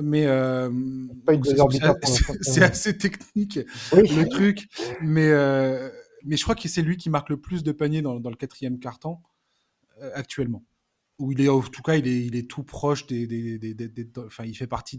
Mais 0.00 0.26
c'est 2.42 2.62
assez 2.62 2.96
technique 2.96 3.58
le 3.92 4.28
truc, 4.28 4.68
mais 5.02 5.32
mais 6.24 6.36
je 6.36 6.42
crois 6.42 6.54
que 6.54 6.68
c'est 6.68 6.82
lui 6.82 6.96
qui 6.96 7.10
marque 7.10 7.28
le 7.28 7.36
plus 7.36 7.62
de 7.62 7.72
paniers 7.72 8.02
dans, 8.02 8.18
le 8.18 8.36
quatrième 8.36 8.78
carton 8.78 9.18
euh, 10.00 10.10
actuellement. 10.14 10.64
Où 11.18 11.32
il 11.32 11.40
est, 11.42 11.48
en 11.48 11.60
tout 11.60 11.82
cas, 11.82 11.96
il 11.96 12.34
est, 12.34 12.48
tout 12.48 12.62
proche 12.62 13.06
des, 13.06 13.60
enfin, 14.24 14.44
il 14.44 14.54
fait 14.54 14.66
partie 14.66 14.96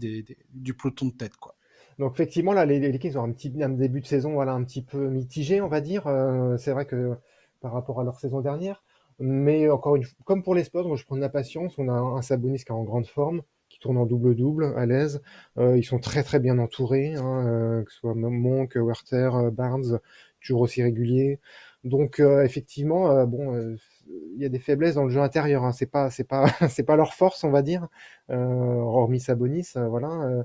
du 0.50 0.74
peloton 0.74 1.06
de 1.06 1.12
tête, 1.12 1.36
quoi. 1.36 1.56
Donc 1.98 2.14
effectivement, 2.14 2.52
là, 2.52 2.64
les, 2.64 2.78
les 2.78 2.98
Kings 2.98 3.16
ont 3.16 3.24
un 3.24 3.32
petit 3.32 3.50
début 3.50 4.00
de 4.00 4.06
saison, 4.06 4.32
voilà, 4.32 4.52
un 4.52 4.64
petit 4.64 4.82
peu 4.82 5.08
mitigé, 5.08 5.60
on 5.60 5.68
va 5.68 5.80
dire. 5.80 6.06
Euh, 6.06 6.56
c'est 6.56 6.72
vrai 6.72 6.86
que 6.86 7.16
par 7.60 7.72
rapport 7.72 8.00
à 8.00 8.04
leur 8.04 8.18
saison 8.18 8.40
dernière, 8.40 8.82
mais 9.18 9.68
encore 9.68 9.96
une 9.96 10.04
fois, 10.04 10.16
comme 10.24 10.42
pour 10.42 10.54
les 10.54 10.64
Spurs, 10.64 10.96
je 10.96 11.04
prends 11.04 11.16
de 11.16 11.20
la 11.20 11.28
patience. 11.28 11.78
On 11.78 11.88
a 11.88 11.92
un 11.92 12.22
Sabonis 12.22 12.58
qui 12.58 12.68
est 12.68 12.70
en 12.72 12.84
grande 12.84 13.06
forme, 13.06 13.42
qui 13.68 13.78
tourne 13.78 13.98
en 13.98 14.06
double-double, 14.06 14.74
à 14.76 14.86
l'aise. 14.86 15.22
Euh, 15.58 15.76
ils 15.76 15.84
sont 15.84 15.98
très 15.98 16.22
très 16.22 16.40
bien 16.40 16.58
entourés, 16.58 17.14
hein, 17.14 17.82
que 17.84 17.92
ce 17.92 17.98
soit 17.98 18.14
Monk, 18.14 18.76
Werther, 18.76 19.50
Barnes 19.52 20.00
toujours 20.42 20.62
aussi 20.62 20.82
régulier. 20.82 21.38
Donc 21.84 22.20
euh, 22.20 22.44
effectivement, 22.44 23.10
euh, 23.10 23.26
bon, 23.26 23.54
euh, 23.54 23.76
il 24.06 24.40
y 24.40 24.44
a 24.44 24.48
des 24.48 24.58
faiblesses 24.58 24.94
dans 24.94 25.04
le 25.04 25.10
jeu 25.10 25.20
intérieur. 25.20 25.64
Hein. 25.64 25.72
C'est 25.72 25.86
pas, 25.86 26.10
c'est 26.10 26.24
pas, 26.24 26.46
c'est 26.68 26.84
pas 26.84 26.96
leur 26.96 27.14
force, 27.14 27.44
on 27.44 27.50
va 27.50 27.62
dire, 27.62 27.88
hormis 28.28 29.20
Sabonis, 29.20 29.72
voilà. 29.74 30.44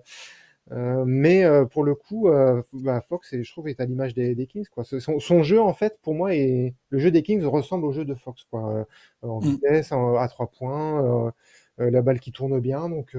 mais 1.06 1.46
pour 1.72 1.84
le 1.84 1.96
coup, 1.96 2.30
bah, 2.74 3.02
Fox, 3.08 3.36
je 3.40 3.52
trouve, 3.52 3.68
est 3.68 3.80
à 3.80 3.86
l'image 3.86 4.14
des, 4.14 4.36
des, 4.36 4.48
Kings. 4.48 4.68
Quoi. 4.72 4.84
Son, 4.84 5.44
jeu, 5.44 5.62
en 5.62 5.74
fait, 5.74 6.00
pour 6.02 6.16
moi, 6.16 6.34
est, 6.36 6.74
le 6.90 7.00
jeu 7.00 7.12
des 7.12 7.24
Kings 7.24 7.44
ressemble 7.44 7.86
au 7.86 7.92
jeu 7.92 8.06
de 8.06 8.16
Fox, 8.16 8.44
quoi. 8.50 8.86
en 9.22 9.40
mm. 9.40 9.44
vitesse, 9.44 9.92
à 9.92 10.28
trois 10.30 10.48
points, 10.48 11.34
la 11.78 12.02
balle 12.02 12.20
qui 12.20 12.32
tourne 12.32 12.60
bien. 12.60 12.90
Donc, 12.90 13.16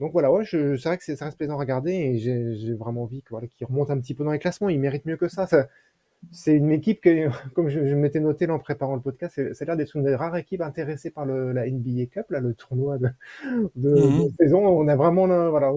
donc 0.00 0.12
voilà, 0.12 0.30
ouais, 0.30 0.44
c'est 0.44 0.76
vrai 0.76 0.98
que 0.98 1.16
ça 1.16 1.24
reste 1.24 1.36
plaisant 1.36 1.54
à 1.54 1.58
regarder 1.58 1.92
et 1.92 2.18
j'ai 2.18 2.74
vraiment 2.74 3.02
envie 3.02 3.20
qu'il 3.20 3.30
voilà, 3.30 3.48
remonte 3.62 3.90
un 3.90 3.98
petit 3.98 4.14
peu 4.14 4.24
dans 4.24 4.32
les 4.32 4.38
classements. 4.38 4.68
Il 4.68 4.80
mérite 4.80 5.06
mieux 5.06 5.16
que 5.16 5.28
ça. 5.28 5.46
ça 5.46 5.68
c'est 6.32 6.54
une 6.54 6.70
équipe 6.70 7.00
que, 7.00 7.28
comme 7.54 7.68
je, 7.68 7.94
m'étais 7.94 8.20
noté 8.20 8.48
en 8.50 8.58
préparant 8.58 8.94
le 8.94 9.00
podcast, 9.00 9.40
c'est 9.52 9.64
l'air 9.64 9.76
d'être 9.76 9.96
une 9.96 10.04
des 10.04 10.14
rares 10.14 10.36
équipes 10.36 10.62
intéressées 10.62 11.10
par 11.10 11.24
le, 11.24 11.52
la 11.52 11.68
NBA 11.68 12.06
Cup, 12.10 12.30
là, 12.30 12.40
le 12.40 12.54
tournoi 12.54 12.98
de, 12.98 13.08
de, 13.76 13.90
mhm. 13.90 14.30
saison. 14.38 14.66
On 14.66 14.88
a 14.88 14.96
vraiment, 14.96 15.26
voilà, 15.50 15.72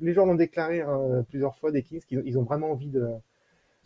les 0.00 0.12
gens 0.12 0.26
l'ont 0.26 0.34
déclaré 0.34 0.82
hein, 0.82 1.24
plusieurs 1.28 1.56
fois 1.56 1.72
des 1.72 1.82
Kings 1.82 2.02
qu'ils 2.06 2.22
ils 2.24 2.38
ont 2.38 2.44
vraiment 2.44 2.70
envie 2.70 2.90
de, 2.90 3.08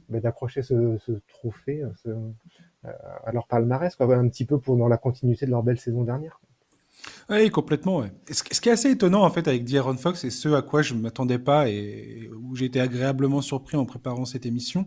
ben, 0.08 0.20
d'accrocher 0.20 0.62
ce, 0.62 0.98
ce, 0.98 1.12
trophée 1.28 1.82
ce, 2.02 2.10
euh, 2.10 2.90
à 3.24 3.32
leur 3.32 3.46
palmarès, 3.46 3.94
quoi, 3.96 4.14
un 4.14 4.28
petit 4.28 4.44
peu 4.44 4.58
pour 4.58 4.76
dans 4.76 4.88
la 4.88 4.98
continuité 4.98 5.46
de 5.46 5.50
leur 5.50 5.62
belle 5.62 5.78
saison 5.78 6.02
dernière. 6.02 6.40
Oui, 7.30 7.50
complètement. 7.50 8.04
Ce, 8.30 8.42
qui 8.42 8.68
est 8.68 8.72
assez 8.72 8.90
étonnant 8.90 9.22
en 9.22 9.30
fait 9.30 9.46
avec 9.48 9.64
D'Aaron 9.64 9.96
Fox 9.96 10.24
et 10.24 10.30
ce 10.30 10.48
à 10.50 10.62
quoi 10.62 10.82
je 10.82 10.94
ne 10.94 11.00
m'attendais 11.00 11.38
pas 11.38 11.68
et 11.68 12.30
où 12.36 12.54
j'ai 12.56 12.66
été 12.66 12.80
agréablement 12.80 13.40
surpris 13.40 13.76
en 13.76 13.84
préparant 13.84 14.24
cette 14.24 14.46
émission, 14.46 14.86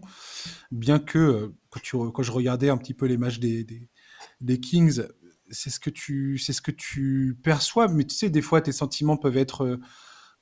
bien 0.72 1.00
que 1.00 1.18
euh, 1.18 1.56
quand, 1.70 2.24
je 2.24 2.32
regardais 2.32 2.70
un 2.70 2.78
petit 2.78 2.94
peu 2.94 3.06
les 3.06 3.18
matchs 3.18 3.40
des, 3.40 4.60
Kings, 4.60 5.02
c'est 5.50 5.70
ce 5.70 5.80
que 5.80 6.72
tu 6.72 7.38
perçois, 7.44 7.88
mais 7.88 8.04
tu 8.04 8.16
sais 8.16 8.30
des 8.30 8.42
fois 8.42 8.62
tes 8.62 8.72
sentiments 8.72 9.18
peuvent 9.18 9.38
être, 9.38 9.66
euh, 9.66 9.80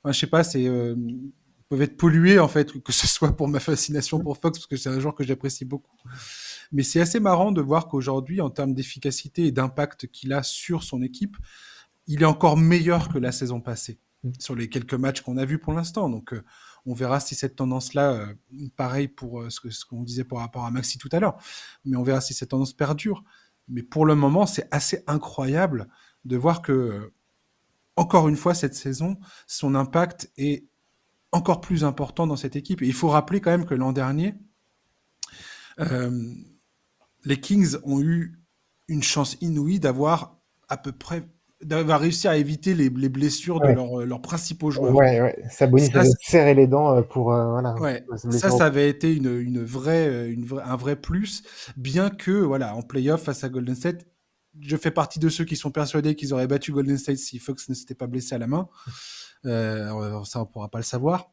enfin, 0.02 0.12
sais 0.12 0.26
pas, 0.26 0.42
euh, 0.56 0.96
peuvent 1.68 1.82
être 1.82 1.96
pollués 1.96 2.38
en 2.38 2.48
fait, 2.48 2.82
que 2.82 2.92
ce 2.92 3.06
soit 3.06 3.36
pour 3.36 3.48
ma 3.48 3.60
fascination 3.60 4.20
pour 4.20 4.38
Fox 4.38 4.58
parce 4.58 4.66
que 4.66 4.76
c'est 4.76 4.90
un 4.90 5.00
joueur 5.00 5.14
que 5.14 5.24
j'apprécie 5.24 5.64
beaucoup. 5.64 5.96
Mais 6.72 6.82
c'est 6.82 7.00
assez 7.00 7.20
marrant 7.20 7.52
de 7.52 7.60
voir 7.60 7.88
qu'aujourd'hui, 7.88 8.40
en 8.40 8.50
termes 8.50 8.74
d'efficacité 8.74 9.46
et 9.46 9.52
d'impact 9.52 10.08
qu'il 10.08 10.32
a 10.32 10.42
sur 10.42 10.82
son 10.82 11.02
équipe, 11.02 11.36
il 12.06 12.22
est 12.22 12.26
encore 12.26 12.56
meilleur 12.56 13.08
que 13.08 13.18
la 13.18 13.32
saison 13.32 13.60
passée 13.60 14.00
mm. 14.22 14.32
sur 14.38 14.54
les 14.54 14.68
quelques 14.68 14.94
matchs 14.94 15.22
qu'on 15.22 15.36
a 15.36 15.44
vus 15.44 15.58
pour 15.58 15.72
l'instant. 15.72 16.08
Donc, 16.08 16.32
euh, 16.32 16.44
on 16.86 16.94
verra 16.94 17.20
si 17.20 17.34
cette 17.34 17.56
tendance-là, 17.56 18.12
euh, 18.12 18.34
pareil 18.76 19.08
pour 19.08 19.42
euh, 19.42 19.50
ce 19.50 19.60
qu'on 19.60 19.70
ce 19.70 20.04
disait 20.04 20.24
par 20.24 20.38
rapport 20.38 20.64
à 20.64 20.70
Maxi 20.70 20.98
tout 20.98 21.08
à 21.12 21.20
l'heure, 21.20 21.38
mais 21.84 21.96
on 21.96 22.02
verra 22.02 22.20
si 22.20 22.34
cette 22.34 22.50
tendance 22.50 22.72
perdure. 22.72 23.24
Mais 23.68 23.82
pour 23.82 24.04
le 24.04 24.14
moment, 24.14 24.46
c'est 24.46 24.68
assez 24.70 25.02
incroyable 25.06 25.88
de 26.24 26.36
voir 26.36 26.60
que, 26.60 27.12
encore 27.96 28.28
une 28.28 28.36
fois, 28.36 28.54
cette 28.54 28.74
saison, 28.74 29.18
son 29.46 29.74
impact 29.74 30.30
est 30.36 30.66
encore 31.32 31.60
plus 31.60 31.84
important 31.84 32.26
dans 32.26 32.36
cette 32.36 32.56
équipe. 32.56 32.82
Et 32.82 32.86
il 32.86 32.92
faut 32.92 33.08
rappeler 33.08 33.40
quand 33.40 33.50
même 33.50 33.64
que 33.64 33.74
l'an 33.74 33.92
dernier, 33.92 34.34
les 35.78 37.40
Kings 37.40 37.76
ont 37.84 38.00
eu 38.00 38.38
une 38.88 39.02
chance 39.02 39.38
inouïe 39.40 39.80
d'avoir 39.80 40.38
à 40.68 40.76
peu 40.76 40.92
près 40.92 41.26
d'avoir 41.64 42.00
réussi 42.00 42.28
à 42.28 42.36
éviter 42.36 42.74
les, 42.74 42.90
les 42.90 43.08
blessures 43.08 43.60
de 43.60 43.68
leurs, 43.68 44.04
leurs 44.04 44.20
principaux 44.20 44.70
joueurs. 44.70 44.94
Ouais, 44.94 45.20
ouais. 45.20 45.44
Sabonis 45.50 45.90
ça, 45.90 46.02
serré 46.20 46.54
les 46.54 46.66
dents 46.66 46.96
euh, 46.96 47.02
pour 47.02 47.32
euh, 47.32 47.50
voilà. 47.50 47.74
Ouais. 47.76 48.04
Ça, 48.30 48.50
ça 48.50 48.66
avait 48.66 48.88
été 48.88 49.14
une, 49.14 49.40
une 49.40 49.64
vraie, 49.64 50.30
une 50.30 50.44
vraie, 50.44 50.62
un 50.64 50.76
vrai 50.76 50.96
plus, 50.96 51.42
bien 51.76 52.10
que 52.10 52.30
voilà, 52.30 52.76
en 52.76 52.82
playoff 52.82 53.22
face 53.22 53.44
à 53.44 53.48
Golden 53.48 53.74
State, 53.74 54.06
je 54.60 54.76
fais 54.76 54.90
partie 54.90 55.18
de 55.18 55.28
ceux 55.28 55.44
qui 55.44 55.56
sont 55.56 55.70
persuadés 55.70 56.14
qu'ils 56.14 56.32
auraient 56.34 56.46
battu 56.46 56.72
Golden 56.72 56.98
State 56.98 57.16
si 57.16 57.38
Fox 57.38 57.68
ne 57.68 57.74
s'était 57.74 57.94
pas 57.94 58.06
blessé 58.06 58.34
à 58.34 58.38
la 58.38 58.46
main. 58.46 58.68
Euh, 59.46 60.22
ça, 60.24 60.42
on 60.42 60.46
pourra 60.46 60.68
pas 60.68 60.78
le 60.78 60.84
savoir. 60.84 61.30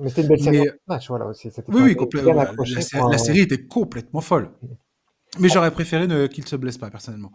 Mais 0.00 0.08
c'était 0.08 0.22
une 0.22 0.28
belle 0.28 0.42
série 0.42 0.70
match, 0.86 1.08
voilà 1.08 1.26
aussi. 1.26 1.50
Oui, 1.68 1.82
oui, 1.82 1.96
complètement. 1.96 2.32
La, 2.32 2.52
la, 2.52 3.08
la, 3.10 3.18
série 3.18 3.40
était 3.40 3.66
complètement 3.66 4.22
folle. 4.22 4.50
Mais 5.38 5.48
j'aurais 5.48 5.70
préféré 5.70 6.06
ne, 6.06 6.26
qu'il 6.26 6.44
ne 6.44 6.48
se 6.48 6.56
blesse 6.56 6.78
pas, 6.78 6.90
personnellement. 6.90 7.32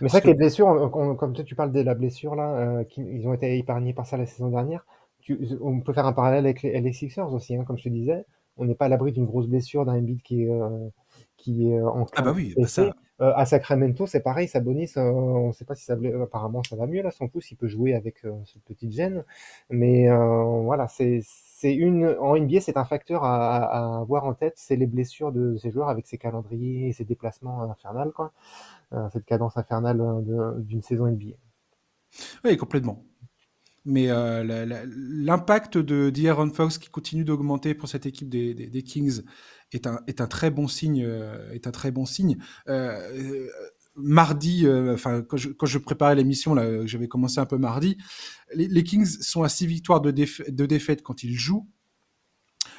Mais 0.00 0.08
c'est 0.08 0.18
vrai 0.18 0.22
que 0.22 0.28
les 0.28 0.34
blessures, 0.34 0.90
comme 0.90 1.32
toi 1.34 1.44
tu 1.44 1.54
parles 1.54 1.72
de 1.72 1.80
la 1.80 1.94
blessure 1.94 2.34
là, 2.34 2.54
euh, 2.80 2.84
qui, 2.84 3.02
ils 3.02 3.26
ont 3.28 3.34
été 3.34 3.58
épargnés 3.58 3.92
par 3.94 4.06
ça 4.06 4.16
la 4.16 4.26
saison 4.26 4.48
dernière. 4.48 4.86
Tu, 5.20 5.38
on 5.60 5.80
peut 5.80 5.92
faire 5.92 6.06
un 6.06 6.12
parallèle 6.12 6.44
avec 6.46 6.62
les, 6.62 6.80
les 6.80 6.92
Sixers 6.92 7.32
aussi, 7.32 7.54
hein, 7.56 7.64
comme 7.64 7.78
je 7.78 7.84
te 7.84 7.88
disais. 7.88 8.24
On 8.56 8.64
n'est 8.64 8.74
pas 8.74 8.86
à 8.86 8.88
l'abri 8.88 9.12
d'une 9.12 9.26
grosse 9.26 9.46
blessure 9.46 9.84
d'un 9.84 9.94
Embiid 9.98 10.22
qui 10.22 10.44
est, 10.44 10.50
euh, 10.50 10.88
qui 11.36 11.70
est 11.70 11.80
en 11.82 12.06
Ah 12.16 12.22
bah 12.22 12.32
oui, 12.34 12.54
bah 12.58 12.66
ça... 12.66 12.82
euh, 13.20 13.32
à 13.34 13.44
Sacramento, 13.46 14.06
c'est 14.06 14.20
pareil, 14.20 14.48
Sabonis, 14.48 14.92
euh, 14.96 15.02
on 15.02 15.48
ne 15.48 15.52
sait 15.52 15.64
pas 15.64 15.74
si 15.74 15.84
ça 15.84 15.96
apparemment 16.22 16.62
ça 16.62 16.76
va 16.76 16.86
mieux 16.86 17.02
là, 17.02 17.10
son 17.10 17.28
pouce, 17.28 17.50
il 17.50 17.56
peut 17.56 17.68
jouer 17.68 17.94
avec 17.94 18.24
euh, 18.24 18.32
ce 18.44 18.58
petit 18.58 18.90
gène, 18.90 19.24
mais 19.70 20.08
euh, 20.10 20.44
voilà, 20.62 20.88
c'est 20.88 21.20
c'est 21.22 21.74
une 21.74 22.06
en 22.20 22.36
NBA, 22.36 22.60
c'est 22.60 22.78
un 22.78 22.84
facteur 22.86 23.24
à, 23.24 23.56
à, 23.58 24.00
avoir 24.00 24.24
en 24.24 24.32
tête, 24.34 24.54
c'est 24.56 24.76
les 24.76 24.86
blessures 24.86 25.32
de 25.32 25.56
ces 25.58 25.70
joueurs 25.70 25.90
avec 25.90 26.06
ces 26.06 26.16
calendriers 26.18 26.88
et 26.88 26.92
ces 26.92 27.04
déplacements 27.04 27.62
infernales, 27.70 28.12
quoi, 28.12 28.32
euh, 28.32 28.79
cette 29.12 29.24
cadence 29.24 29.56
infernale 29.56 30.00
d'une 30.58 30.82
saison 30.82 31.06
NBA. 31.06 31.36
Oui, 32.44 32.56
complètement. 32.56 33.04
Mais 33.84 34.10
euh, 34.10 34.44
l'impact 34.86 35.78
de 35.78 36.10
d'Aaron 36.10 36.50
Fox 36.50 36.78
qui 36.78 36.90
continue 36.90 37.24
d'augmenter 37.24 37.74
pour 37.74 37.88
cette 37.88 38.04
équipe 38.04 38.28
des, 38.28 38.82
Kings 38.82 39.22
est 39.72 39.86
un, 39.86 40.00
est 40.06 40.20
un 40.20 40.26
très 40.26 40.50
bon 40.50 40.68
signe. 40.68 41.02
Euh, 41.04 41.50
est 41.52 41.66
un 41.66 41.70
très 41.70 41.90
bon 41.90 42.04
signe. 42.04 42.36
Euh, 42.68 43.48
mardi, 43.96 44.66
euh, 44.66 44.94
enfin 44.94 45.22
quand 45.22 45.36
je, 45.36 45.78
préparais 45.78 46.14
l'émission 46.14 46.54
j'avais 46.86 47.08
commencé 47.08 47.40
un 47.40 47.46
peu 47.46 47.58
mardi. 47.58 47.96
Les, 48.54 48.84
Kings 48.84 49.06
sont 49.06 49.42
à 49.42 49.48
six 49.48 49.66
victoires 49.66 50.00
de, 50.00 50.10
de 50.10 50.66
défaite 50.66 51.02
quand 51.02 51.22
ils 51.22 51.34
jouent. 51.34 51.66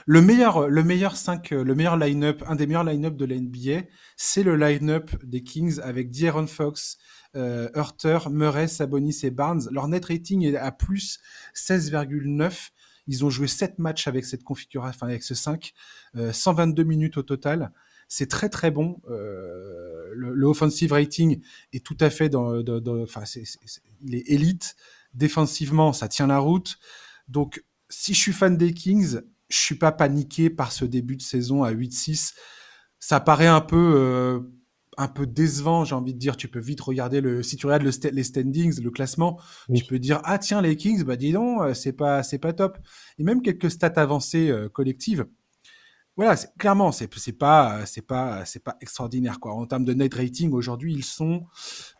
Le 0.08 0.22
meilleur, 0.22 0.68
le 0.68 0.84
meilleur 0.84 1.16
5, 1.16 1.52
le 1.52 1.76
meilleur 1.76 1.98
line-up, 1.98 2.44
un 2.48 2.56
des 2.56 2.66
meilleurs 2.66 2.84
line-up 2.84 3.16
de 3.16 3.26
la 3.26 3.36
NBA, 3.36 3.88
c'est 4.18 4.44
le 4.44 4.56
line-up 4.56 5.12
des 5.24 5.44
Kings 5.44 5.80
avec 5.82 6.12
D'Aaron 6.12 6.48
Fox, 6.48 6.98
euh, 7.36 7.70
Hurter, 7.76 8.20
Murray, 8.30 8.68
Sabonis 8.68 9.20
et 9.24 9.32
Barnes. 9.32 9.68
Leur 9.72 9.88
net 9.88 10.06
rating 10.06 10.44
est 10.46 10.56
à 10.56 10.72
plus 10.72 11.20
16,9. 11.56 12.70
Ils 13.08 13.26
ont 13.26 13.30
joué 13.30 13.48
7 13.48 13.80
matchs 13.80 14.08
avec 14.08 14.26
cette 14.26 14.44
configuration, 14.44 14.90
enfin 14.90 15.08
avec 15.08 15.24
ce 15.24 15.36
5, 15.36 15.74
euh, 16.16 16.32
122 16.34 16.84
minutes 16.84 17.18
au 17.18 17.24
total. 17.24 17.72
C'est 18.08 18.30
très 18.30 18.50
très 18.50 18.72
bon. 18.72 19.02
Euh, 19.10 20.12
le, 20.14 20.34
le, 20.34 20.48
offensive 20.48 20.92
rating 20.92 21.42
est 21.72 21.86
tout 21.86 21.98
à 22.00 22.10
fait 22.10 22.28
dans, 22.28 22.62
dans, 22.62 22.82
dans 22.82 23.02
enfin 23.02 23.24
c'est, 23.26 23.44
c'est, 23.46 23.82
il 24.04 24.16
est 24.16 24.30
élite. 24.30 24.76
Défensivement, 25.14 25.94
ça 25.94 26.08
tient 26.08 26.28
la 26.28 26.40
route. 26.40 26.78
Donc, 27.28 27.64
si 27.90 28.14
je 28.14 28.20
suis 28.20 28.34
fan 28.34 28.58
des 28.58 28.74
Kings, 28.74 29.22
je 29.52 29.58
suis 29.58 29.76
pas 29.76 29.92
paniqué 29.92 30.50
par 30.50 30.72
ce 30.72 30.86
début 30.86 31.18
de 31.18 31.22
saison 31.22 31.64
à 31.64 31.72
8-6. 31.72 32.34
Ça 33.00 33.20
paraît 33.20 33.48
un 33.48 33.62
peu 33.62 33.94
euh, 33.96 34.40
un 34.98 35.08
peu 35.08 35.26
décevant, 35.26 35.86
j'ai 35.86 35.96
envie 35.96 36.14
de 36.14 36.20
dire. 36.20 36.38
Tu 36.38 36.48
peux 36.48 36.60
vite 36.60 36.82
regarder 36.82 37.22
le, 37.22 37.44
si 37.44 37.58
tu 37.58 37.66
regardes 37.66 37.84
le 37.84 37.92
les 38.12 38.24
standings, 38.24 38.82
le 38.82 38.92
classement, 38.92 39.40
oui. 39.70 39.80
tu 39.80 39.86
peux 39.86 40.00
dire 40.00 40.22
ah 40.24 40.38
tiens 40.38 40.62
les 40.62 40.76
Kings, 40.76 41.04
bah 41.04 41.16
dis 41.16 41.32
donc, 41.32 41.62
euh, 41.62 41.74
c'est 41.74 41.94
pas 41.94 42.24
c'est 42.24 42.40
pas 42.40 42.54
top. 42.54 42.78
Et 43.18 43.24
même 43.24 43.42
quelques 43.42 43.72
stats 43.72 43.94
avancées 43.96 44.50
euh, 44.50 44.70
collectives. 44.70 45.26
Voilà, 46.18 46.36
clairement, 46.60 46.92
c'est 46.92 47.08
pas 47.32 47.86
c'est 47.86 48.02
pas 48.02 48.46
c'est 48.46 48.64
pas 48.64 48.76
extraordinaire 48.82 49.40
quoi. 49.40 49.54
En 49.54 49.66
termes 49.66 49.86
de 49.86 49.94
net 49.94 50.14
rating, 50.14 50.52
aujourd'hui, 50.52 50.94
ils 50.94 51.06
sont 51.06 51.46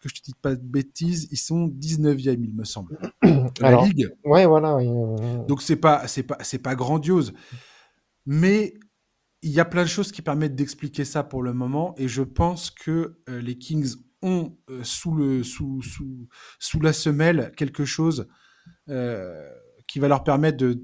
que 0.02 0.10
je 0.10 0.16
te 0.16 0.22
dis 0.22 0.34
pas 0.40 0.56
de 0.56 0.64
bêtises, 0.64 1.28
ils 1.32 1.38
sont 1.38 1.68
19e, 1.68 2.38
il 2.44 2.54
me 2.54 2.66
semble. 2.66 3.00
De 3.24 3.64
Alors, 3.64 3.84
la 3.84 3.88
ligue. 3.88 4.10
Ouais, 4.26 4.46
voilà. 4.46 4.78
Donc 5.48 5.62
c'est 5.62 5.78
pas 5.78 6.08
c'est 6.08 6.24
pas 6.24 6.38
c'est 6.42 6.60
pas 6.60 6.76
grandiose. 6.76 7.34
Mais 8.26 8.74
il 9.42 9.52
y 9.52 9.60
a 9.60 9.66
plein 9.66 9.84
de 9.84 9.88
choses 9.88 10.12
qui 10.12 10.22
permettent 10.22 10.56
d'expliquer 10.56 11.06
ça 11.06 11.24
pour 11.24 11.42
le 11.42 11.54
moment, 11.54 11.96
et 11.98 12.08
je 12.08 12.22
pense 12.22 12.70
que 12.70 13.22
euh, 13.30 13.42
les 13.42 13.58
Kings 13.58 13.96
ont 14.22 14.56
euh, 14.70 14.84
sous, 14.84 15.14
le, 15.16 15.44
sous, 15.44 15.82
sous, 15.82 16.28
sous 16.60 16.80
la 16.80 16.94
semelle 16.94 17.52
quelque 17.58 17.86
chose 17.86 18.28
euh, 18.90 19.50
qui 19.88 20.00
va 20.00 20.08
leur 20.08 20.24
permettre 20.24 20.58
de, 20.58 20.84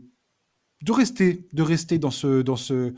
de 0.81 0.91
rester, 0.91 1.47
de 1.53 1.63
rester 1.63 1.97
dans, 1.97 2.11
ce, 2.11 2.41
dans, 2.41 2.55
ce, 2.55 2.93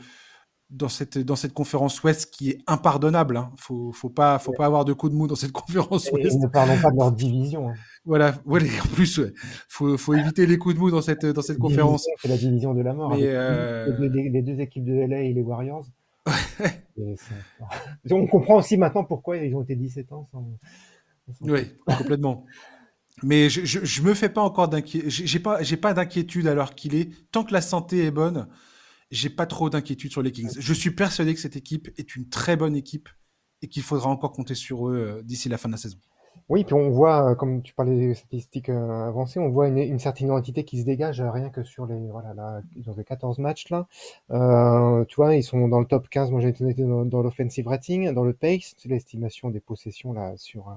dans, 0.70 0.88
cette, 0.88 1.18
dans 1.18 1.36
cette 1.36 1.52
conférence 1.52 2.02
Ouest 2.02 2.30
qui 2.30 2.50
est 2.50 2.58
impardonnable. 2.66 3.34
Il 3.34 3.38
hein. 3.38 3.50
ne 3.52 3.60
faut, 3.60 3.92
faut, 3.92 4.10
pas, 4.10 4.38
faut 4.38 4.52
pas 4.52 4.66
avoir 4.66 4.84
de 4.84 4.92
coup 4.92 5.08
de 5.08 5.14
mou 5.14 5.26
dans 5.26 5.34
cette 5.34 5.52
conférence 5.52 6.08
et 6.08 6.12
Ouest. 6.12 6.38
Ne 6.40 6.48
parlons 6.48 6.80
pas 6.80 6.90
de 6.90 6.96
leur 6.96 7.12
division. 7.12 7.70
Hein. 7.70 7.74
Voilà, 8.04 8.34
voilà, 8.44 8.66
en 8.84 8.88
plus, 8.94 9.16
il 9.16 9.24
ouais. 9.24 9.32
faut, 9.68 9.96
faut 9.96 10.14
éviter 10.14 10.46
les 10.46 10.58
coups 10.58 10.74
de 10.74 10.80
mou 10.80 10.90
dans 10.90 11.02
cette, 11.02 11.26
dans 11.26 11.42
cette 11.42 11.58
conférence. 11.58 12.06
C'est 12.20 12.28
la 12.28 12.36
division 12.36 12.74
de 12.74 12.82
la 12.82 12.92
mort. 12.92 13.14
Mais 13.14 13.22
euh... 13.24 13.96
les, 13.98 14.30
les, 14.30 14.42
deux 14.42 14.60
équipes 14.60 14.84
de 14.84 14.94
LA 14.94 15.22
et 15.22 15.32
les 15.32 15.42
Warriors. 15.42 15.86
on 18.10 18.26
comprend 18.26 18.56
aussi 18.56 18.76
maintenant 18.76 19.04
pourquoi 19.04 19.38
ils 19.38 19.54
ont 19.56 19.62
été 19.62 19.74
17 19.74 20.12
ans 20.12 20.28
sans. 20.30 20.46
sans... 21.32 21.50
Oui, 21.50 21.60
complètement. 21.98 22.44
Mais 23.22 23.50
je, 23.50 23.64
je, 23.64 24.02
me 24.02 24.14
fais 24.14 24.28
pas 24.28 24.40
encore 24.40 24.68
d'inquiétude. 24.68 25.10
J'ai 25.10 25.40
pas, 25.40 25.62
j'ai 25.62 25.76
pas 25.76 25.92
d'inquiétude 25.92 26.46
alors 26.46 26.74
qu'il 26.74 26.94
est. 26.94 27.10
Tant 27.32 27.44
que 27.44 27.52
la 27.52 27.60
santé 27.60 28.04
est 28.04 28.10
bonne, 28.10 28.48
j'ai 29.10 29.30
pas 29.30 29.46
trop 29.46 29.70
d'inquiétude 29.70 30.10
sur 30.10 30.22
les 30.22 30.32
Kings. 30.32 30.56
Je 30.58 30.72
suis 30.72 30.90
persuadé 30.90 31.34
que 31.34 31.40
cette 31.40 31.56
équipe 31.56 31.90
est 31.98 32.16
une 32.16 32.28
très 32.28 32.56
bonne 32.56 32.76
équipe 32.76 33.08
et 33.62 33.68
qu'il 33.68 33.82
faudra 33.82 34.08
encore 34.08 34.32
compter 34.32 34.54
sur 34.54 34.88
eux 34.88 34.96
euh, 34.96 35.22
d'ici 35.22 35.48
la 35.48 35.58
fin 35.58 35.68
de 35.68 35.74
la 35.74 35.78
saison. 35.78 35.98
Oui, 36.48 36.64
puis 36.64 36.74
on 36.74 36.90
voit, 36.90 37.30
euh, 37.30 37.34
comme 37.34 37.62
tu 37.62 37.74
parlais 37.74 37.94
des 37.94 38.14
statistiques 38.14 38.70
euh, 38.70 39.06
avancées, 39.06 39.38
on 39.38 39.50
voit 39.50 39.68
une, 39.68 39.98
certaine 39.98 40.28
identité 40.28 40.64
qui 40.64 40.80
se 40.80 40.84
dégage 40.84 41.20
rien 41.20 41.50
que 41.50 41.62
sur 41.62 41.86
les. 41.86 42.08
Voilà, 42.08 42.34
là, 42.34 42.62
ils 42.76 42.88
ont 42.88 42.94
fait 42.94 43.04
14 43.04 43.38
matchs 43.38 43.68
là. 43.70 43.86
Tu 45.08 45.16
vois, 45.16 45.34
ils 45.34 45.42
sont 45.44 45.68
dans 45.68 45.80
le 45.80 45.86
top 45.86 46.08
15, 46.08 46.30
moi 46.30 46.40
j'ai 46.40 46.48
été 46.48 46.74
dans, 46.74 47.22
l'offensive 47.22 47.68
rating, 47.68 48.12
dans 48.12 48.24
le 48.24 48.32
pace, 48.32 48.74
c'est 48.78 48.88
l'estimation 48.88 49.50
des 49.50 49.60
possessions 49.60 50.12
là 50.12 50.34
sur, 50.36 50.76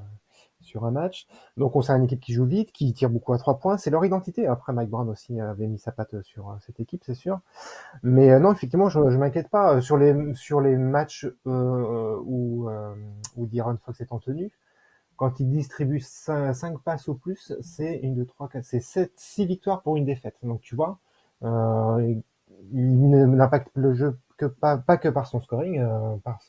sur 0.74 0.86
un 0.86 0.92
match. 0.92 1.28
Donc 1.56 1.76
on 1.76 1.84
sait 1.84 1.94
une 1.94 2.06
équipe 2.06 2.20
qui 2.20 2.34
joue 2.34 2.46
vite, 2.46 2.72
qui 2.72 2.92
tire 2.94 3.12
beaucoup 3.12 3.34
à 3.34 3.38
trois 3.38 3.60
points, 3.60 3.78
c'est 3.78 3.92
leur 3.92 4.04
identité. 4.04 4.48
Après, 4.48 4.74
Mike 4.74 4.90
Brown 4.90 5.08
aussi 5.08 5.40
avait 5.40 5.68
mis 5.68 5.78
sa 5.78 5.92
patte 5.92 6.20
sur 6.24 6.58
cette 6.66 6.80
équipe, 6.80 7.04
c'est 7.06 7.14
sûr. 7.14 7.40
Mais 8.02 8.40
non, 8.40 8.52
effectivement, 8.52 8.90
je, 8.90 9.00
m'inquiète 9.00 9.50
pas. 9.50 9.82
Sur 9.82 9.98
les, 9.98 10.34
sur 10.34 10.62
les 10.62 10.76
matchs 10.76 11.28
où, 11.46 12.68
où 13.38 13.46
D'Aaron 13.46 13.78
Fox 13.86 14.02
est 14.02 14.12
en 14.12 14.20
tenue, 14.20 14.52
quand 15.16 15.40
il 15.40 15.50
distribue 15.50 16.00
5, 16.00 16.54
5 16.54 16.80
passes 16.80 17.08
au 17.08 17.14
plus, 17.14 17.54
c'est 17.62 17.98
une, 18.00 18.16
2, 18.16 18.26
3, 18.26 18.50
4, 18.50 18.66
c'est 18.66 18.80
7, 18.80 19.12
6 19.16 19.46
victoires 19.46 19.82
pour 19.82 19.96
une 19.98 20.06
défaite. 20.06 20.36
Donc 20.44 20.62
tu 20.62 20.76
vois, 20.76 21.00
euh, 21.44 22.16
il 22.72 23.10
n'impacte 23.10 23.70
le 23.76 23.94
jeu 23.94 24.18
que 24.38 24.46
pas, 24.46 24.78
que 24.78 25.10
par 25.10 25.28
son 25.28 25.40
scoring, 25.40 25.80
euh, 25.80 26.18
par 26.24 26.40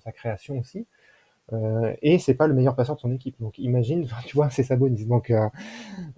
sa 0.00 0.12
création 0.12 0.58
aussi. 0.58 0.86
Euh, 1.52 1.94
et 2.02 2.18
c'est 2.18 2.34
pas 2.34 2.46
le 2.46 2.54
meilleur 2.54 2.76
passeur 2.76 2.96
de 2.96 3.00
son 3.00 3.12
équipe. 3.12 3.36
Donc 3.40 3.58
imagine, 3.58 4.06
tu 4.26 4.36
vois, 4.36 4.50
c'est 4.50 4.62
Sabonis. 4.62 5.06
Donc 5.06 5.30
euh, 5.30 5.48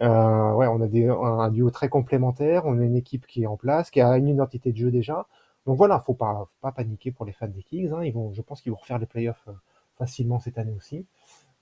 euh, 0.03 0.53
ouais, 0.55 0.67
on 0.67 0.81
a 0.81 0.89
des, 0.89 1.09
un, 1.09 1.51
duo 1.51 1.71
très 1.71 1.89
complémentaire. 1.89 2.67
On 2.67 2.79
a 2.79 2.85
une 2.85 2.97
équipe 2.97 3.27
qui 3.27 3.45
est 3.45 3.47
en 3.47 3.57
place, 3.57 3.91
qui 3.91 4.01
a 4.01 4.17
une 4.17 4.29
identité 4.29 4.73
de 4.73 4.77
jeu 4.77 4.91
déjà. 4.91 5.27
Donc 5.67 5.77
voilà, 5.77 6.01
faut 6.01 6.15
pas, 6.15 6.49
faut 6.51 6.61
pas 6.63 6.73
paniquer 6.73 7.13
pour 7.13 7.27
les 7.27 7.33
fans 7.33 7.49
des 7.49 7.63
Kings. 7.63 7.93
Hein. 7.93 8.05
Ils 8.05 8.13
vont, 8.13 8.33
je 8.33 8.43
pense 8.43 8.61
qu'ils 8.61 8.73
vont 8.73 8.79
refaire 8.79 8.99
les 8.99 9.07
playoffs 9.07 9.45
euh, 9.49 9.53
facilement 9.99 10.41
cette 10.41 10.59
année 10.59 10.75
aussi. 10.77 11.07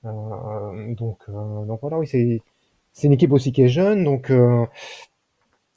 Donc, 0.04 1.28
donc 1.28 1.80
voilà, 1.80 1.98
oui, 1.98 2.06
c'est 2.06 2.40
c'est 2.92 3.08
une 3.08 3.12
équipe 3.12 3.32
aussi 3.32 3.50
qui 3.50 3.62
est 3.62 3.68
jeune, 3.68 4.04
donc 4.04 4.30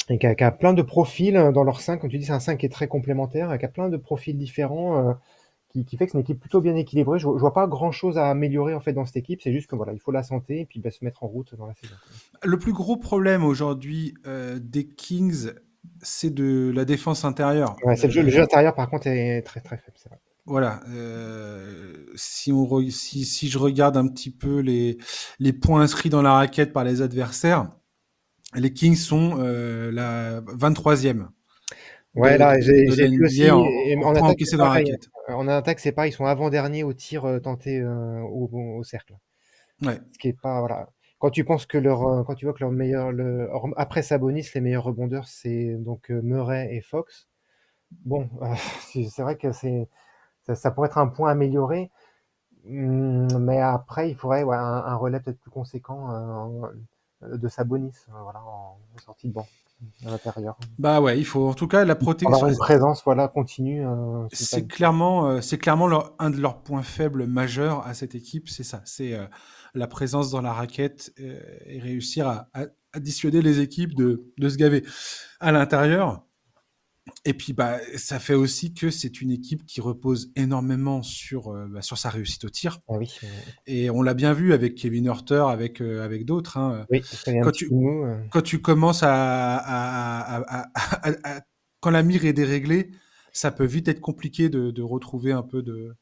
et 0.09 0.19
qui 0.19 0.27
a, 0.27 0.35
qui 0.35 0.43
a, 0.43 0.51
plein 0.51 0.73
de 0.73 0.83
profils 0.83 1.33
dans 1.33 1.63
leur 1.63 1.81
5. 1.81 1.99
Comme 1.99 2.09
tu 2.11 2.19
dis, 2.19 2.25
c'est 2.25 2.31
un 2.31 2.39
5 2.39 2.59
qui 2.59 2.67
est 2.67 2.69
très 2.69 2.87
complémentaire, 2.87 3.57
qui 3.57 3.65
a 3.65 3.67
plein 3.67 3.89
de 3.89 3.97
profils 3.97 4.37
différents 4.37 5.15
qui, 5.71 5.85
qui, 5.85 5.97
fait 5.97 6.05
que 6.05 6.11
c'est 6.11 6.17
une 6.17 6.21
équipe 6.21 6.39
plutôt 6.39 6.61
bien 6.61 6.75
équilibrée. 6.75 7.19
Je, 7.19 7.23
je 7.23 7.39
vois 7.39 7.53
pas 7.53 7.67
grand 7.67 7.91
chose 7.91 8.17
à 8.17 8.29
améliorer 8.29 8.73
en 8.73 8.79
fait 8.79 8.93
dans 8.93 9.05
cette 9.05 9.17
équipe. 9.17 9.41
C'est 9.41 9.53
juste 9.53 9.67
que 9.67 9.75
voilà, 9.75 9.93
il 9.93 9.99
faut 9.99 10.11
la 10.11 10.23
santé 10.23 10.61
et 10.61 10.65
puis 10.65 10.79
bah, 10.79 10.91
se 10.91 11.03
mettre 11.03 11.23
en 11.23 11.27
route 11.27 11.55
dans 11.55 11.67
la 11.67 11.73
saison. 11.75 11.95
Le 12.43 12.57
plus 12.57 12.73
gros 12.73 12.97
problème 12.97 13.43
aujourd'hui 13.43 14.13
euh, 14.27 14.59
des 14.61 14.87
Kings, 14.87 15.51
c'est 16.01 16.33
de 16.33 16.71
la 16.73 16.85
défense 16.85 17.25
intérieure. 17.25 17.75
Ouais, 17.83 17.95
c'est 17.95 18.07
le 18.07 18.13
jeu, 18.13 18.21
le 18.23 18.29
jeu 18.29 18.41
intérieur 18.41 18.75
par 18.75 18.89
contre 18.89 19.07
est 19.07 19.41
très 19.41 19.61
très 19.61 19.77
faible. 19.77 19.97
Vrai. 20.07 20.19
Voilà. 20.45 20.81
Euh, 20.89 22.05
si, 22.15 22.51
on 22.51 22.65
re, 22.65 22.83
si, 22.89 23.25
si, 23.25 23.47
je 23.47 23.57
regarde 23.57 23.95
un 23.97 24.07
petit 24.07 24.31
peu 24.31 24.59
les, 24.59 24.97
les 25.39 25.53
points 25.53 25.81
inscrits 25.81 26.09
dans 26.09 26.21
la 26.21 26.33
raquette 26.33 26.73
par 26.73 26.83
les 26.83 27.01
adversaires, 27.01 27.69
les 28.55 28.73
Kings 28.73 28.95
sont 28.95 29.37
euh, 29.39 29.91
la 29.91 30.41
23e. 30.41 31.27
Ouais, 32.15 32.33
de, 32.33 32.39
là, 32.39 32.59
j'ai 32.59 33.07
vu 33.07 33.25
aussi. 33.25 33.49
En, 33.49 33.61
en, 33.61 34.01
en, 34.03 34.15
attaque, 34.15 34.41
la 34.51 34.69
raquette. 34.69 35.09
en 35.29 35.47
attaque, 35.47 35.79
c'est 35.79 35.93
pas, 35.93 36.07
ils 36.07 36.11
sont 36.11 36.25
avant-dernier 36.25 36.83
au 36.83 36.93
tir 36.93 37.25
euh, 37.25 37.39
tenté 37.39 37.79
euh, 37.79 38.19
au, 38.21 38.49
au, 38.51 38.83
cercle. 38.83 39.15
Ouais. 39.81 39.99
Ce 40.13 40.19
qui 40.19 40.27
est 40.29 40.39
pas, 40.39 40.59
voilà. 40.59 40.89
Quand 41.19 41.29
tu 41.29 41.45
penses 41.45 41.65
que 41.65 41.77
leur, 41.77 42.03
euh, 42.03 42.23
quand 42.23 42.35
tu 42.35 42.45
vois 42.45 42.53
que 42.53 42.59
leur 42.59 42.71
meilleur, 42.71 43.11
le, 43.11 43.49
après 43.77 44.01
Sabonis, 44.01 44.49
les 44.55 44.61
meilleurs 44.61 44.83
rebondeurs, 44.83 45.27
c'est 45.27 45.75
donc 45.77 46.11
euh, 46.11 46.21
Murray 46.21 46.75
et 46.75 46.81
Fox. 46.81 47.29
Bon, 47.91 48.29
euh, 48.41 48.55
c'est 49.09 49.21
vrai 49.21 49.37
que 49.37 49.51
c'est, 49.51 49.87
ça, 50.45 50.55
ça, 50.55 50.71
pourrait 50.71 50.87
être 50.89 50.97
un 50.97 51.07
point 51.07 51.31
amélioré, 51.31 51.91
hum, 52.67 53.27
mais 53.39 53.59
après, 53.61 54.09
il 54.09 54.15
faudrait 54.15 54.43
ouais, 54.43 54.57
un, 54.57 54.61
un, 54.61 54.95
relais 54.95 55.19
peut-être 55.19 55.39
plus 55.39 55.51
conséquent 55.51 56.71
de 57.21 57.47
Sabonis, 57.47 57.93
voilà, 58.09 58.41
en, 58.43 58.79
en 58.95 58.97
sortie 58.97 59.27
de 59.27 59.33
banc 59.33 59.47
à 60.05 60.11
l'intérieur. 60.11 60.57
Bah 60.79 61.01
ouais, 61.01 61.17
il 61.17 61.25
faut 61.25 61.47
en 61.47 61.53
tout 61.53 61.67
cas 61.67 61.85
la 61.85 61.95
protection. 61.95 62.33
Avoir 62.33 62.51
une 62.51 62.57
présence 62.57 63.03
voilà 63.03 63.27
continue. 63.27 63.85
Euh, 63.85 64.27
c'est 64.31 64.67
clairement, 64.67 65.27
euh, 65.27 65.41
c'est 65.41 65.57
clairement 65.57 65.87
leur, 65.87 66.13
un 66.19 66.29
de 66.29 66.37
leurs 66.37 66.61
points 66.61 66.83
faibles 66.83 67.25
majeurs 67.25 67.85
à 67.85 67.93
cette 67.93 68.15
équipe, 68.15 68.49
c'est 68.49 68.63
ça, 68.63 68.81
c'est 68.85 69.13
euh, 69.13 69.25
la 69.73 69.87
présence 69.87 70.31
dans 70.31 70.41
la 70.41 70.53
raquette 70.53 71.13
et 71.17 71.79
réussir 71.79 72.27
à, 72.27 72.49
à, 72.53 72.65
à, 72.93 72.99
dissuader 72.99 73.41
les 73.41 73.59
équipes 73.59 73.95
de, 73.95 74.31
de 74.37 74.49
se 74.49 74.57
gaver 74.57 74.83
à 75.39 75.51
l'intérieur. 75.51 76.23
Et 77.25 77.33
puis, 77.33 77.53
bah, 77.53 77.79
ça 77.97 78.19
fait 78.19 78.33
aussi 78.33 78.73
que 78.73 78.91
c'est 78.91 79.21
une 79.21 79.31
équipe 79.31 79.65
qui 79.65 79.81
repose 79.81 80.31
énormément 80.35 81.01
sur, 81.01 81.49
euh, 81.49 81.67
bah, 81.67 81.81
sur 81.81 81.97
sa 81.97 82.09
réussite 82.09 82.45
au 82.45 82.49
tir. 82.49 82.79
Ah 82.87 82.93
oui. 82.97 83.11
Et 83.65 83.89
on 83.89 84.01
l'a 84.01 84.13
bien 84.13 84.33
vu 84.33 84.53
avec 84.53 84.75
Kevin 84.75 85.05
Hurter, 85.05 85.43
avec, 85.49 85.81
euh, 85.81 86.03
avec 86.03 86.25
d'autres. 86.25 86.57
Hein. 86.57 86.85
Oui, 86.89 87.01
quand, 87.25 87.51
tu, 87.51 87.69
mot, 87.71 88.05
euh... 88.05 88.23
quand 88.31 88.41
tu 88.41 88.61
commences 88.61 89.03
à, 89.03 89.57
à, 89.57 90.63
à, 90.63 91.41
Quand 91.79 91.89
la 91.89 92.03
mire 92.03 92.25
est 92.25 92.33
déréglée, 92.33 92.91
ça 93.33 93.51
peut 93.51 93.65
vite 93.65 93.87
être 93.87 94.01
compliqué 94.01 94.49
de, 94.49 94.71
de 94.71 94.81
retrouver 94.81 95.31
un 95.31 95.43
peu 95.43 95.61
de. 95.63 95.95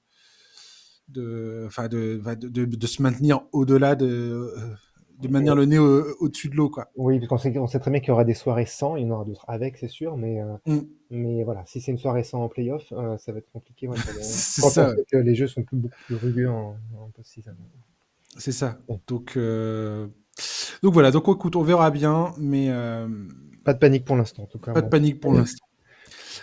De, 1.07 1.67
de, 1.87 2.21
de, 2.35 2.65
de, 2.65 2.87
se 2.87 3.01
maintenir 3.01 3.41
au-delà 3.51 3.95
de 3.95 4.53
de 5.21 5.27
maintenir 5.27 5.55
le 5.55 5.65
nez 5.65 5.77
au-dessus 5.77 6.47
au 6.47 6.51
de 6.51 6.55
l'eau, 6.55 6.69
quoi. 6.69 6.89
Oui, 6.95 7.19
parce 7.19 7.27
qu'on 7.27 7.37
sait, 7.37 7.57
on 7.59 7.67
sait 7.67 7.79
très 7.79 7.91
bien 7.91 7.99
qu'il 7.99 8.09
y 8.09 8.11
aura 8.11 8.23
des 8.23 8.33
soirées 8.33 8.65
sans, 8.65 8.95
il 8.95 9.03
y 9.03 9.05
en 9.05 9.11
aura 9.11 9.25
d'autres 9.25 9.45
avec, 9.47 9.77
c'est 9.77 9.89
sûr, 9.89 10.15
mais, 10.15 10.41
euh, 10.41 10.55
mm. 10.65 10.79
mais 11.11 11.43
voilà, 11.43 11.63
si 11.65 11.81
c'est 11.81 11.91
une 11.91 11.97
soirée 11.97 12.23
sans 12.23 12.43
en 12.43 12.47
playoff, 12.47 12.85
euh, 12.93 13.17
ça 13.17 13.31
va 13.31 13.39
être 13.39 13.51
compliqué. 13.51 13.87
Ouais, 13.87 13.97
quand 13.97 14.69
ça. 14.69 14.91
on 14.91 14.95
sait 14.95 15.05
que 15.11 15.17
les 15.17 15.35
jeux 15.35 15.47
sont 15.47 15.63
plus, 15.63 15.77
beaucoup 15.77 15.95
plus 16.05 16.15
rugueux 16.15 16.49
en, 16.49 16.77
en 16.97 17.09
post-season. 17.13 17.51
C'est 18.37 18.51
ça. 18.51 18.79
Ouais. 18.87 18.99
Donc, 19.07 19.33
euh... 19.35 20.07
donc 20.83 20.93
voilà, 20.93 21.11
donc 21.11 21.27
écoute, 21.27 21.55
on 21.55 21.63
verra 21.63 21.91
bien, 21.91 22.33
mais. 22.37 22.69
Pas 23.65 23.73
de 23.73 23.79
panique 23.79 24.05
pour 24.05 24.15
l'instant, 24.15 24.43
en 24.43 24.47
tout 24.47 24.59
cas. 24.59 24.71
Pas 24.71 24.81
de 24.81 24.89
panique 24.89 25.19
pour 25.19 25.33
l'instant. 25.33 25.65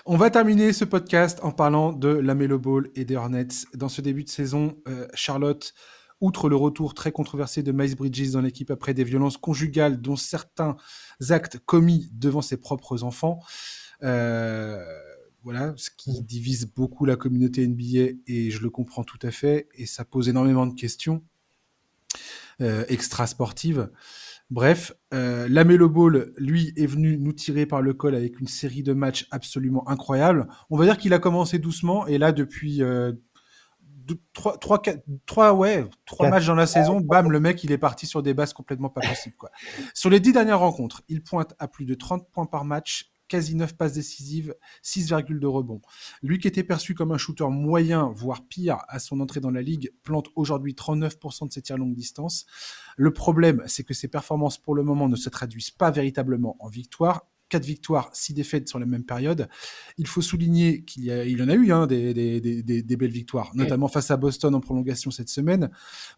On 0.05 0.17
va 0.17 0.31
terminer 0.31 0.73
ce 0.73 0.85
podcast 0.85 1.41
en 1.43 1.51
parlant 1.51 1.93
de 1.93 2.09
la 2.09 2.35
Melo 2.35 2.59
Ball 2.59 2.89
et 2.95 3.05
des 3.05 3.17
Hornets. 3.17 3.49
Dans 3.75 3.89
ce 3.89 4.03
début 4.03 4.23
de 4.23 4.29
saison, 4.29 4.77
Charlotte 5.15 5.75
Outre 6.21 6.49
le 6.49 6.57
retour 6.57 6.95
très 6.95 7.13
controversé 7.13 7.63
de 7.63 7.73
Miles 7.73 7.95
Bridges 7.95 8.31
dans 8.31 8.41
l'équipe 8.41 8.71
après 8.71 8.95
des 8.95 9.05
violences 9.05 9.37
conjugales, 9.37 10.01
dont 10.01 10.17
certains 10.17 10.77
actes 11.29 11.59
commis 11.67 12.09
devant 12.13 12.43
ses 12.43 12.57
propres 12.57 13.03
enfants, 13.03 13.41
euh, 14.03 14.83
voilà, 15.43 15.75
ce 15.77 15.91
qui 15.97 16.23
divise 16.23 16.73
beaucoup 16.75 17.05
la 17.05 17.17
communauté 17.17 17.67
NBA 17.67 18.19
et 18.27 18.51
je 18.51 18.61
le 18.63 18.71
comprends 18.71 19.05
tout 19.05 19.19
à 19.23 19.31
fait 19.31 19.69
et 19.75 19.87
ça 19.87 20.05
pose 20.05 20.29
énormément 20.29 20.67
de 20.67 20.75
questions 20.75 21.23
euh, 22.63 22.85
extra 22.89 23.27
sportives. 23.27 23.91
Bref, 24.51 24.93
euh, 25.13 25.49
Lamelo 25.49 25.89
Ball, 25.89 26.33
lui, 26.37 26.73
est 26.77 26.87
venu 26.87 27.19
nous 27.19 27.33
tirer 27.33 27.67
par 27.67 27.83
le 27.83 27.95
col 27.95 28.15
avec 28.15 28.41
une 28.41 28.47
série 28.47 28.83
de 28.83 28.93
matchs 28.93 29.27
absolument 29.31 29.89
incroyables. 29.89 30.47
On 30.71 30.77
va 30.77 30.85
dire 30.85 30.99
qu'il 30.99 31.13
a 31.13 31.19
commencé 31.19 31.59
doucement 31.59 32.07
et 32.07 32.17
là, 32.17 32.33
depuis 32.33 32.83
euh, 32.83 33.13
deux, 34.07 34.21
trois, 34.33 34.57
trois, 34.59 34.81
quatre, 34.81 35.05
trois, 35.27 35.53
ouais, 35.53 35.85
trois 36.05 36.31
matchs 36.31 36.47
dans 36.47 36.55
la 36.55 36.67
saison, 36.67 37.01
bam, 37.01 37.31
le 37.31 37.41
mec, 37.41 37.63
il 37.65 37.73
est 37.73 37.79
parti 37.79 38.07
sur 38.07 38.23
des 38.23 38.35
bases 38.35 38.53
complètement 38.53 38.89
pas 38.89 39.01
possibles. 39.01 39.37
Quoi. 39.37 39.51
Sur 39.95 40.11
les 40.11 40.21
dix 40.21 40.33
dernières 40.33 40.61
rencontres, 40.61 41.03
il 41.09 41.23
pointe 41.23 41.55
à 41.59 41.69
plus 41.69 41.85
de 41.85 41.95
30 41.95 42.31
points 42.31 42.47
par 42.47 42.65
match, 42.65 43.11
quasi 43.29 43.57
9 43.57 43.77
passes 43.77 43.95
décisives, 43.95 44.55
6,2 44.85 45.45
rebonds. 45.47 45.83
Lui 46.23 46.39
qui 46.39 46.47
était 46.47 46.63
perçu 46.63 46.95
comme 46.95 47.11
un 47.11 47.19
shooter 47.19 47.49
moyen, 47.51 48.13
voire 48.15 48.47
pire, 48.47 48.79
à 48.89 49.01
son 49.01 49.21
entrée 49.21 49.41
dans 49.41 49.51
la 49.51 49.63
ligue, 49.63 49.93
plante 50.05 50.29
aujourd'hui 50.37 50.75
39% 50.75 51.49
de 51.49 51.53
ses 51.53 51.63
tirs 51.63 51.77
longue 51.77 51.95
distance. 51.95 52.47
Le 52.97 53.13
problème, 53.13 53.63
c'est 53.67 53.83
que 53.83 53.95
ses 53.95 54.09
performances 54.09 54.59
pour 54.59 54.77
le 54.77 54.85
moment 54.85 55.09
ne 55.09 55.17
se 55.17 55.29
traduisent 55.29 55.73
pas 55.73 55.91
véritablement 55.91 56.57
en 56.61 56.69
victoire 56.69 57.27
4 57.49 57.65
victoires, 57.65 58.11
6 58.13 58.35
défaites 58.35 58.69
sur 58.69 58.79
la 58.79 58.87
même 58.87 59.05
période. 59.05 59.49
Il 59.99 60.07
faut 60.07 60.23
souligner 60.23 60.85
qu'il 60.85 61.05
y, 61.05 61.11
a, 61.11 61.25
il 61.25 61.39
y 61.39 61.43
en 61.43 61.49
a 61.49 61.55
eu 61.55 61.73
hein, 61.73 61.87
des, 61.87 62.13
des, 62.15 62.41
des, 62.41 62.83
des, 62.83 62.97
belles 62.97 63.11
victoires, 63.11 63.51
notamment 63.55 63.89
face 63.89 64.11
à 64.11 64.17
Boston 64.17 64.55
en 64.55 64.61
prolongation 64.61 65.11
cette 65.11 65.29
semaine. 65.29 65.71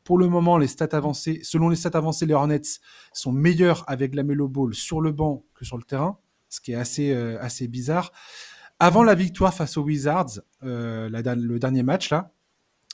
Pour 0.05 0.19
le 0.19 0.29
moment, 0.29 0.59
les 0.59 0.67
stats 0.69 0.89
avancées, 0.93 1.41
selon 1.43 1.69
les 1.69 1.77
stats 1.77 1.91
avancées, 1.95 2.27
les 2.27 2.35
Hornets 2.35 2.63
sont 3.13 3.33
meilleurs 3.33 3.85
avec 3.89 4.15
la 4.15 4.23
Melo 4.23 4.49
Ball 4.49 4.75
sur 4.75 5.01
le 5.01 5.13
banc 5.13 5.45
que 5.55 5.65
sur 5.65 5.77
le 5.77 5.85
terrain, 5.85 6.19
ce 6.49 6.61
qui 6.61 6.73
est 6.73 6.77
assez, 6.77 7.13
euh, 7.13 7.39
assez 7.41 7.69
bizarre. 7.69 8.13
Avant 8.81 9.03
la 9.03 9.15
victoire 9.15 9.53
face 9.53 9.77
aux 9.77 9.83
Wizards, 9.83 10.41
euh, 10.63 11.09
la, 11.11 11.35
le 11.35 11.59
dernier 11.59 11.83
match 11.83 12.11
là, 12.11 12.33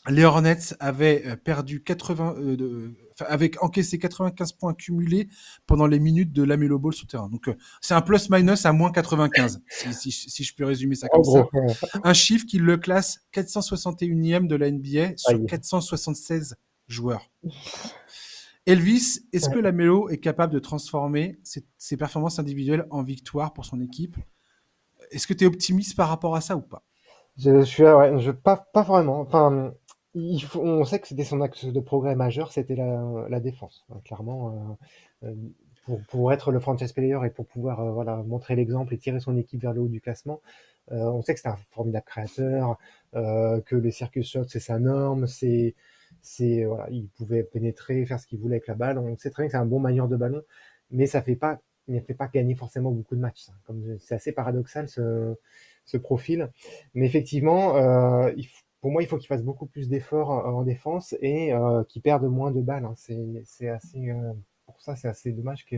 les 0.09 0.25
Hornets 0.25 0.75
avaient 0.81 1.23
euh, 1.27 1.37
perdu 1.37 1.83
80, 1.83 2.35
euh, 2.39 2.57
de, 2.57 2.95
avec 3.21 3.63
encaissé 3.63 3.99
95 3.99 4.53
points 4.53 4.75
cumulés 4.75 5.29
pendant 5.67 5.87
les 5.87 5.99
minutes 5.99 6.33
de 6.33 6.43
Lamelo 6.43 6.79
Ball 6.79 6.93
sur 6.93 7.07
terrain. 7.07 7.29
Donc 7.29 7.49
euh, 7.49 7.55
c'est 7.81 7.95
un 7.95 8.03
plus-minus 8.03 8.67
à 8.67 8.73
moins 8.73 8.91
95, 8.91 9.63
si, 9.69 9.95
si, 9.95 10.13
si, 10.13 10.45
je 10.45 10.55
peux 10.55 10.65
résumer 10.65 10.95
ça 10.95 11.09
comme 11.09 11.23
oh, 11.25 11.33
ça. 11.33 11.43
Gros. 11.43 12.01
Un 12.03 12.15
chiffre 12.15 12.47
qui 12.47 12.59
le 12.59 12.77
classe 12.77 13.21
461e 13.33 14.47
de 14.47 14.57
la 14.57 14.71
NBA 14.71 15.17
sur 15.17 15.39
Aïe. 15.39 15.47
476 15.47 16.57
joueurs. 16.89 17.31
Elvis, 18.67 19.21
est-ce 19.33 19.49
ouais. 19.49 19.55
que 19.55 19.59
Lamelo 19.59 20.09
est 20.09 20.19
capable 20.19 20.53
de 20.53 20.59
transformer 20.59 21.39
ses, 21.43 21.67
ses 21.77 21.97
performances 21.97 22.39
individuelles 22.39 22.87
en 22.91 23.03
victoire 23.03 23.53
pour 23.53 23.67
son 23.67 23.81
équipe? 23.81 24.17
Est-ce 25.11 25.27
que 25.27 25.35
tu 25.35 25.45
es 25.45 25.47
optimiste 25.47 25.97
par 25.97 26.09
rapport 26.09 26.35
à 26.35 26.41
ça 26.41 26.57
ou 26.57 26.63
pas? 26.63 26.83
Je, 27.37 27.61
je 27.61 27.65
suis 27.65 27.83
ouais, 27.83 28.19
je, 28.21 28.31
pas, 28.31 28.57
pas 28.57 28.83
vraiment. 28.83 29.21
Enfin, 29.21 29.75
il 30.15 30.41
faut, 30.41 30.61
on 30.63 30.85
sait 30.85 30.99
que 31.01 31.09
c'était 31.09 31.25
son 31.25 31.41
axe 31.41 31.65
de 31.65 31.81
progrès 31.81 32.15
majeur, 32.15 32.53
c'était 32.53 32.77
la, 32.77 33.27
la, 33.29 33.41
défense. 33.41 33.85
Clairement, 34.05 34.79
euh, 35.25 35.35
pour, 35.85 36.01
pour, 36.03 36.33
être 36.33 36.53
le 36.53 36.61
franchise 36.61 36.93
player 36.93 37.19
et 37.25 37.31
pour 37.31 37.47
pouvoir 37.47 37.81
euh, 37.81 37.93
voilà, 37.93 38.17
montrer 38.23 38.57
l'exemple 38.57 38.95
et 38.95 38.99
tirer 38.99 39.21
son 39.21 39.37
équipe 39.37 39.61
vers 39.61 39.73
le 39.73 39.81
haut 39.83 39.89
du 39.89 40.01
classement, 40.01 40.41
euh, 40.93 40.97
on 40.97 41.23
sait 41.23 41.35
que 41.35 41.41
c'est 41.41 41.49
un 41.49 41.59
formidable 41.73 42.05
créateur, 42.07 42.79
euh, 43.15 43.61
que 43.63 43.77
les 43.77 43.91
circus 43.91 44.31
shots 44.31 44.49
c'est 44.49 44.61
sa 44.61 44.79
norme, 44.79 45.27
c'est, 45.27 45.75
c'est 46.23 46.65
voilà, 46.65 46.89
il 46.91 47.09
pouvait 47.09 47.43
pénétrer, 47.43 48.05
faire 48.07 48.21
ce 48.21 48.27
qu'il 48.27 48.39
voulait 48.39 48.57
avec 48.57 48.69
la 48.69 48.75
balle. 48.75 48.99
On 48.99 49.17
sait 49.17 49.31
très 49.31 49.43
bien 49.43 49.49
que 49.49 49.53
c'est 49.53 49.59
un 49.59 49.67
bon 49.67 49.81
manieur 49.81 50.09
de 50.09 50.17
ballon, 50.17 50.43
mais 50.91 51.07
ça 51.07 51.23
fait 51.23 51.37
pas, 51.37 51.61
il 51.89 51.95
ne 51.95 52.01
fait 52.01 52.15
pas 52.15 52.29
gagner 52.29 52.55
forcément 52.55 52.91
beaucoup 52.91 53.17
de 53.17 53.21
matchs. 53.21 53.43
Ça. 53.43 53.53
Comme 53.67 53.99
c'est 54.01 54.15
assez 54.15 54.33
paradoxal 54.33 54.89
ce, 54.89 55.35
ce 55.85 55.97
profil, 55.97 56.51
mais 56.95 57.07
effectivement, 57.07 57.77
euh, 57.77 58.33
il 58.37 58.47
faut 58.47 58.64
pour 58.85 58.93
moi, 58.93 59.03
il 59.03 59.09
faut 59.09 59.17
qu'il 59.17 59.29
fasse 59.29 59.43
beaucoup 59.43 59.65
plus 59.65 59.89
d'efforts 59.89 60.29
en 60.29 60.63
défense 60.63 61.17
et 61.23 61.55
euh, 61.55 61.85
qu'il 61.85 62.03
perde 62.03 62.25
moins 62.25 62.51
de 62.51 62.61
balles. 62.61 62.85
Hein. 62.85 62.93
C'est 63.47 63.71
assez, 63.71 64.11
euh, 64.11 64.35
pour 64.67 64.79
ça, 64.83 64.95
c'est 64.95 65.09
assez 65.09 65.33
dommage 65.33 65.65
que 65.65 65.77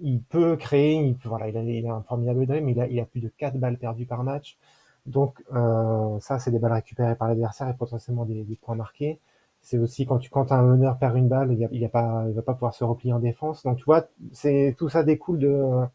il 0.00 0.20
peut 0.20 0.56
créer, 0.56 0.94
il 0.94 1.16
voilà, 1.24 1.48
il 1.48 1.86
a, 1.86 1.94
un 1.94 2.02
formidable 2.02 2.44
drive, 2.44 2.64
mais 2.64 2.72
il 2.72 2.98
a, 2.98 3.04
plus 3.04 3.20
de 3.20 3.28
4 3.28 3.56
balles 3.56 3.78
perdues 3.78 4.04
par 4.04 4.24
match. 4.24 4.58
Donc 5.06 5.44
ça, 6.18 6.40
c'est 6.40 6.50
des 6.50 6.58
balles 6.58 6.72
récupérées 6.72 7.14
par 7.14 7.28
l'adversaire 7.28 7.68
et 7.68 7.74
potentiellement 7.74 8.24
des, 8.24 8.58
points 8.60 8.74
marqués. 8.74 9.20
C'est 9.60 9.78
aussi 9.78 10.06
quand 10.06 10.18
tu 10.18 10.28
quand 10.28 10.50
un 10.50 10.62
meneur 10.62 10.98
perd 10.98 11.16
une 11.16 11.28
balle, 11.28 11.52
il, 11.52 11.68
il 11.70 11.88
va 11.88 12.42
pas 12.42 12.54
pouvoir 12.54 12.74
se 12.74 12.82
replier 12.82 13.12
en 13.12 13.20
défense. 13.20 13.62
Donc 13.62 13.78
tu 13.78 13.84
vois, 13.84 14.08
c'est 14.32 14.74
tout 14.76 14.88
ça 14.88 15.04
découle 15.04 15.38
de 15.38 15.86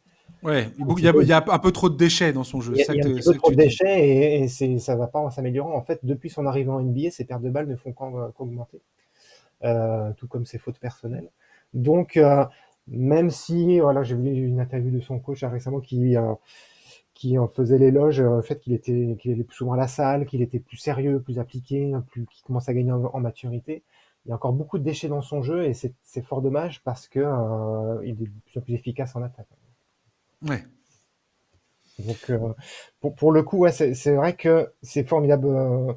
Ouais, 0.43 0.69
il 0.77 1.03
y, 1.03 1.07
a, 1.07 1.13
il 1.19 1.27
y, 1.27 1.33
a, 1.33 1.43
un 1.47 1.59
peu 1.59 1.71
trop 1.71 1.89
de 1.89 1.97
déchets 1.97 2.31
dans 2.31 2.43
son 2.43 2.61
jeu. 2.61 2.73
Il 2.75 2.79
y 2.79 3.01
a, 3.01 3.07
un 3.07 3.15
peu 3.15 3.33
trop 3.33 3.49
de 3.49 3.55
déchets 3.55 4.07
et, 4.07 4.43
et 4.43 4.47
c'est, 4.47 4.77
ça 4.77 4.95
va 4.95 5.07
pas 5.07 5.19
en 5.19 5.31
s'améliorant. 5.31 5.73
En 5.73 5.81
fait, 5.81 5.99
depuis 6.03 6.29
son 6.29 6.45
arrivée 6.45 6.69
en 6.69 6.81
NBA, 6.81 7.09
ses 7.09 7.25
pertes 7.25 7.41
de 7.41 7.49
balles 7.49 7.67
ne 7.67 7.75
font 7.75 7.93
qu'augmenter, 7.93 8.79
euh, 9.63 10.11
tout 10.17 10.27
comme 10.27 10.45
ses 10.45 10.59
fautes 10.59 10.77
personnelles. 10.77 11.31
Donc, 11.73 12.15
euh, 12.17 12.45
même 12.87 13.31
si, 13.31 13.79
voilà, 13.79 14.03
j'ai 14.03 14.15
vu 14.15 14.29
une 14.29 14.59
interview 14.59 14.91
de 14.91 14.99
son 14.99 15.19
coach 15.19 15.43
récemment 15.43 15.79
qui, 15.79 16.15
euh, 16.15 16.33
qui 17.15 17.37
en 17.39 17.47
faisait 17.47 17.77
l'éloge, 17.77 18.21
le 18.21 18.41
fait 18.41 18.59
qu'il 18.59 18.73
était, 18.73 19.17
qu'il 19.19 19.31
allait 19.31 19.43
plus 19.43 19.55
souvent 19.55 19.73
à 19.73 19.77
la 19.77 19.87
salle, 19.87 20.25
qu'il 20.25 20.41
était 20.41 20.59
plus 20.59 20.77
sérieux, 20.77 21.21
plus 21.21 21.39
appliqué, 21.39 21.91
plus, 22.11 22.25
qu'il 22.27 22.43
commence 22.43 22.69
à 22.69 22.73
gagner 22.73 22.91
en, 22.91 23.19
maturité. 23.19 23.83
Il 24.25 24.29
y 24.29 24.31
a 24.31 24.35
encore 24.35 24.53
beaucoup 24.53 24.77
de 24.77 24.83
déchets 24.83 25.07
dans 25.07 25.21
son 25.21 25.41
jeu 25.41 25.65
et 25.65 25.73
c'est, 25.73 25.93
c'est 26.03 26.21
fort 26.21 26.41
dommage 26.41 26.83
parce 26.83 27.07
que 27.07 27.19
euh, 27.19 28.01
il 28.03 28.11
est 28.21 28.25
de 28.25 28.31
plus 28.45 28.59
en 28.59 28.61
plus 28.61 28.73
efficace 28.73 29.15
en 29.15 29.23
attaque. 29.23 29.47
Ouais. 30.45 30.63
Donc, 31.99 32.17
euh, 32.29 32.53
pour, 32.99 33.15
pour, 33.15 33.31
le 33.31 33.43
coup, 33.43 33.59
ouais, 33.59 33.71
c'est 33.71 34.15
vrai 34.15 34.35
que 34.35 34.71
ces 34.81 35.03
formidables 35.03 35.47
euh, 35.47 35.93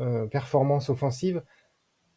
euh, 0.00 0.26
performances 0.26 0.88
offensives 0.88 1.42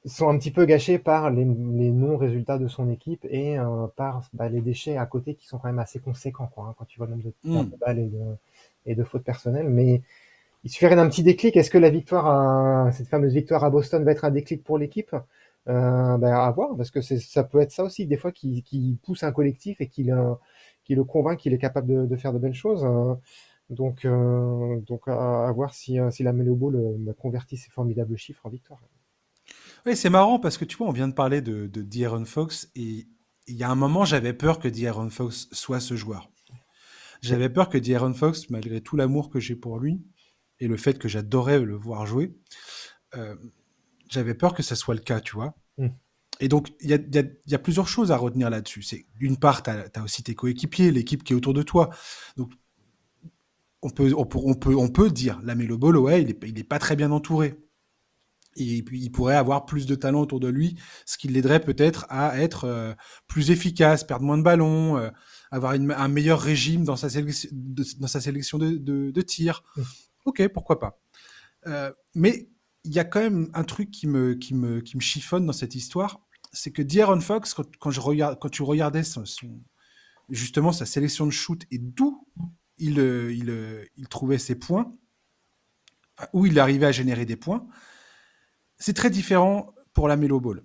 sont 0.06 0.30
un 0.30 0.38
petit 0.38 0.52
peu 0.52 0.66
gâchées 0.66 0.98
par 0.98 1.30
les, 1.30 1.44
les 1.44 1.92
non-résultats 1.92 2.58
de 2.58 2.70
son 2.70 2.90
équipe 2.90 3.26
et 3.30 3.58
par 3.98 4.24
bah, 4.32 4.48
les 4.48 4.62
déchets 4.62 4.96
à 4.96 5.06
côté 5.06 5.36
qui 5.36 5.46
sont 5.46 5.58
quand 5.58 5.68
même 5.68 5.80
assez 5.80 6.00
conséquents 6.00 6.48
quoi, 6.48 6.68
hein, 6.70 6.76
quand 6.78 6.86
tu 6.86 7.00
vois 7.00 7.08
le 7.08 7.16
nombre 7.16 7.26
de, 7.26 7.34
mm. 7.44 7.78
balles 7.82 8.00
et 8.00 8.08
de, 8.08 8.24
et 8.86 8.96
de, 8.96 9.04
fautes 9.04 9.26
personnelles. 9.26 9.68
Mais 9.68 10.02
il 10.64 10.70
suffirait 10.70 10.96
d'un 10.96 11.10
petit 11.10 11.22
déclic. 11.22 11.58
Est-ce 11.58 11.70
que 11.70 11.78
la 11.78 11.90
victoire, 11.90 12.28
à, 12.28 12.92
cette 12.94 13.10
fameuse 13.10 13.34
victoire 13.34 13.66
à 13.66 13.70
Boston, 13.70 14.06
va 14.06 14.14
être 14.14 14.24
un 14.24 14.32
déclic 14.32 14.64
pour 14.64 14.78
l'équipe? 14.78 15.14
Ben, 15.66 16.24
à 16.24 16.50
voir, 16.50 16.76
parce 16.76 16.90
que 16.90 17.02
ça 17.02 17.44
peut 17.44 17.60
être 17.60 17.72
ça 17.72 17.84
aussi, 17.84 18.08
des 18.08 18.18
fois, 18.18 18.32
qui, 18.32 18.64
qui 18.64 18.98
pousse 19.04 19.22
un 19.22 19.32
collectif 19.32 19.82
et 19.82 19.88
qui, 19.88 20.10
qui 20.90 20.96
le 20.96 21.04
convainc 21.04 21.38
qu'il 21.38 21.54
est 21.54 21.60
capable 21.60 22.08
de, 22.08 22.16
faire 22.16 22.34
de 22.34 22.40
belles 22.40 22.56
choses. 22.56 22.84
Hein. 22.84 23.20
donc, 23.70 24.06
euh, 24.06 24.80
donc 24.82 25.08
à, 25.08 25.52
voir 25.52 25.76
si, 25.76 26.00
euh, 26.00 26.10
si 26.10 26.24
la 26.24 26.34
Melo 26.34 26.56
Ball 26.56 26.76
euh, 26.76 27.14
convertit 27.14 27.58
ces 27.58 27.70
formidables 27.70 28.18
chiffres 28.18 28.44
en 28.44 28.50
victoire. 28.50 28.80
Oui, 29.86 29.96
c'est 29.96 30.10
marrant 30.10 30.40
parce 30.40 30.58
que 30.58 30.66
tu 30.66 30.78
vois, 30.78 30.88
on 30.88 30.92
vient 30.92 31.08
de 31.08 31.14
parler 31.14 31.42
de, 31.42 31.68
de 31.68 32.26
Fox 32.26 32.72
et 32.76 33.08
il 33.46 33.56
y 33.56 33.64
a 33.64 33.70
un 33.70 33.76
moment, 33.76 34.04
j'avais 34.04 34.34
peur 34.34 34.58
que 34.58 34.68
D'Aaron 34.68 35.12
Fox 35.12 35.48
soit 35.52 35.80
ce 35.80 35.96
joueur. 35.96 36.32
J'avais 37.22 37.50
peur 37.50 37.70
que 37.70 37.78
D'Aaron 37.78 38.16
Fox, 38.16 38.50
malgré 38.50 38.82
tout 38.82 38.96
l'amour 38.96 39.30
que 39.30 39.40
j'ai 39.40 39.56
pour 39.56 39.80
lui 39.80 40.02
et 40.60 40.68
le 40.68 40.76
fait 40.76 40.98
que 40.98 41.08
j'adorais 41.08 41.60
le 41.60 41.76
voir 41.76 42.08
jouer, 42.08 42.34
j'avais 44.10 44.34
peur 44.34 44.56
que 44.56 44.64
ça 44.64 44.76
soit 44.76 44.96
le 44.96 45.02
cas, 45.02 45.22
tu 45.22 45.36
vois. 45.36 45.54
Mmh. 45.78 45.90
Et 46.40 46.48
donc, 46.48 46.70
il 46.80 46.90
y 46.90 47.56
a, 47.56 47.60
plusieurs 47.60 47.88
choses 47.88 48.12
à 48.12 48.18
retenir 48.18 48.50
là-dessus. 48.50 48.82
C'est 48.82 49.06
d'une 49.18 49.38
part, 49.38 49.62
tu 49.62 49.70
as, 49.70 50.04
aussi 50.04 50.24
tes 50.24 50.36
coéquipiers, 50.36 50.92
l'équipe 50.92 51.24
qui 51.24 51.34
est 51.34 51.36
autour 51.36 51.54
de 51.54 51.64
toi. 51.64 51.90
Donc, 52.38 52.52
on 53.82 53.90
peut, 53.90 54.14
on 54.16 54.26
peut, 54.26 54.76
on 54.76 54.90
peut, 54.90 55.10
dire, 55.10 55.40
la 55.44 55.56
Melo 55.56 55.78
Ball, 55.78 55.98
ouais, 55.98 56.22
il 56.22 56.28
n'est 56.28 56.38
il 56.44 56.60
est 56.60 56.64
pas 56.64 56.80
très 56.80 56.96
bien 56.96 57.12
entouré. 57.12 57.56
Et 58.56 58.82
puis, 58.84 59.00
il 59.02 59.10
pourrait 59.12 59.36
avoir 59.36 59.66
plus 59.66 59.86
de 59.86 59.96
talent 59.96 60.22
autour 60.22 60.40
de 60.40 60.48
lui, 60.48 60.76
ce 61.06 61.18
qui 61.18 61.28
l'aiderait 61.28 61.62
peut-être 61.62 62.06
à 62.10 62.40
être 62.40 62.66
euh, 62.66 62.94
plus 63.28 63.52
efficace, 63.52 64.04
perdre 64.04 64.26
moins 64.26 64.38
de 64.38 64.44
ballons, 64.44 64.98
euh, 64.98 65.10
avoir 65.52 65.74
un 65.74 66.08
meilleur 66.08 66.40
régime 66.40 66.84
dans 66.84 66.96
sa 66.96 67.10
sélection 67.10 67.50
de, 67.52 67.84
dans 68.00 68.08
sa 68.08 68.22
sélection 68.22 68.58
de, 68.58 68.78
de, 68.78 69.22
tir. 69.22 69.64
Mmh. 69.76 69.82
Ok, 70.26 70.48
pourquoi 70.50 70.80
pas. 70.80 71.00
Euh, 71.68 71.92
mais 72.16 72.50
il 72.84 72.94
y 72.94 73.00
a 73.00 73.04
quand 73.04 73.20
même 73.20 73.50
un 73.54 73.64
truc 73.64 73.92
qui 73.92 74.08
me, 74.08 74.34
qui 74.34 74.54
me, 74.54 74.82
qui 74.82 74.96
me 74.96 75.02
chiffonne 75.02 75.46
dans 75.46 75.54
cette 75.54 75.76
histoire, 75.76 76.22
c'est 76.52 76.72
que 76.72 76.82
D'Aaron 76.82 77.22
Fox, 77.22 77.54
quand, 77.54 78.50
tu 78.50 78.64
regardais 78.64 79.04
justement 80.30 80.72
sa 80.72 80.86
sélection 80.86 81.26
de 81.26 81.32
shoot 81.32 81.66
et 81.72 81.78
d'où 81.78 82.28
il, 82.78 83.00
euh, 83.00 83.32
euh, 83.48 83.86
il, 83.98 84.08
trouvait 84.08 84.38
ses 84.38 84.56
points, 84.56 84.92
où 86.34 86.46
il 86.46 86.60
arrivait 86.60 86.88
à 86.88 86.92
générer 86.92 87.26
des 87.26 87.36
points, 87.36 87.68
c'est 88.78 88.94
très 88.94 89.10
différent 89.10 89.74
pour 89.94 90.08
la 90.08 90.16
Melo 90.16 90.40
Ball. 90.40 90.64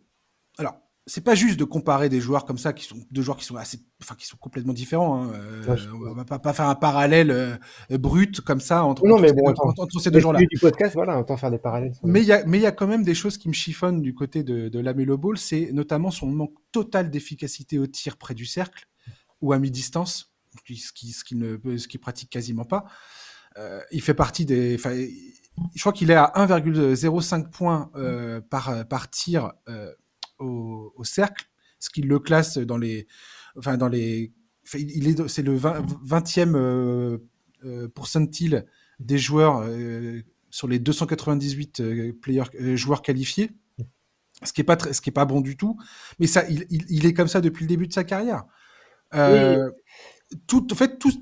Alors, 0.58 0.80
c'est 1.06 1.22
pas 1.22 1.34
juste 1.34 1.58
de 1.58 1.64
comparer 1.64 2.08
des 2.08 2.20
joueurs 2.20 2.46
comme 2.46 2.56
ça 2.56 2.72
qui 2.72 2.84
sont 2.84 2.96
deux 3.10 3.20
joueurs 3.22 3.36
qui 3.36 3.44
sont 3.44 3.56
assez 3.56 3.78
enfin 4.02 4.14
qui 4.14 4.26
sont 4.26 4.38
complètement 4.38 4.72
différents 4.72 5.24
hein. 5.24 5.32
euh, 5.34 5.76
on 5.92 6.14
va 6.14 6.24
pas, 6.24 6.38
pas, 6.38 6.52
faire 6.52 6.66
un 6.66 6.74
parallèle 6.74 7.30
euh, 7.30 7.56
brut 7.90 8.40
comme 8.40 8.60
ça 8.60 8.84
entre, 8.84 9.06
non, 9.06 9.18
mais 9.18 9.32
bon, 9.32 9.52
ces, 10.00 10.10
deux, 10.10 10.20
gens-là. 10.20 10.40
du 10.40 10.58
podcast 10.58 10.94
voilà 10.94 11.18
autant 11.18 11.36
faire 11.36 11.50
des 11.50 11.58
parallèles 11.58 11.92
mais 12.04 12.22
il 12.22 12.26
y 12.26 12.32
a 12.32 12.44
mais 12.46 12.58
il 12.58 12.62
y 12.62 12.66
a 12.66 12.72
quand 12.72 12.86
même 12.86 13.04
des 13.04 13.14
choses 13.14 13.36
qui 13.36 13.48
me 13.48 13.54
chiffonnent 13.54 14.00
du 14.00 14.14
côté 14.14 14.42
de, 14.42 14.68
de 14.68 14.78
la 14.80 14.94
Melo 14.94 15.18
Ball 15.18 15.36
c'est 15.36 15.70
notamment 15.72 16.10
son 16.10 16.26
manque 16.26 16.54
total 16.72 17.10
d'efficacité 17.10 17.78
au 17.78 17.86
tir 17.86 18.16
près 18.16 18.34
du 18.34 18.46
cercle 18.46 18.86
ou 19.42 19.52
à 19.52 19.58
mi-distance 19.58 20.34
ce 20.66 20.92
qui 20.92 21.12
ce 21.12 21.24
qui 21.24 21.36
ne 21.36 21.58
ce 21.76 21.88
qui 21.88 21.98
pratique 21.98 22.30
quasiment 22.30 22.64
pas. 22.64 22.84
Euh, 23.56 23.80
il 23.90 24.02
fait 24.02 24.14
partie 24.14 24.44
des 24.44 24.78
je 24.78 25.80
crois 25.80 25.92
qu'il 25.92 26.10
est 26.10 26.16
à 26.16 26.32
1,05 26.36 27.50
points 27.50 27.90
euh, 27.94 28.40
par 28.40 28.86
par 28.88 29.10
tir 29.10 29.52
au, 30.38 31.04
cercle, 31.04 31.46
ce 31.78 31.90
qui 31.90 32.02
le 32.02 32.18
classe 32.18 32.58
dans 32.58 32.78
les, 32.78 33.06
enfin 33.56 33.76
dans 33.76 33.88
les, 33.88 34.32
il 34.74 35.08
est, 35.08 35.28
c'est 35.28 35.42
le 35.42 35.54
20, 35.54 36.38
e 36.38 36.56
euh, 36.56 37.18
euh, 37.64 37.88
pourcentile 37.88 38.66
des 38.98 39.18
joueurs 39.18 39.62
euh, 39.64 40.20
sur 40.50 40.68
les 40.68 40.78
298 40.78 41.82
players, 42.20 42.76
joueurs 42.76 43.02
qualifiés, 43.02 43.50
ce 44.42 44.52
qui 44.52 44.60
est 44.60 44.64
pas 44.64 44.78
ce 44.78 45.00
qui 45.00 45.10
est 45.10 45.12
pas 45.12 45.24
bon 45.24 45.40
du 45.40 45.56
tout. 45.56 45.76
Mais 46.18 46.26
ça, 46.26 46.44
il, 46.48 46.66
il, 46.70 47.06
est 47.06 47.14
comme 47.14 47.28
ça 47.28 47.40
depuis 47.40 47.64
le 47.64 47.68
début 47.68 47.88
de 47.88 47.92
sa 47.92 48.04
carrière. 48.04 48.44
Tout, 50.46 50.72
en 50.72 50.74
fait, 50.74 50.98
tout, 50.98 51.12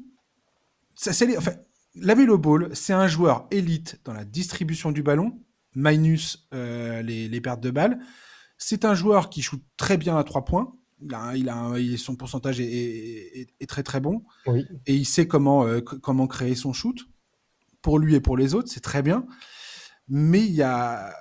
ça, 0.95 1.13
c'est, 1.13 1.37
enfin, 1.37 1.53
Ball, 1.95 2.71
c'est 2.75 2.93
un 2.93 3.07
joueur 3.07 3.47
élite 3.51 4.01
dans 4.05 4.13
la 4.13 4.25
distribution 4.25 4.93
du 4.93 5.03
ballon, 5.03 5.41
minus 5.75 6.49
les, 6.53 7.29
les, 7.29 7.41
pertes 7.41 7.61
de 7.61 7.71
balles. 7.71 7.99
C'est 8.65 8.85
un 8.85 8.95
joueur 8.95 9.29
qui 9.29 9.43
joue 9.43 9.59
très 9.77 9.97
bien 9.97 10.17
à 10.17 10.23
trois 10.23 10.45
points. 10.45 10.73
Il 11.35 11.49
a, 11.49 11.73
son 11.99 12.15
pourcentage 12.15 12.61
est, 12.61 13.49
très 13.69 13.83
très 13.83 13.99
bon. 13.99 14.23
Et 14.87 14.95
il 14.95 15.05
sait 15.05 15.27
comment, 15.27 15.67
euh, 15.67 15.81
comment 15.81 16.29
créer 16.29 16.55
son 16.55 16.73
shoot. 16.73 16.97
Pour 17.83 17.99
lui 17.99 18.15
et 18.15 18.21
pour 18.21 18.37
les 18.37 18.55
autres, 18.55 18.71
c'est 18.71 18.81
très 18.81 19.03
bien. 19.03 19.27
Mais 20.07 20.45
il 20.45 20.53
y 20.53 20.63
a 20.63 21.13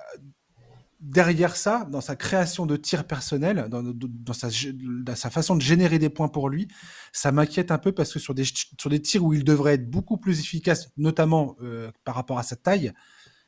derrière 1.00 1.56
ça, 1.56 1.84
dans 1.90 2.00
sa 2.00 2.14
création 2.14 2.64
de 2.64 2.76
tir 2.76 3.08
personnel, 3.08 3.68
dans, 3.68 4.32
sa, 4.32 5.30
façon 5.30 5.56
de 5.56 5.60
générer 5.60 5.98
des 5.98 6.10
points 6.10 6.28
pour 6.28 6.48
lui, 6.48 6.68
ça 7.12 7.32
m'inquiète 7.32 7.72
un 7.72 7.78
peu 7.78 7.90
parce 7.90 8.12
que 8.12 8.20
sur 8.20 8.34
des, 8.34 8.44
sur 8.44 8.88
des 8.88 9.02
tirs 9.02 9.24
où 9.24 9.34
il 9.34 9.42
devrait 9.42 9.74
être 9.74 9.90
beaucoup 9.90 10.16
plus 10.16 10.38
efficace, 10.38 10.90
notamment 10.96 11.56
euh, 11.60 11.90
par 12.04 12.14
rapport 12.14 12.38
à 12.38 12.44
sa 12.44 12.54
taille, 12.54 12.92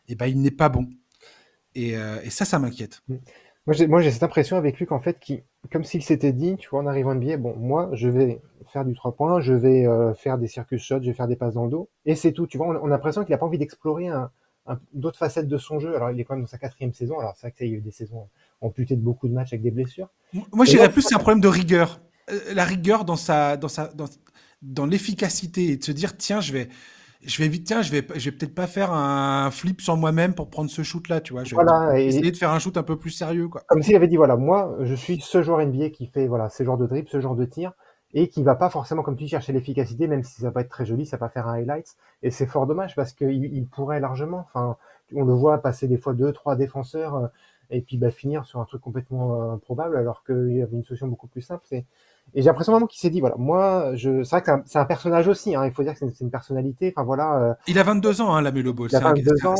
eh 0.09 0.17
ben, 0.17 0.27
il 0.27 0.41
n'est 0.41 0.51
pas 0.51 0.69
bon. 0.69 0.91
Et, 1.77 1.97
euh, 1.97 2.21
et 2.25 2.31
ça, 2.31 2.45
ça 2.45 2.59
m'inquiète. 2.59 3.03
Mm. 3.67 3.87
Moi, 3.87 4.03
j'ai 4.03 4.11
cette 4.11 4.23
impression 4.23 4.57
avec 4.57 4.79
lui 4.79 4.87
qu'en 4.87 5.01
fait, 5.01 5.19
qui, 5.19 5.43
comme 5.73 5.85
s'il 5.85 6.03
s'était 6.03 6.33
dit, 6.33 6.57
tu 6.57 6.69
vois, 6.69 6.81
en 6.81 6.87
arrivant 6.87 7.11
à 7.11 7.15
NBA, 7.15 7.37
bon, 7.39 7.57
moi, 7.57 7.91
je 7.93 8.09
vais 8.09 8.41
faire 8.73 8.85
du 8.85 8.95
3 8.95 9.13
points, 9.13 9.41
je 9.41 9.55
vais 9.55 9.87
euh, 9.87 10.15
faire 10.15 10.39
des 10.39 10.49
circus 10.49 10.83
shots, 10.83 11.01
je 11.03 11.07
vais 11.09 11.15
faire 11.15 11.29
des 11.29 11.37
passes 11.37 11.55
dans 11.55 11.65
le 11.65 11.71
dos, 11.71 11.89
et 12.05 12.15
c'est 12.15 12.33
tout. 12.33 12.47
Tu 12.47 12.59
vois, 12.59 12.67
on, 12.69 12.87
a 12.87 12.89
l'impression 12.89 13.25
qu'il 13.25 13.33
n'a 13.33 13.39
pas 13.39 13.47
envie 13.47 13.59
d'explorer 13.59 14.09
un, 14.09 14.31
d'autres 14.93 15.19
facettes 15.19 15.49
de 15.49 15.59
son 15.59 15.79
jeu. 15.79 15.95
Alors, 15.95 16.11
il 16.11 16.21
est 16.21 16.25
quand 16.25 16.35
même 16.35 16.45
dans 16.45 16.49
sa 16.49 16.59
quatrième 16.59 16.93
saison. 16.93 17.19
Alors, 17.19 17.35
c'est 17.37 17.49
vrai 17.49 17.53
qu'il 17.53 17.69
y 17.69 17.75
a 17.75 17.75
eu 17.75 17.81
des 17.81 17.91
saisons 17.91 18.29
amputées 18.61 18.97
de 18.97 19.03
beaucoup 19.03 19.29
de 19.29 19.35
matchs 19.35 19.53
avec 19.53 19.63
des 19.63 19.71
blessures. 19.71 20.09
Moi, 20.53 20.65
j'irais 20.65 20.91
plus, 20.91 21.03
c'est 21.03 21.15
un 21.15 21.19
problème 21.19 21.41
de 21.41 21.49
rigueur. 21.49 22.01
Euh, 22.31 22.39
la 22.55 22.65
rigueur 22.65 23.05
dans 23.05 23.17
sa, 23.17 23.57
dans 23.57 23.69
sa, 23.69 23.89
dans, 23.89 24.07
dans 24.63 24.87
l'efficacité 24.87 25.69
et 25.69 25.77
de 25.77 25.85
se 25.85 25.93
dire, 25.93 26.17
tiens, 26.17 26.41
je 26.41 26.53
vais, 26.53 26.69
je 27.27 27.43
vais 27.43 27.49
vite, 27.49 27.67
tiens, 27.67 27.83
je 27.83 27.91
vais, 27.91 28.07
je 28.15 28.31
vais 28.31 28.37
peut-être 28.37 28.55
pas 28.55 28.67
faire 28.67 28.93
un 28.93 29.51
flip 29.51 29.81
sur 29.81 29.97
moi-même 29.97 30.35
pour 30.35 30.51
prendre 30.51 30.71
ce 30.71 30.83
shoot-là, 30.83 31.21
tu 31.21 31.33
vois. 31.33 31.45
Je 31.45 31.55
vais 31.57 32.07
essayer 32.07 32.31
de 32.31 32.37
faire 32.37 32.51
un 32.51 32.59
shoot 32.59 32.77
un 32.77 32.83
peu 32.83 32.99
plus 32.99 33.11
sérieux, 33.11 33.49
quoi. 33.49 33.63
Comme 33.69 33.83
s'il 33.83 33.97
avait 33.97 34.09
dit, 34.09 34.17
voilà, 34.17 34.37
moi, 34.37 34.77
je 34.81 34.95
suis 34.95 35.21
ce 35.21 35.43
joueur 35.43 35.65
NBA 35.65 35.91
qui 35.91 36.07
fait, 36.07 36.27
voilà, 36.27 36.49
ce 36.49 36.63
genre 36.63 36.77
de 36.77 36.87
dribble, 36.87 37.09
ce 37.09 37.21
genre 37.21 37.35
de 37.35 37.45
tir, 37.45 37.73
et 38.13 38.29
qui 38.29 38.43
va 38.43 38.55
pas 38.55 38.71
forcément, 38.71 39.03
comme 39.03 39.17
tu 39.17 39.25
dis, 39.25 39.31
chercher 39.31 39.53
l'efficacité, 39.53 40.07
même 40.07 40.23
si 40.23 40.41
ça 40.41 40.51
va 40.51 40.61
être 40.61 40.69
très 40.69 40.87
joli, 40.87 41.07
ça 41.07 41.17
va 41.17 41.29
faire 41.29 41.49
un 41.49 41.55
highlight. 41.55 41.97
Et 42.23 42.31
c'est 42.31 42.47
fort 42.47 42.67
dommage 42.67 42.95
parce 42.95 43.13
qu'il 43.13 43.45
il 43.45 43.67
pourrait 43.67 44.01
largement, 44.01 44.47
enfin, 44.47 44.77
on 45.15 45.25
le 45.25 45.35
voit 45.35 45.59
passer 45.59 45.89
des 45.89 45.99
fois 45.99 46.15
deux, 46.15 46.33
trois 46.33 46.57
défenseurs, 46.57 47.17
euh, 47.17 47.27
et 47.71 47.81
puis 47.81 47.97
bah, 47.97 48.11
finir 48.11 48.45
sur 48.45 48.61
un 48.61 48.65
truc 48.65 48.81
complètement 48.81 49.43
euh, 49.43 49.55
improbable, 49.55 49.97
alors 49.97 50.25
qu'il 50.25 50.57
y 50.57 50.63
avait 50.63 50.77
une 50.77 50.85
solution 50.85 51.09
beaucoup 51.09 51.27
plus 51.27 51.43
simple. 51.43 51.65
C'est 51.69 51.87
et 52.33 52.43
j'ai 52.43 52.47
l'impression 52.47 52.73
vraiment 52.73 52.87
qu'il 52.87 53.01
s'est 53.01 53.11
dit, 53.11 53.21
voilà, 53.21 53.37
moi, 53.39 53.95
je, 53.95 54.25
c'est 54.25 54.37
vrai 54.37 54.43
que 54.43 54.51
c'est 54.67 54.79
un, 54.79 54.85
personnage 54.85 55.29
aussi, 55.29 55.55
hein, 55.55 55.65
il 55.67 55.73
faut 55.73 55.85
dire 55.85 55.93
que 55.93 56.01
c'est 56.01 56.21
une, 56.21 56.31
personnalité, 56.31 56.93
enfin 56.95 57.05
voilà. 57.05 57.41
Euh, 57.41 57.55
il 57.69 57.79
a 57.79 57.85
22 57.85 58.23
ans, 58.23 58.35
hein, 58.35 58.43
la 58.43 58.51
Melo 58.51 58.73
Ball. 58.73 58.89
Il 58.91 58.97
a 58.97 59.01
22 59.01 59.47
ans, 59.47 59.55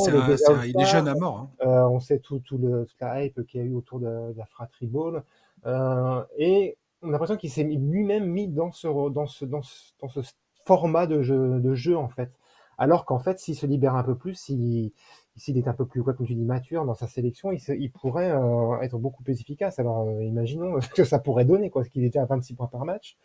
il 0.65 0.81
est 0.81 0.87
jeune 0.87 1.07
à 1.07 1.15
mort. 1.15 1.39
Hein. 1.39 1.67
Euh, 1.67 1.89
on 1.89 2.01
sait 2.01 2.19
tout, 2.19 2.41
tout 2.41 2.59
le, 2.59 2.85
toute 2.87 3.01
la 3.01 3.23
hype 3.23 3.47
qu'il 3.47 3.61
y 3.61 3.63
a 3.63 3.67
eu 3.67 3.75
autour 3.75 4.01
de, 4.01 4.35
la 4.37 4.45
fratrie 4.47 4.87
Ball. 4.87 5.23
Euh, 5.67 6.23
et 6.37 6.77
on 7.03 7.09
a 7.09 7.13
l'impression 7.13 7.37
qu'il 7.37 7.51
s'est 7.51 7.63
lui-même 7.63 8.27
mis 8.27 8.49
dans 8.49 8.73
ce, 8.73 8.89
dans 8.89 9.27
ce, 9.27 9.45
dans 9.45 9.63
ce, 9.63 9.93
dans 10.01 10.09
ce 10.09 10.21
format 10.67 11.07
de 11.07 11.23
jeu, 11.23 11.61
de 11.61 11.75
jeu, 11.75 11.97
en 11.97 12.09
fait. 12.09 12.33
Alors 12.77 13.05
qu'en 13.05 13.21
fait, 13.21 13.39
s'il 13.39 13.55
se 13.55 13.67
libère 13.67 13.95
un 13.95 14.03
peu 14.03 14.17
plus, 14.17 14.35
s'il 14.35 14.91
s'il 15.37 15.59
est 15.59 15.67
un 15.67 15.73
peu 15.73 15.87
plus, 15.87 16.03
quoi, 16.03 16.15
comme 16.15 16.27
tu 16.27 16.35
dis, 16.35 16.45
mature 16.45 16.85
dans 16.85 16.95
sa 16.95 17.09
sélection, 17.09 17.51
il, 17.51 17.61
il 17.79 17.91
pourrait 17.91 18.31
euh, 18.31 18.81
être 18.81 18.99
beaucoup 18.99 19.23
plus 19.23 19.41
efficace. 19.41 19.79
Alors, 19.79 20.09
euh, 20.09 20.23
imaginons 20.23 20.81
ce 20.81 20.89
que 20.89 21.05
ça 21.05 21.19
pourrait 21.19 21.45
donner, 21.45 21.71
quoi, 21.71 21.85
ce 21.85 21.91
qu'il 21.91 22.05
était 22.05 22.19
à 22.19 22.27
26 22.27 22.55
points 22.55 22.69
par 22.69 22.85
match. 22.85 23.17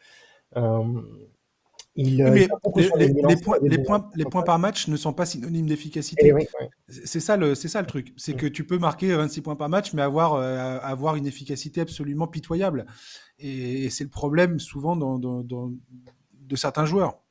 Euh, 0.57 1.01
il, 1.95 2.23
mais 2.23 2.47
les, 2.75 3.07
les, 3.07 3.35
points, 3.35 3.57
les, 3.61 3.77
points, 3.83 4.09
les 4.15 4.25
points 4.25 4.43
par 4.43 4.57
match 4.57 4.87
ne 4.87 4.95
sont 4.95 5.11
pas 5.11 5.25
synonymes 5.25 5.65
d'efficacité. 5.65 6.27
Eh 6.27 6.33
oui, 6.33 6.47
oui. 6.61 6.67
C'est 6.87 7.19
ça 7.19 7.35
le, 7.35 7.55
ça 7.55 7.81
le 7.81 7.87
truc. 7.87 8.13
C'est 8.15 8.33
mm. 8.33 8.37
que 8.37 8.45
tu 8.47 8.63
peux 8.63 8.77
marquer 8.77 9.13
26 9.15 9.41
points 9.41 9.55
par 9.55 9.69
match, 9.69 9.93
mais 9.93 10.01
avoir, 10.01 10.35
euh, 10.35 10.79
avoir 10.81 11.15
une 11.15 11.27
efficacité 11.27 11.81
absolument 11.81 12.27
pitoyable. 12.27 12.85
Et, 13.37 13.89
c'est 13.89 14.03
le 14.03 14.09
problème 14.09 14.59
souvent 14.59 14.95
dans, 14.95 15.19
dans, 15.19 15.43
dans, 15.43 15.71
de 16.33 16.55
certains 16.55 16.85
joueurs. 16.85 17.21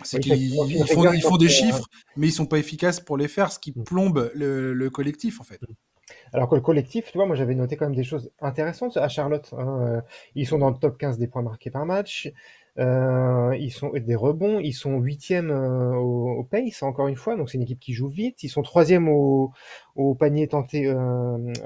Mm. 0.00 0.04
C'est 0.04 0.20
qu'ils 0.20 0.54
font, 0.92 1.12
ils 1.12 1.22
font 1.22 1.36
des 1.36 1.48
chiffres, 1.48 1.86
mais 2.16 2.28
ils 2.28 2.32
sont 2.32 2.46
pas 2.46 2.58
efficaces 2.58 3.00
pour 3.00 3.16
les 3.16 3.28
faire, 3.28 3.52
ce 3.52 3.58
qui 3.58 3.72
mm. 3.74 3.84
plombe 3.84 4.30
le, 4.34 4.72
le 4.74 4.90
collectif 4.90 5.40
en 5.40 5.44
fait. 5.44 5.60
Alors 6.32 6.48
que 6.48 6.54
le 6.54 6.60
collectif, 6.60 7.10
tu 7.10 7.18
vois, 7.18 7.26
moi 7.26 7.36
j'avais 7.36 7.54
noté 7.54 7.76
quand 7.76 7.86
même 7.86 7.94
des 7.94 8.04
choses 8.04 8.30
intéressantes 8.40 8.96
à 8.96 9.08
Charlotte. 9.08 9.54
Hein. 9.56 9.80
Euh, 9.82 10.00
ils 10.34 10.46
sont 10.46 10.58
dans 10.58 10.70
le 10.70 10.76
top 10.76 10.98
15 10.98 11.18
des 11.18 11.28
points 11.28 11.42
marqués 11.42 11.70
par 11.70 11.86
match. 11.86 12.32
Euh, 12.78 13.56
ils 13.58 13.70
sont 13.70 13.90
des 13.94 14.14
rebonds, 14.14 14.60
ils 14.60 14.74
sont 14.74 14.98
huitièmes 14.98 15.50
euh, 15.50 15.94
au, 15.94 16.40
au, 16.40 16.44
pace 16.44 16.82
encore 16.82 17.08
une 17.08 17.16
fois, 17.16 17.34
donc 17.34 17.48
c'est 17.48 17.56
une 17.56 17.62
équipe 17.62 17.80
qui 17.80 17.94
joue 17.94 18.08
vite. 18.08 18.42
Ils 18.42 18.50
sont 18.50 18.60
troisième 18.60 19.08
au, 19.08 19.52
panier 20.18 20.46
tenté 20.46 20.92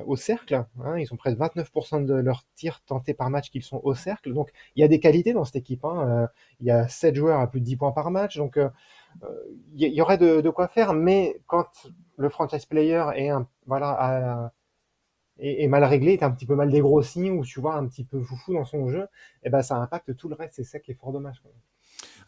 au 0.06 0.16
cercle. 0.16 0.64
Hein, 0.84 0.98
ils 0.98 1.12
ont 1.12 1.16
presque 1.16 1.38
29% 1.38 2.04
de 2.04 2.14
leurs 2.14 2.44
tirs 2.54 2.80
tentés 2.86 3.14
par 3.14 3.28
match 3.28 3.50
qu'ils 3.50 3.64
sont 3.64 3.80
au 3.82 3.94
cercle. 3.94 4.32
Donc 4.32 4.50
il 4.76 4.82
y 4.82 4.84
a 4.84 4.88
des 4.88 5.00
qualités 5.00 5.32
dans 5.32 5.44
cette 5.44 5.56
équipe. 5.56 5.84
Hein. 5.84 6.28
Il 6.60 6.66
y 6.66 6.70
a 6.70 6.86
7 6.86 7.16
joueurs 7.16 7.40
à 7.40 7.50
plus 7.50 7.60
de 7.60 7.64
10 7.64 7.76
points 7.76 7.92
par 7.92 8.10
match, 8.12 8.36
donc 8.36 8.58
il 9.74 9.82
y, 9.82 9.94
y, 9.94 10.00
aurait 10.00 10.18
de, 10.18 10.40
de, 10.40 10.50
quoi 10.50 10.68
faire. 10.68 10.92
Mais 10.94 11.40
quand 11.46 11.68
le 12.16 12.28
franchise 12.28 12.66
player 12.66 13.04
est 13.16 13.28
un, 13.28 13.46
voilà 13.66 13.90
à, 13.90 14.52
et, 15.40 15.68
mal 15.68 15.84
réglé, 15.84 16.12
est 16.12 16.22
un 16.22 16.30
petit 16.30 16.46
peu 16.46 16.54
mal 16.54 16.70
dégrossi 16.70 17.30
ou 17.30 17.44
tu 17.44 17.60
vois 17.60 17.74
un 17.74 17.86
petit 17.86 18.04
peu 18.04 18.22
foufou 18.22 18.52
dans 18.52 18.64
son 18.64 18.88
jeu, 18.88 19.02
et 19.02 19.06
eh 19.44 19.50
ben 19.50 19.62
ça 19.62 19.76
impacte 19.76 20.16
tout 20.16 20.28
le 20.28 20.34
reste. 20.34 20.54
C'est 20.56 20.64
ça 20.64 20.78
qui 20.78 20.90
est 20.90 20.94
fort 20.94 21.12
dommage. 21.12 21.42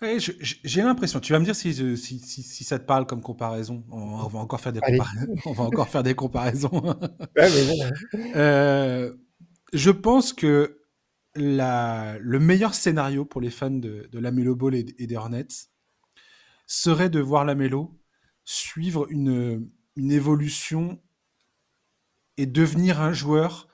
Ouais, 0.01 0.17
J'ai 0.19 0.83
l'impression. 0.83 1.21
Tu 1.21 1.33
vas 1.33 1.39
me 1.39 1.45
dire 1.45 1.55
si, 1.55 1.75
si, 1.75 2.19
si, 2.19 2.43
si, 2.43 2.65
ça 2.65 2.79
te 2.79 2.85
parle 2.85 3.07
comme 3.07 3.21
comparaison. 3.21 3.85
On, 3.91 4.27
va 4.27 4.41
encore 4.41 4.61
faire 4.61 4.73
des 4.73 4.81
comparaisons. 4.81 5.35
on 5.47 5.53
va 5.53 5.65
encore 5.65 5.89
faire 5.89 6.03
des 6.03 6.15
comparaisons. 6.15 6.71
ouais, 7.37 7.49
mais 7.51 7.67
bon. 7.67 8.23
euh, 8.35 9.15
je 9.73 9.91
pense 9.91 10.33
que 10.33 10.81
la, 11.37 12.19
le 12.19 12.41
meilleur 12.41 12.75
scénario 12.75 13.25
pour 13.25 13.41
les 13.41 13.51
fans 13.51 13.71
de, 13.71 14.09
de 14.11 14.19
la 14.19 14.33
Melo 14.33 14.57
Ball 14.57 14.75
et, 14.75 14.87
et 14.99 15.07
des 15.07 15.17
Hornets 15.17 15.47
serait 16.73 17.11
de 17.11 17.21
voir 17.21 17.45
la 17.45 17.55
Melo 17.55 18.01
suivre 18.45 19.07
une, 19.11 19.71
une 19.95 20.11
évolution 20.11 21.03
et 22.39 22.47
devenir 22.47 23.03
un 23.03 23.13
joueur 23.13 23.69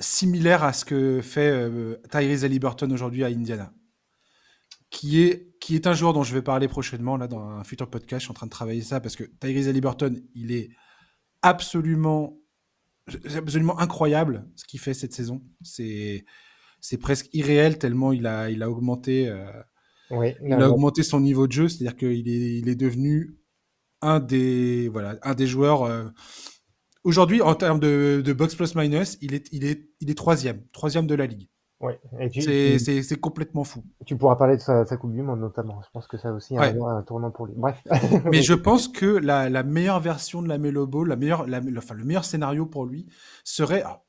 similaire 0.00 0.64
à 0.64 0.72
ce 0.72 0.84
que 0.84 1.20
fait 1.22 1.48
euh, 1.48 1.96
Tyrese 2.10 2.44
Halliburton 2.44 2.90
aujourd'hui 2.90 3.22
à 3.22 3.28
Indiana, 3.28 3.72
qui 4.90 5.22
est, 5.22 5.56
qui 5.60 5.76
est 5.76 5.86
un 5.86 5.94
joueur 5.94 6.12
dont 6.12 6.24
je 6.24 6.34
vais 6.34 6.42
parler 6.42 6.66
prochainement 6.66 7.16
là 7.16 7.28
dans 7.28 7.40
un 7.40 7.62
futur 7.62 7.88
podcast. 7.88 8.22
Je 8.22 8.24
suis 8.24 8.32
en 8.32 8.34
train 8.34 8.46
de 8.46 8.50
travailler 8.50 8.82
ça 8.82 9.00
parce 9.00 9.14
que 9.14 9.22
Tyrese 9.22 9.68
Halliburton, 9.68 10.20
il 10.34 10.50
est 10.50 10.70
absolument, 11.42 12.36
absolument 13.36 13.78
incroyable 13.78 14.50
ce 14.56 14.64
qu'il 14.64 14.80
fait 14.80 14.94
cette 14.94 15.12
saison. 15.12 15.40
C'est, 15.62 16.24
c'est 16.80 16.98
presque 16.98 17.28
irréel 17.32 17.78
tellement 17.78 18.10
il 18.10 18.26
a, 18.26 18.50
il 18.50 18.64
a 18.64 18.70
augmenté, 18.70 19.28
euh, 19.28 19.52
oui, 20.10 20.34
il 20.42 20.52
a 20.52 20.70
augmenté 20.70 21.02
son 21.02 21.20
niveau 21.20 21.46
de 21.46 21.52
jeu. 21.52 21.68
C'est-à-dire 21.68 21.96
qu'il 21.96 22.28
est, 22.28 22.58
il 22.58 22.68
est 22.68 22.74
devenu 22.74 23.36
un 24.02 24.20
des, 24.20 24.88
voilà, 24.88 25.16
un 25.22 25.34
des 25.34 25.46
joueurs. 25.46 25.84
Euh, 25.84 26.04
aujourd'hui, 27.04 27.42
en 27.42 27.54
termes 27.54 27.80
de, 27.80 28.22
de, 28.24 28.32
box 28.32 28.54
plus 28.54 28.74
minus, 28.74 29.18
il 29.20 29.34
est, 29.34 29.48
il 29.52 29.64
est, 29.64 29.88
il 30.00 30.10
est 30.10 30.16
troisième, 30.16 30.62
troisième 30.72 31.06
de 31.06 31.14
la 31.14 31.26
ligue. 31.26 31.48
Ouais, 31.80 31.98
c'est 32.28 33.20
complètement 33.20 33.64
fou. 33.64 33.82
Tu 34.04 34.14
pourras 34.14 34.36
parler 34.36 34.56
de 34.56 34.60
sa, 34.60 34.84
sa, 34.84 34.98
Coupe 34.98 35.12
du 35.12 35.22
Monde 35.22 35.40
notamment. 35.40 35.80
Je 35.82 35.88
pense 35.90 36.06
que 36.06 36.18
ça 36.18 36.30
aussi 36.30 36.52
ouais. 36.52 36.78
un, 36.78 36.98
un, 36.98 37.02
tournant 37.02 37.30
pour 37.30 37.46
lui. 37.46 37.54
Bref. 37.56 37.82
Mais 38.30 38.42
je 38.42 38.52
pense 38.52 38.86
que 38.86 39.06
la, 39.06 39.48
la, 39.48 39.62
meilleure 39.62 40.00
version 40.00 40.42
de 40.42 40.48
la 40.48 40.58
Melo 40.58 40.86
Ball, 40.86 41.08
la 41.08 41.16
meilleure, 41.16 41.46
la, 41.46 41.62
enfin, 41.78 41.94
le 41.94 42.04
meilleur 42.04 42.26
scénario 42.26 42.66
pour 42.66 42.84
lui 42.84 43.06
serait. 43.44 43.80
Alors, 43.80 44.04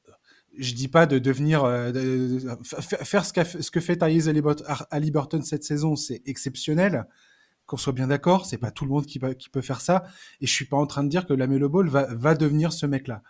je 0.58 0.74
dis 0.74 0.88
pas 0.88 1.06
de 1.06 1.20
devenir 1.20 1.64
euh, 1.64 2.40
faire 2.64 3.26
ce, 3.26 3.72
que 3.72 3.80
fait 3.80 3.98
Thaïs 3.98 4.30
Halliburton 4.92 5.42
cette 5.42 5.64
saison, 5.64 5.96
c'est 5.96 6.22
exceptionnel 6.26 7.08
qu'on 7.66 7.78
soit 7.78 7.94
bien 7.94 8.08
d'accord, 8.08 8.46
c'est 8.46 8.58
pas 8.58 8.72
tout 8.72 8.84
le 8.84 8.92
monde 8.92 9.06
qui, 9.06 9.20
qui, 9.38 9.50
peut 9.50 9.62
faire 9.62 9.80
ça. 9.80 10.04
Et 10.42 10.48
je 10.48 10.52
suis 10.52 10.66
pas 10.66 10.78
en 10.78 10.88
train 10.88 11.04
de 11.04 11.10
dire 11.10 11.26
que 11.26 11.34
la 11.34 11.48
Melo 11.48 11.70
Ball 11.70 11.88
va, 11.88 12.14
va 12.14 12.36
devenir 12.36 12.74
ce 12.74 12.86
mec-là. 12.86 13.24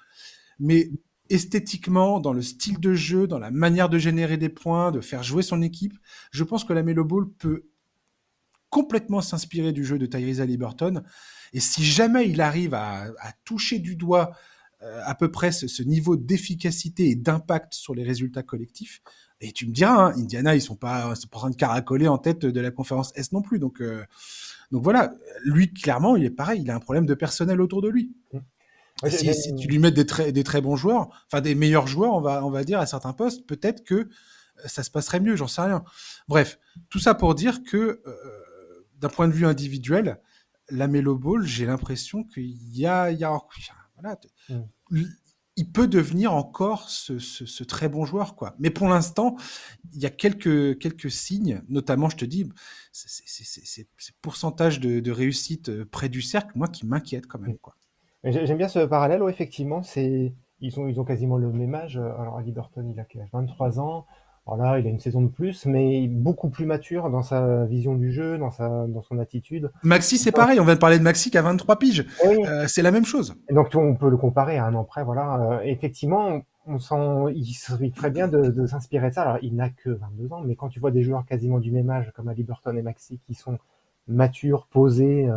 Mais 0.57 0.89
esthétiquement, 1.29 2.19
dans 2.19 2.33
le 2.33 2.41
style 2.41 2.79
de 2.79 2.93
jeu, 2.93 3.27
dans 3.27 3.39
la 3.39 3.51
manière 3.51 3.87
de 3.87 3.97
générer 3.97 4.37
des 4.37 4.49
points, 4.49 4.91
de 4.91 4.99
faire 4.99 5.23
jouer 5.23 5.43
son 5.43 5.61
équipe, 5.61 5.93
je 6.31 6.43
pense 6.43 6.63
que 6.63 6.73
la 6.73 6.83
Melo 6.83 7.05
Ball 7.05 7.29
peut 7.37 7.65
complètement 8.69 9.21
s'inspirer 9.21 9.73
du 9.73 9.85
jeu 9.85 9.99
de 9.99 10.05
Tyrese 10.07 10.41
Halliburton. 10.41 11.03
Et 11.53 11.59
si 11.59 11.83
jamais 11.83 12.27
il 12.29 12.41
arrive 12.41 12.73
à, 12.73 13.11
toucher 13.43 13.79
du 13.79 13.95
doigt 13.95 14.31
à 14.81 15.13
peu 15.15 15.29
près 15.29 15.51
ce, 15.51 15.67
ce 15.67 15.83
niveau 15.83 16.17
d'efficacité 16.17 17.09
et 17.09 17.15
d'impact 17.15 17.73
sur 17.73 17.93
les 17.93 18.03
résultats 18.03 18.43
collectifs, 18.43 19.01
et 19.41 19.51
tu 19.51 19.67
me 19.67 19.73
diras, 19.73 20.09
hein, 20.09 20.13
Indiana, 20.15 20.55
ils 20.55 20.61
sont 20.61 20.75
pas, 20.75 21.15
sont 21.15 21.27
pas 21.27 21.37
en 21.37 21.41
train 21.41 21.49
de 21.49 21.55
caracoler 21.55 22.07
en 22.07 22.19
tête 22.19 22.45
de 22.45 22.61
la 22.61 22.69
conférence 22.69 23.11
S 23.15 23.31
non 23.31 23.41
plus. 23.41 23.57
Donc, 23.57 23.81
euh, 23.81 24.05
donc 24.71 24.83
voilà, 24.83 25.13
lui, 25.43 25.73
clairement, 25.73 26.15
il 26.15 26.23
est 26.23 26.29
pareil, 26.29 26.61
il 26.61 26.69
a 26.69 26.75
un 26.75 26.79
problème 26.79 27.07
de 27.07 27.15
personnel 27.15 27.59
autour 27.59 27.81
de 27.81 27.89
lui. 27.89 28.15
Mmh. 28.33 28.39
Si, 29.09 29.33
si, 29.33 29.55
tu 29.55 29.67
lui 29.67 29.79
mets 29.79 29.91
des 29.91 30.05
très, 30.05 30.31
des 30.31 30.43
très 30.43 30.61
bons 30.61 30.75
joueurs, 30.75 31.09
enfin 31.25 31.41
des 31.41 31.55
meilleurs 31.55 31.87
joueurs, 31.87 32.13
on 32.13 32.21
va, 32.21 32.45
on 32.45 32.51
va 32.51 32.63
dire, 32.63 32.79
à 32.79 32.85
certains 32.85 33.13
postes, 33.13 33.47
peut-être 33.47 33.83
que 33.83 33.95
euh, 33.95 34.07
ça 34.67 34.83
se 34.83 34.91
passerait 34.91 35.19
mieux, 35.19 35.35
j'en 35.35 35.47
sais 35.47 35.61
rien. 35.61 35.83
Bref, 36.27 36.59
tout 36.89 36.99
ça 36.99 37.15
pour 37.15 37.33
dire 37.33 37.63
que, 37.63 37.99
euh, 38.05 38.13
d'un 38.99 39.09
point 39.09 39.27
de 39.27 39.33
vue 39.33 39.47
individuel, 39.47 40.19
la 40.69 40.87
Melo 40.87 41.17
Ball, 41.17 41.47
j'ai 41.47 41.65
l'impression 41.65 42.23
qu'il 42.23 42.77
y 42.77 42.85
a, 42.85 43.09
il 43.09 43.17
y 43.17 43.23
a 43.23 43.31
voilà, 44.01 44.19
mmh 44.49 45.03
il 45.57 45.69
peut 45.71 45.87
devenir 45.87 46.33
encore 46.33 46.89
ce, 46.89 47.19
ce, 47.19 47.45
ce, 47.45 47.63
très 47.63 47.89
bon 47.89 48.05
joueur, 48.05 48.35
quoi. 48.35 48.55
Mais 48.57 48.69
pour 48.69 48.87
l'instant, 48.87 49.35
il 49.93 50.01
y 50.01 50.05
a 50.05 50.09
quelques, 50.09 50.79
quelques 50.79 51.11
signes, 51.11 51.61
notamment, 51.67 52.09
je 52.09 52.17
te 52.17 52.25
dis, 52.25 52.49
c'est 52.93 54.15
pourcentage 54.21 54.79
de, 54.79 55.01
de, 55.01 55.11
réussite 55.11 55.69
euh, 55.69 55.85
près 55.85 56.09
du 56.09 56.21
cercle, 56.21 56.51
moi, 56.55 56.67
qui 56.67 56.85
m'inquiète 56.85 57.27
quand 57.27 57.39
même, 57.39 57.57
quoi. 57.57 57.75
J'aime 58.23 58.57
bien 58.57 58.67
ce 58.67 58.85
parallèle, 58.85 59.21
où 59.21 59.29
effectivement, 59.29 59.83
c'est 59.83 60.33
ils 60.61 60.79
ont, 60.79 60.87
ils 60.87 60.99
ont 60.99 61.03
quasiment 61.03 61.37
le 61.37 61.51
même 61.51 61.73
âge. 61.73 61.97
Alors, 61.97 62.37
Ali 62.37 62.51
Burton, 62.51 62.87
il 62.89 62.99
a 62.99 63.05
23 63.33 63.79
ans. 63.79 64.05
Voilà, 64.45 64.79
il 64.79 64.87
a 64.87 64.89
une 64.89 64.99
saison 64.99 65.21
de 65.21 65.29
plus, 65.29 65.65
mais 65.65 66.07
beaucoup 66.07 66.49
plus 66.49 66.65
mature 66.65 67.09
dans 67.09 67.21
sa 67.21 67.65
vision 67.65 67.95
du 67.95 68.11
jeu, 68.11 68.37
dans, 68.37 68.49
sa, 68.51 68.87
dans 68.87 69.01
son 69.01 69.19
attitude. 69.19 69.71
Maxi, 69.83 70.17
c'est 70.17 70.31
pareil. 70.31 70.59
On 70.59 70.65
vient 70.65 70.73
de 70.73 70.79
parler 70.79 70.97
de 70.97 71.03
Maxi 71.03 71.29
qui 71.29 71.37
a 71.37 71.41
23 71.41 71.77
piges. 71.77 72.05
Oui. 72.25 72.37
Euh, 72.47 72.65
c'est 72.67 72.81
la 72.81 72.91
même 72.91 73.05
chose. 73.05 73.35
Et 73.49 73.53
donc, 73.53 73.67
on 73.75 73.95
peut 73.95 74.09
le 74.09 74.17
comparer 74.17 74.57
à 74.57 74.65
un 74.65 74.73
an 74.73 74.83
près. 74.83 75.03
Voilà. 75.03 75.35
Euh, 75.35 75.59
effectivement, 75.63 76.41
on 76.65 76.79
sent, 76.79 77.33
il 77.35 77.53
serait 77.53 77.91
très 77.91 78.09
bien 78.09 78.27
de, 78.27 78.49
de 78.49 78.65
s'inspirer 78.65 79.09
de 79.09 79.13
ça. 79.13 79.21
Alors, 79.21 79.37
il 79.43 79.55
n'a 79.55 79.69
que 79.69 79.91
22 79.91 80.33
ans, 80.33 80.41
mais 80.43 80.55
quand 80.55 80.69
tu 80.69 80.79
vois 80.79 80.91
des 80.91 81.03
joueurs 81.03 81.25
quasiment 81.25 81.59
du 81.59 81.71
même 81.71 81.89
âge, 81.89 82.11
comme 82.15 82.27
Ali 82.27 82.43
Burton 82.43 82.77
et 82.77 82.81
Maxi, 82.81 83.19
qui 83.27 83.35
sont 83.35 83.59
matures, 84.07 84.67
posés, 84.71 85.29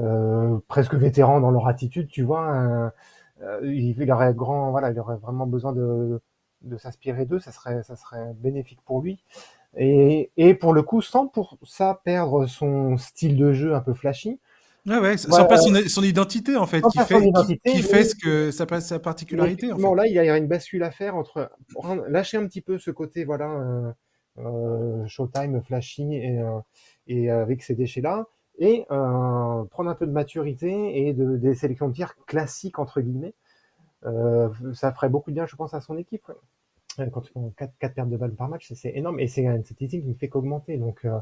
euh, 0.00 0.58
presque 0.66 0.94
vétérans 0.94 1.40
dans 1.40 1.52
leur 1.52 1.68
attitude, 1.68 2.08
tu 2.08 2.22
vois, 2.22 2.90
euh, 3.42 3.60
il 3.62 4.10
aurait 4.10 4.34
grand, 4.34 4.70
voilà, 4.70 4.90
il 4.90 4.98
aurait 4.98 5.16
vraiment 5.16 5.46
besoin 5.46 5.72
de 5.72 6.20
de 6.64 6.76
s'inspirer 6.76 7.26
d'eux, 7.26 7.38
ça 7.38 7.52
serait, 7.52 7.82
ça 7.82 7.96
serait 7.96 8.32
bénéfique 8.34 8.80
pour 8.84 9.00
lui. 9.00 9.22
Et, 9.76 10.30
et 10.36 10.54
pour 10.54 10.72
le 10.72 10.82
coup, 10.82 11.02
sans 11.02 11.26
pour 11.26 11.58
ça 11.64 12.00
perdre 12.04 12.46
son 12.46 12.96
style 12.96 13.36
de 13.36 13.52
jeu 13.52 13.74
un 13.74 13.80
peu 13.80 13.94
flashy. 13.94 14.38
Ouais, 14.86 14.98
ouais, 14.98 15.16
sans 15.16 15.46
perdre 15.46 15.62
son, 15.62 15.88
son, 15.88 16.02
identité 16.02 16.56
en 16.56 16.66
fait, 16.66 16.82
qui 16.82 16.98
fait, 16.98 17.32
qui, 17.46 17.58
qui 17.58 17.82
fait 17.82 18.04
ce 18.04 18.14
que 18.14 18.50
sa, 18.50 18.66
sa 18.80 18.98
particularité. 18.98 19.72
En 19.72 19.78
fait. 19.78 19.94
là, 19.94 20.06
il 20.06 20.12
y 20.12 20.18
a 20.18 20.36
une 20.36 20.46
bascule 20.46 20.82
à 20.82 20.90
faire 20.90 21.16
entre 21.16 21.50
lâcher 22.08 22.36
un 22.36 22.46
petit 22.46 22.60
peu 22.60 22.78
ce 22.78 22.90
côté 22.90 23.24
voilà 23.24 23.50
euh, 23.50 23.92
euh, 24.38 25.06
Showtime 25.06 25.62
flashy 25.62 26.14
et, 26.14 26.38
euh, 26.38 26.58
et 27.06 27.30
avec 27.30 27.62
ces 27.62 27.74
déchets 27.74 28.02
là, 28.02 28.26
et 28.58 28.84
prendre 28.88 29.88
un 29.88 29.94
peu 29.94 30.06
de 30.06 30.12
maturité 30.12 31.06
et 31.08 31.14
de, 31.14 31.36
des 31.36 31.54
sélections 31.54 31.88
de 31.88 31.94
tir 31.94 32.14
classiques 32.26 32.78
entre 32.78 33.00
guillemets 33.00 33.34
ça 34.74 34.92
ferait 34.92 35.08
beaucoup 35.08 35.30
de 35.30 35.34
bien, 35.36 35.46
je 35.46 35.56
pense, 35.56 35.74
à 35.74 35.80
son 35.80 35.96
équipe. 35.96 36.26
Ouais. 36.28 37.10
Quand 37.10 37.22
tu 37.22 37.32
prends 37.32 37.50
4, 37.56 37.72
4 37.78 37.94
pertes 37.94 38.08
de 38.08 38.16
balles 38.16 38.34
par 38.34 38.48
match, 38.48 38.72
c'est 38.74 38.92
énorme. 38.94 39.18
Et 39.18 39.26
c'est 39.26 39.42
une 39.44 39.64
statistique 39.64 40.02
qui 40.02 40.08
ne 40.08 40.14
fait 40.14 40.28
qu'augmenter. 40.28 40.76
Donc, 40.76 41.04
euh, 41.04 41.18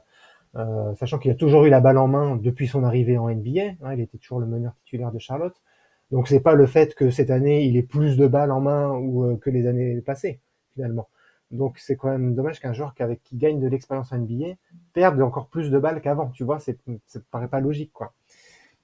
euh, 0.57 0.95
sachant 0.97 1.19
qu'il 1.19 1.31
a 1.31 1.35
toujours 1.35 1.65
eu 1.65 1.71
la 1.71 1.81
balle 1.81 1.99
en 1.99 2.09
main 2.09 2.37
depuis 2.37 2.69
son 2.69 2.85
arrivée 2.85 3.17
en 3.17 3.31
NBA, 3.31 3.77
hein, 3.83 3.95
il 3.95 4.01
était 4.01 4.19
toujours 4.19 4.41
le 4.41 4.47
meneur 4.47 4.75
titulaire 4.85 5.11
de 5.13 5.19
Charlotte. 5.19 5.57
Donc 6.11 6.29
c'est 6.29 6.41
pas 6.41 6.55
le 6.55 6.67
fait 6.67 6.95
que 6.95 7.11
cette 7.11 7.31
année 7.31 7.65
il 7.65 7.77
ait 7.79 7.83
plus 7.83 8.19
de 8.19 8.27
balles 8.27 8.51
en 8.53 8.61
main 8.61 8.91
ou 8.91 9.25
euh, 9.25 9.37
que 9.37 9.49
les 9.49 9.67
années 9.67 10.03
passées 10.03 10.41
finalement. 10.75 11.09
Donc 11.51 11.79
c'est 11.79 11.97
quand 11.97 12.11
même 12.11 12.35
dommage 12.35 12.61
qu'un 12.61 12.75
joueur 12.75 12.95
qui 13.25 13.37
gagne 13.37 13.61
de 13.61 13.67
l'expérience 13.67 14.13
en 14.13 14.19
NBA 14.19 14.57
perde 14.93 15.21
encore 15.23 15.49
plus 15.49 15.71
de 15.71 15.79
balles 15.79 16.03
qu'avant. 16.03 16.29
Tu 16.31 16.45
vois, 16.45 16.59
c'est, 16.61 16.79
ça 17.07 17.21
paraît 17.31 17.49
pas 17.49 17.61
logique, 17.61 17.93
quoi. 17.93 18.13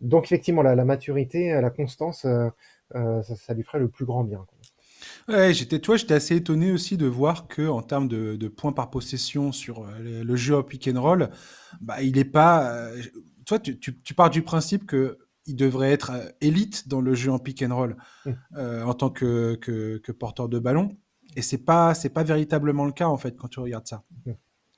Donc 0.01 0.25
effectivement, 0.25 0.63
la, 0.63 0.75
la 0.75 0.85
maturité, 0.85 1.61
la 1.61 1.71
constance, 1.71 2.25
euh, 2.25 2.49
euh, 2.95 3.23
ça, 3.23 3.37
ça, 3.37 3.55
lui 3.55 3.63
ferait 3.63 3.81
le 3.81 3.89
plus 3.89 4.05
grand 4.05 4.25
bien. 4.25 4.45
Quoi. 4.47 4.59
Ouais, 5.29 5.53
j'étais, 5.53 5.79
toi, 5.79 5.97
j'étais 5.97 6.15
assez 6.15 6.37
étonné 6.37 6.73
aussi 6.73 6.97
de 6.97 7.07
voir 7.07 7.49
que 7.49 7.69
en 7.69 7.83
termes 7.83 8.09
de, 8.09 8.37
de 8.37 8.49
points 8.49 8.73
par 8.73 8.91
possession 8.91 9.53
sur 9.53 9.83
euh, 9.83 9.99
le, 10.01 10.23
le, 10.23 10.37
jeu 10.37 10.57
au 10.57 10.63
pick 10.63 10.89
and 10.89 11.01
roll, 11.01 11.31
bah, 11.81 12.03
il 12.03 12.19
est 12.19 12.25
pas. 12.25 12.71
Euh, 12.73 13.03
toi, 13.45 13.59
tu, 13.59 13.79
tu, 13.79 14.01
tu, 14.01 14.15
pars 14.15 14.31
du 14.31 14.43
principe 14.43 14.87
que 14.87 15.19
il 15.47 15.57
devrait 15.57 15.93
être 15.93 16.13
élite 16.41 16.89
dans 16.89 17.01
le 17.01 17.15
jeu 17.15 17.33
en 17.33 17.39
pick 17.39 17.63
and 17.63 17.75
roll 17.75 17.97
mmh. 18.27 18.33
euh, 18.57 18.85
en 18.85 18.95
tant 18.95 19.11
que, 19.11 19.55
que, 19.57 19.99
que, 19.99 20.13
porteur 20.13 20.49
de 20.49 20.59
ballon. 20.59 20.97
Et 21.37 21.43
c'est 21.43 21.65
pas 21.65 21.95
c'est 21.95 22.11
pas 22.11 22.23
véritablement 22.23 22.85
le 22.85 22.93
cas 22.93 23.09
en 23.09 23.17
fait 23.17 23.37
quand 23.37 23.49
tu 23.49 23.61
regardes 23.61 23.87
ça. 23.87 24.05
Mmh. 24.27 24.33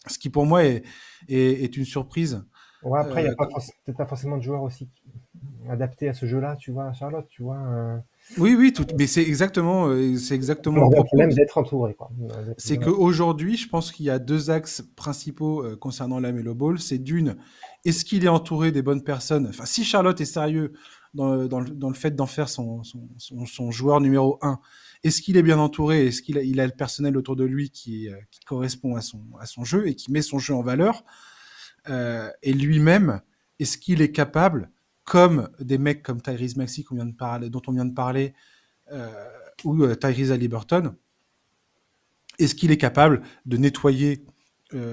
Ce 0.07 0.18
qui 0.18 0.31
pour 0.31 0.47
moi 0.47 0.64
est, 0.64 0.83
est, 1.29 1.64
est 1.64 1.77
une 1.77 1.85
surprise. 1.85 2.45
Ouais, 2.83 2.99
après, 2.99 3.22
il 3.22 3.24
n'y 3.24 3.31
a 3.31 3.33
euh, 3.33 3.59
peut-être 3.85 3.97
pas 3.97 4.07
forcément 4.07 4.39
de 4.39 4.43
joueurs 4.43 4.62
aussi 4.62 4.89
adaptés 5.68 6.09
à 6.09 6.14
ce 6.14 6.26
jeu-là, 6.26 6.57
tu 6.57 6.70
vois, 6.70 6.93
Charlotte, 6.93 7.26
tu 7.28 7.43
vois. 7.43 7.59
Euh... 7.59 7.99
Oui, 8.39 8.55
oui, 8.59 8.72
tout, 8.72 8.87
mais 8.99 9.07
c'est 9.07 9.22
exactement, 9.22 9.89
euh, 9.89 10.16
c'est 10.16 10.35
exactement 10.35 10.89
le 10.89 11.05
problème 11.05 11.33
d'être 11.33 11.59
entouré. 11.59 11.95
C'est 12.57 12.78
qu'aujourd'hui, 12.78 13.57
je 13.57 13.68
pense 13.68 13.93
qu'il 13.93 14.07
y 14.07 14.11
a 14.11 14.18
deux 14.18 14.51
axes 14.51 14.83
principaux 14.97 15.64
euh, 15.64 15.76
concernant 15.76 16.20
la 16.20 16.33
Melo 16.33 16.55
Ball. 16.55 16.78
C'est 16.78 16.99
d'une, 16.99 17.37
est-ce 17.85 18.05
qu'il 18.05 18.24
est 18.24 18.28
entouré 18.28 18.72
des 18.72 18.83
bonnes 18.83 19.03
personnes? 19.03 19.47
Enfin, 19.49 19.66
si 19.66 19.85
Charlotte 19.85 20.20
est 20.20 20.26
sérieux 20.26 20.72
dans, 21.12 21.47
dans, 21.47 21.62
dans 21.62 21.89
le 21.89 21.95
fait 21.95 22.12
d'en 22.12 22.26
faire 22.26 22.49
son, 22.49 22.83
son, 22.83 23.09
son, 23.18 23.45
son, 23.47 23.70
joueur 23.70 24.01
numéro 24.01 24.39
un, 24.43 24.59
est-ce 25.03 25.20
qu'il 25.20 25.37
est 25.37 25.43
bien 25.43 25.59
entouré? 25.59 26.07
Est-ce 26.07 26.22
qu'il 26.22 26.39
a, 26.39 26.43
il 26.43 26.61
a 26.61 26.66
le 26.66 26.72
personnel 26.72 27.16
autour 27.16 27.37
de 27.37 27.45
lui 27.45 27.70
qui, 27.70 28.09
qui 28.31 28.41
correspond 28.41 28.97
à 28.97 29.03
son, 29.03 29.20
à 29.39 29.47
son 29.47 29.64
jeu 29.64 29.87
et 29.89 29.95
qui 29.95 30.12
met 30.12 30.22
son 30.22 30.39
jeu 30.39 30.55
en 30.55 30.62
valeur? 30.62 31.05
Euh, 31.91 32.30
Et 32.43 32.53
lui-même, 32.53 33.20
est-ce 33.59 33.76
qu'il 33.76 34.01
est 34.01 34.12
capable, 34.12 34.70
comme 35.05 35.51
des 35.61 35.78
mecs 35.78 36.03
comme 36.03 36.22
Tyrese 36.22 36.57
Maxi 36.57 36.86
dont 36.91 37.62
on 37.66 37.72
vient 37.72 37.84
de 37.84 37.95
parler, 37.95 38.32
euh, 38.93 39.09
ou 39.64 39.82
euh, 39.82 39.95
Tyrese 39.95 40.32
Halliburton, 40.32 40.95
est-ce 42.38 42.55
qu'il 42.55 42.70
est 42.70 42.78
capable 42.78 43.22
de 43.47 43.57
nettoyer 43.57 44.24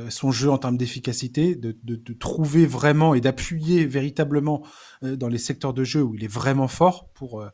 son 0.10 0.32
jeu 0.32 0.50
en 0.50 0.58
termes 0.58 0.76
d'efficacité, 0.76 1.56
de, 1.56 2.14
trouver 2.14 2.66
vraiment 2.66 3.14
et 3.14 3.22
d'appuyer 3.22 3.86
véritablement 3.86 4.66
dans 5.04 5.28
les 5.28 5.38
secteurs 5.38 5.72
de 5.72 5.84
jeu 5.84 6.02
où 6.02 6.16
il 6.16 6.24
est 6.24 6.34
vraiment 6.34 6.68
fort 6.68 7.10
pour, 7.14 7.46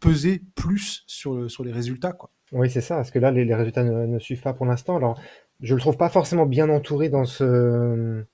peser 0.00 0.42
plus 0.54 1.04
sur, 1.06 1.34
le, 1.34 1.50
sur 1.50 1.62
les 1.62 1.70
résultats. 1.70 2.16
Oui, 2.52 2.70
c'est 2.70 2.80
ça, 2.80 2.96
parce 2.96 3.10
que 3.10 3.18
là, 3.18 3.30
les, 3.30 3.54
résultats 3.54 3.84
ne, 3.84 4.06
ne, 4.06 4.18
suivent 4.18 4.40
pas 4.40 4.54
pour 4.54 4.64
l'instant. 4.64 4.96
Alors, 4.96 5.20
je 5.60 5.74
le 5.74 5.80
trouve 5.80 5.98
pas 5.98 6.08
forcément 6.08 6.46
bien 6.46 6.70
entouré 6.70 7.10
dans, 7.10 7.26
ce, 7.26 8.24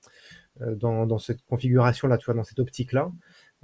dans, 0.61 1.05
dans 1.05 1.17
cette 1.19 1.43
configuration-là, 1.45 2.17
tu 2.17 2.25
vois, 2.25 2.33
dans 2.33 2.43
cette 2.43 2.59
optique-là. 2.59 3.11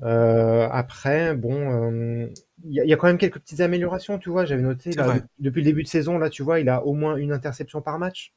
Euh, 0.02 0.68
après, 0.72 1.36
bon, 1.36 2.30
il 2.64 2.72
y, 2.72 2.88
y, 2.88 2.94
a 2.94 2.98
quand 2.98 3.08
même 3.08 3.18
quelques 3.18 3.40
petites 3.40 3.62
améliorations, 3.62 4.18
tu 4.18 4.30
vois. 4.30 4.46
J'avais 4.46 4.64
noté 4.64 4.92
là, 4.92 5.18
depuis 5.40 5.62
le 5.62 5.66
début 5.66 5.84
de 5.84 5.88
saison, 5.88 6.18
là, 6.18 6.30
tu 6.30 6.44
vois, 6.44 6.60
il 6.60 6.70
a 6.70 6.84
au 6.86 6.94
moins 6.94 7.16
une 7.18 7.32
interception 7.32 7.82
par 7.82 8.00
match 8.00 8.34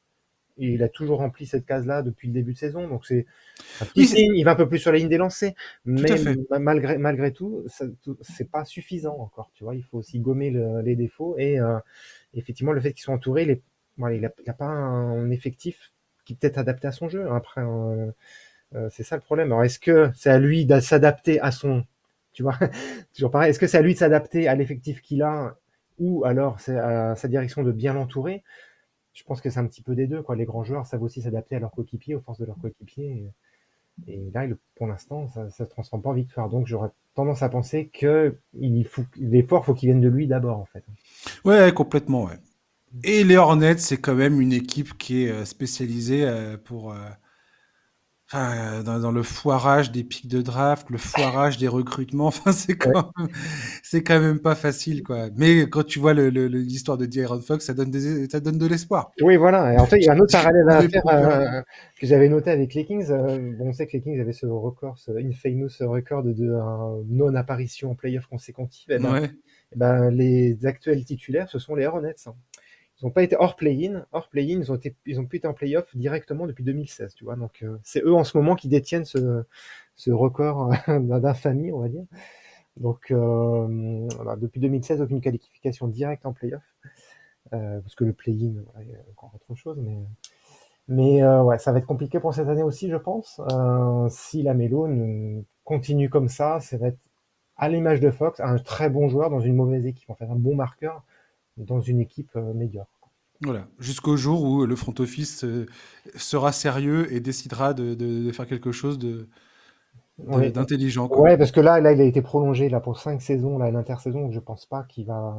et 0.59 0.73
il 0.73 0.83
a 0.83 0.89
toujours 0.89 1.19
rempli 1.19 1.45
cette 1.45 1.65
case-là 1.65 2.01
depuis 2.01 2.27
le 2.27 2.33
début 2.33 2.53
de 2.53 2.57
saison. 2.57 2.87
Donc 2.87 3.05
c'est 3.05 3.25
il 3.95 4.43
va 4.43 4.51
un 4.51 4.55
peu 4.55 4.67
plus 4.67 4.79
sur 4.79 4.91
la 4.91 4.97
ligne 4.97 5.09
des 5.09 5.17
lancers, 5.17 5.53
mais 5.85 6.09
malgré 6.59 6.97
malgré 6.97 7.31
tout, 7.31 7.65
c'est 8.21 8.49
pas 8.49 8.65
suffisant 8.65 9.17
encore. 9.19 9.51
Tu 9.53 9.63
vois, 9.63 9.75
il 9.75 9.83
faut 9.83 9.97
aussi 9.97 10.19
gommer 10.19 10.49
le, 10.51 10.81
les 10.81 10.95
défauts 10.95 11.35
et 11.37 11.59
euh, 11.59 11.77
effectivement 12.33 12.71
le 12.71 12.81
fait 12.81 12.93
qu'ils 12.93 13.03
soient 13.03 13.13
entourés, 13.13 13.45
les, 13.45 13.61
voilà, 13.97 14.15
il, 14.15 14.25
a, 14.25 14.31
il 14.43 14.49
a 14.49 14.53
pas 14.53 14.65
un 14.65 15.29
effectif 15.31 15.91
qui 16.25 16.35
peut 16.35 16.47
être 16.47 16.57
adapté 16.57 16.87
à 16.87 16.91
son 16.91 17.07
jeu. 17.07 17.29
Après, 17.31 17.61
euh, 17.61 18.11
euh, 18.75 18.89
c'est 18.91 19.03
ça 19.03 19.15
le 19.15 19.21
problème. 19.21 19.47
Alors 19.47 19.63
est-ce 19.63 19.79
que 19.79 20.11
c'est 20.15 20.29
à 20.29 20.39
lui 20.39 20.65
de 20.65 20.79
s'adapter 20.79 21.39
à 21.39 21.51
son, 21.51 21.85
tu 22.33 22.43
vois, 22.43 22.57
toujours 23.15 23.31
pareil. 23.31 23.49
Est-ce 23.49 23.59
que 23.59 23.67
c'est 23.67 23.77
à 23.77 23.81
lui 23.81 23.93
de 23.93 23.99
s'adapter 23.99 24.47
à 24.47 24.55
l'effectif 24.55 25.01
qu'il 25.01 25.23
a 25.23 25.55
ou 25.99 26.25
alors 26.25 26.59
c'est 26.59 26.77
à 26.77 27.15
sa 27.15 27.27
direction 27.27 27.63
de 27.63 27.71
bien 27.71 27.93
l'entourer? 27.93 28.43
Je 29.13 29.23
pense 29.23 29.41
que 29.41 29.49
c'est 29.49 29.59
un 29.59 29.65
petit 29.65 29.81
peu 29.81 29.95
des 29.95 30.05
deux. 30.05 30.21
Quoi. 30.21 30.35
Les 30.35 30.45
grands 30.45 30.63
joueurs 30.63 30.85
savent 30.85 31.01
aussi 31.01 31.23
s'adapter 31.23 31.55
à 31.55 31.59
leurs 31.59 31.71
coéquipiers, 31.71 32.13
aux 32.13 32.21
forces 32.21 32.37
de 32.39 32.45
leurs 32.45 32.59
coéquipiers. 32.59 33.31
Et, 34.07 34.29
là, 34.31 34.45
pour 34.75 34.85
l'instant, 34.85 35.27
ça 35.29 35.45
ne 35.45 35.49
se 35.49 35.63
transforme 35.63 36.03
pas 36.03 36.09
en 36.09 36.13
victoire. 36.13 36.49
Donc, 36.49 36.67
j'aurais 36.67 36.91
tendance 37.15 37.41
à 37.41 37.49
penser 37.49 37.89
que 37.91 38.37
il 38.53 38.85
faut, 38.85 39.01
faut 39.63 39.73
qu'il 39.73 39.89
vienne 39.89 40.01
de 40.01 40.07
lui 40.07 40.27
d'abord, 40.27 40.59
en 40.59 40.65
fait. 40.65 40.83
Ouais, 41.43 41.73
complètement, 41.73 42.25
ouais. 42.25 42.37
Et 43.03 43.23
les 43.23 43.37
Hornets, 43.37 43.79
c'est 43.79 43.97
quand 43.97 44.13
même 44.13 44.39
une 44.39 44.53
équipe 44.53 44.95
qui 44.99 45.23
est 45.23 45.45
spécialisée 45.45 46.31
pour 46.63 46.93
Enfin, 48.29 48.83
dans, 48.83 48.99
dans, 48.99 49.11
le 49.13 49.23
foirage 49.23 49.93
des 49.93 50.03
pics 50.03 50.27
de 50.27 50.41
draft, 50.41 50.89
le 50.89 50.97
foirage 50.97 51.57
des 51.57 51.69
recrutements, 51.69 52.27
enfin, 52.27 52.51
c'est 52.51 52.75
quand, 52.75 53.13
c'est 53.83 54.03
quand 54.03 54.19
même 54.19 54.39
pas 54.39 54.55
facile, 54.55 55.01
quoi. 55.01 55.29
Mais 55.37 55.61
quand 55.69 55.83
tu 55.83 55.99
vois 55.99 56.13
l'histoire 56.13 56.97
de 56.97 57.05
D'Aaron 57.05 57.39
Fox, 57.39 57.65
ça 57.65 57.73
donne, 57.73 57.89
des, 57.89 58.27
ça 58.29 58.41
donne 58.41 58.57
de 58.57 58.65
l'espoir. 58.65 59.11
Oui, 59.21 59.37
voilà. 59.37 59.73
Et 59.73 59.77
en 59.77 59.85
fait, 59.85 59.99
il 59.99 60.03
y 60.03 60.09
a 60.09 60.11
un 60.11 60.19
autre 60.19 60.31
parallèle 60.33 60.69
à 60.69 60.81
faire 60.89 61.07
euh, 61.07 61.61
que 61.97 62.05
j'avais 62.05 62.27
noté 62.27 62.51
avec 62.51 62.73
les 62.73 62.83
Kings. 62.83 63.09
Euh, 63.11 63.53
bon, 63.57 63.69
on 63.69 63.73
sait 63.73 63.87
que 63.87 63.93
les 63.93 64.01
Kings 64.01 64.19
avaient 64.19 64.33
ce 64.33 64.45
record, 64.45 64.97
ce 64.97 65.11
infamous 65.11 65.69
record 65.79 66.23
de, 66.23 66.33
de 66.33 66.53
non-apparition 67.09 67.91
en 67.91 67.95
playoff 67.95 68.25
consécutive. 68.25 68.87
Ben, 68.89 69.05
ouais. 69.05 69.23
et 69.23 69.77
ben, 69.77 70.09
les 70.09 70.65
actuels 70.65 71.05
titulaires, 71.05 71.47
ce 71.49 71.59
sont 71.59 71.75
les 71.75 71.85
Hornets. 71.85 72.15
Hein. 72.25 72.33
Ils 72.99 73.05
n'ont 73.05 73.11
pas 73.11 73.23
été 73.23 73.35
hors 73.37 73.55
play-in. 73.55 74.05
Hors 74.11 74.27
play-in, 74.27 74.59
ils 74.59 74.71
ont 74.71 74.75
été, 74.75 74.91
pu 74.91 75.37
être 75.37 75.45
en 75.45 75.53
play-off 75.53 75.95
directement 75.95 76.47
depuis 76.47 76.63
2016, 76.63 77.13
tu 77.13 77.25
vois. 77.25 77.35
Donc, 77.35 77.61
euh, 77.61 77.77
c'est 77.83 78.01
eux 78.03 78.13
en 78.13 78.23
ce 78.23 78.35
moment 78.37 78.55
qui 78.55 78.67
détiennent 78.67 79.05
ce, 79.05 79.43
record 80.07 80.71
d'infamie, 80.87 81.71
on 81.71 81.79
va 81.79 81.89
dire. 81.89 82.05
Donc, 82.77 83.11
euh, 83.11 84.07
depuis 84.37 84.59
2016, 84.59 85.01
aucune 85.01 85.21
qualification 85.21 85.87
directe 85.87 86.25
en 86.25 86.33
play-off. 86.33 86.63
Euh, 87.53 87.79
parce 87.79 87.95
que 87.95 88.03
le 88.03 88.13
play-in, 88.13 88.53
voilà, 88.65 88.83
il 88.83 88.91
y 88.91 88.95
a 88.95 88.99
encore 89.11 89.31
autre 89.33 89.55
chose, 89.55 89.79
mais, 90.87 91.23
ouais, 91.23 91.59
ça 91.59 91.71
va 91.71 91.79
être 91.79 91.85
compliqué 91.85 92.19
pour 92.19 92.33
cette 92.33 92.47
année 92.47 92.63
aussi, 92.63 92.89
je 92.89 92.97
pense. 92.97 93.39
Si 94.09 94.41
la 94.41 94.53
Mélo 94.53 94.87
continue 95.63 96.09
comme 96.09 96.29
ça, 96.29 96.59
ça 96.61 96.77
va 96.77 96.87
être 96.87 96.99
à 97.57 97.69
l'image 97.69 97.99
de 97.99 98.09
Fox, 98.09 98.39
un 98.39 98.57
très 98.57 98.89
bon 98.89 99.07
joueur 99.09 99.29
dans 99.29 99.39
une 99.39 99.55
mauvaise 99.55 99.85
équipe, 99.85 100.09
en 100.09 100.15
fait, 100.15 100.25
un 100.25 100.35
bon 100.35 100.55
marqueur 100.55 101.03
dans 101.57 101.81
une 101.81 101.99
équipe 101.99 102.35
médiocre. 102.35 102.89
Voilà, 103.41 103.67
jusqu'au 103.77 104.17
jour 104.17 104.43
où 104.43 104.65
le 104.65 104.75
front 104.75 104.95
office 104.97 105.43
euh, 105.43 105.67
sera 106.15 106.51
sérieux 106.51 107.13
et 107.13 107.19
décidera 107.19 107.75
de, 107.75 107.93
de, 107.93 108.23
de 108.23 108.31
faire 108.31 108.47
quelque 108.47 108.71
chose 108.71 108.97
de 108.97 109.27
d'intelligent. 110.17 111.07
Ouais, 111.09 111.37
parce 111.37 111.51
que 111.51 111.59
là, 111.59 111.79
là, 111.79 111.91
il 111.91 112.01
a 112.01 112.03
été 112.03 112.23
prolongé 112.23 112.69
là 112.69 112.79
pour 112.79 112.99
cinq 112.99 113.21
saisons, 113.21 113.59
là, 113.59 113.69
l'intersaison, 113.69 114.31
je 114.31 114.39
pense 114.39 114.65
pas 114.65 114.81
qu'il 114.89 115.05
va, 115.05 115.37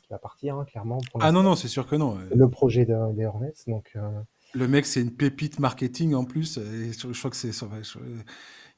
qu'il 0.00 0.08
va 0.10 0.18
partir, 0.18 0.56
hein, 0.56 0.64
clairement. 0.64 0.98
ah 1.20 1.30
non, 1.30 1.42
non, 1.42 1.54
c'est 1.54 1.68
sûr 1.68 1.86
que 1.86 1.96
non. 1.96 2.16
Le 2.34 2.48
projet 2.48 2.86
de, 2.86 3.12
des 3.14 3.26
Hornets, 3.26 3.52
donc. 3.66 3.90
Euh... 3.96 4.00
Le 4.54 4.66
mec, 4.66 4.86
c'est 4.86 5.02
une 5.02 5.14
pépite 5.14 5.60
marketing 5.60 6.14
en 6.14 6.24
plus. 6.24 6.56
Et 6.56 6.92
je, 6.92 7.12
je 7.12 7.18
crois 7.18 7.30
que 7.30 7.36
c'est 7.36 7.52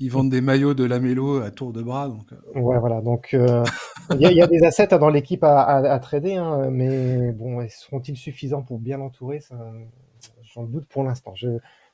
ils 0.01 0.11
vendent 0.11 0.31
des 0.31 0.41
maillots 0.41 0.75
de 0.75 0.85
Lamelo 0.85 1.43
à 1.43 1.51
tour 1.51 1.73
de 1.73 1.83
bras. 1.83 2.09
Donc, 2.09 2.33
euh... 2.33 2.61
Ouais, 2.61 2.79
voilà. 2.79 3.03
Donc, 3.03 3.29
il 3.33 3.39
euh, 3.39 3.65
y, 4.19 4.27
a, 4.27 4.33
y, 4.33 4.43
a 4.43 4.47
des 4.47 4.65
assets 4.65 4.99
dans 4.99 5.11
l'équipe 5.11 5.45
à, 5.45 5.61
à, 5.61 5.93
à, 5.93 5.99
trader, 5.99 6.37
hein, 6.37 6.71
mais 6.71 7.33
bon, 7.33 7.65
seront-ils 7.69 8.17
suffisants 8.17 8.63
pour 8.63 8.79
bien 8.79 8.97
l'entourer 8.97 9.41
J'en 10.55 10.65
doute 10.65 10.87
pour 10.89 11.05
l'instant. 11.05 11.35
Je, 11.37 11.49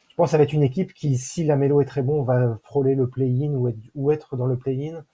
je, 0.08 0.14
pense 0.16 0.28
que 0.28 0.30
ça 0.30 0.38
va 0.38 0.44
être 0.44 0.52
une 0.52 0.62
équipe 0.62 0.94
qui, 0.94 1.18
si 1.18 1.44
Lamelo 1.44 1.80
est 1.80 1.84
très 1.84 2.02
bon, 2.02 2.22
va 2.22 2.58
frôler 2.62 2.94
le 2.94 3.08
play-in 3.08 3.50
ou 3.50 3.68
être, 3.68 3.78
ou 3.94 4.12
être 4.12 4.36
dans 4.36 4.46
le 4.46 4.56
play-in. 4.56 5.04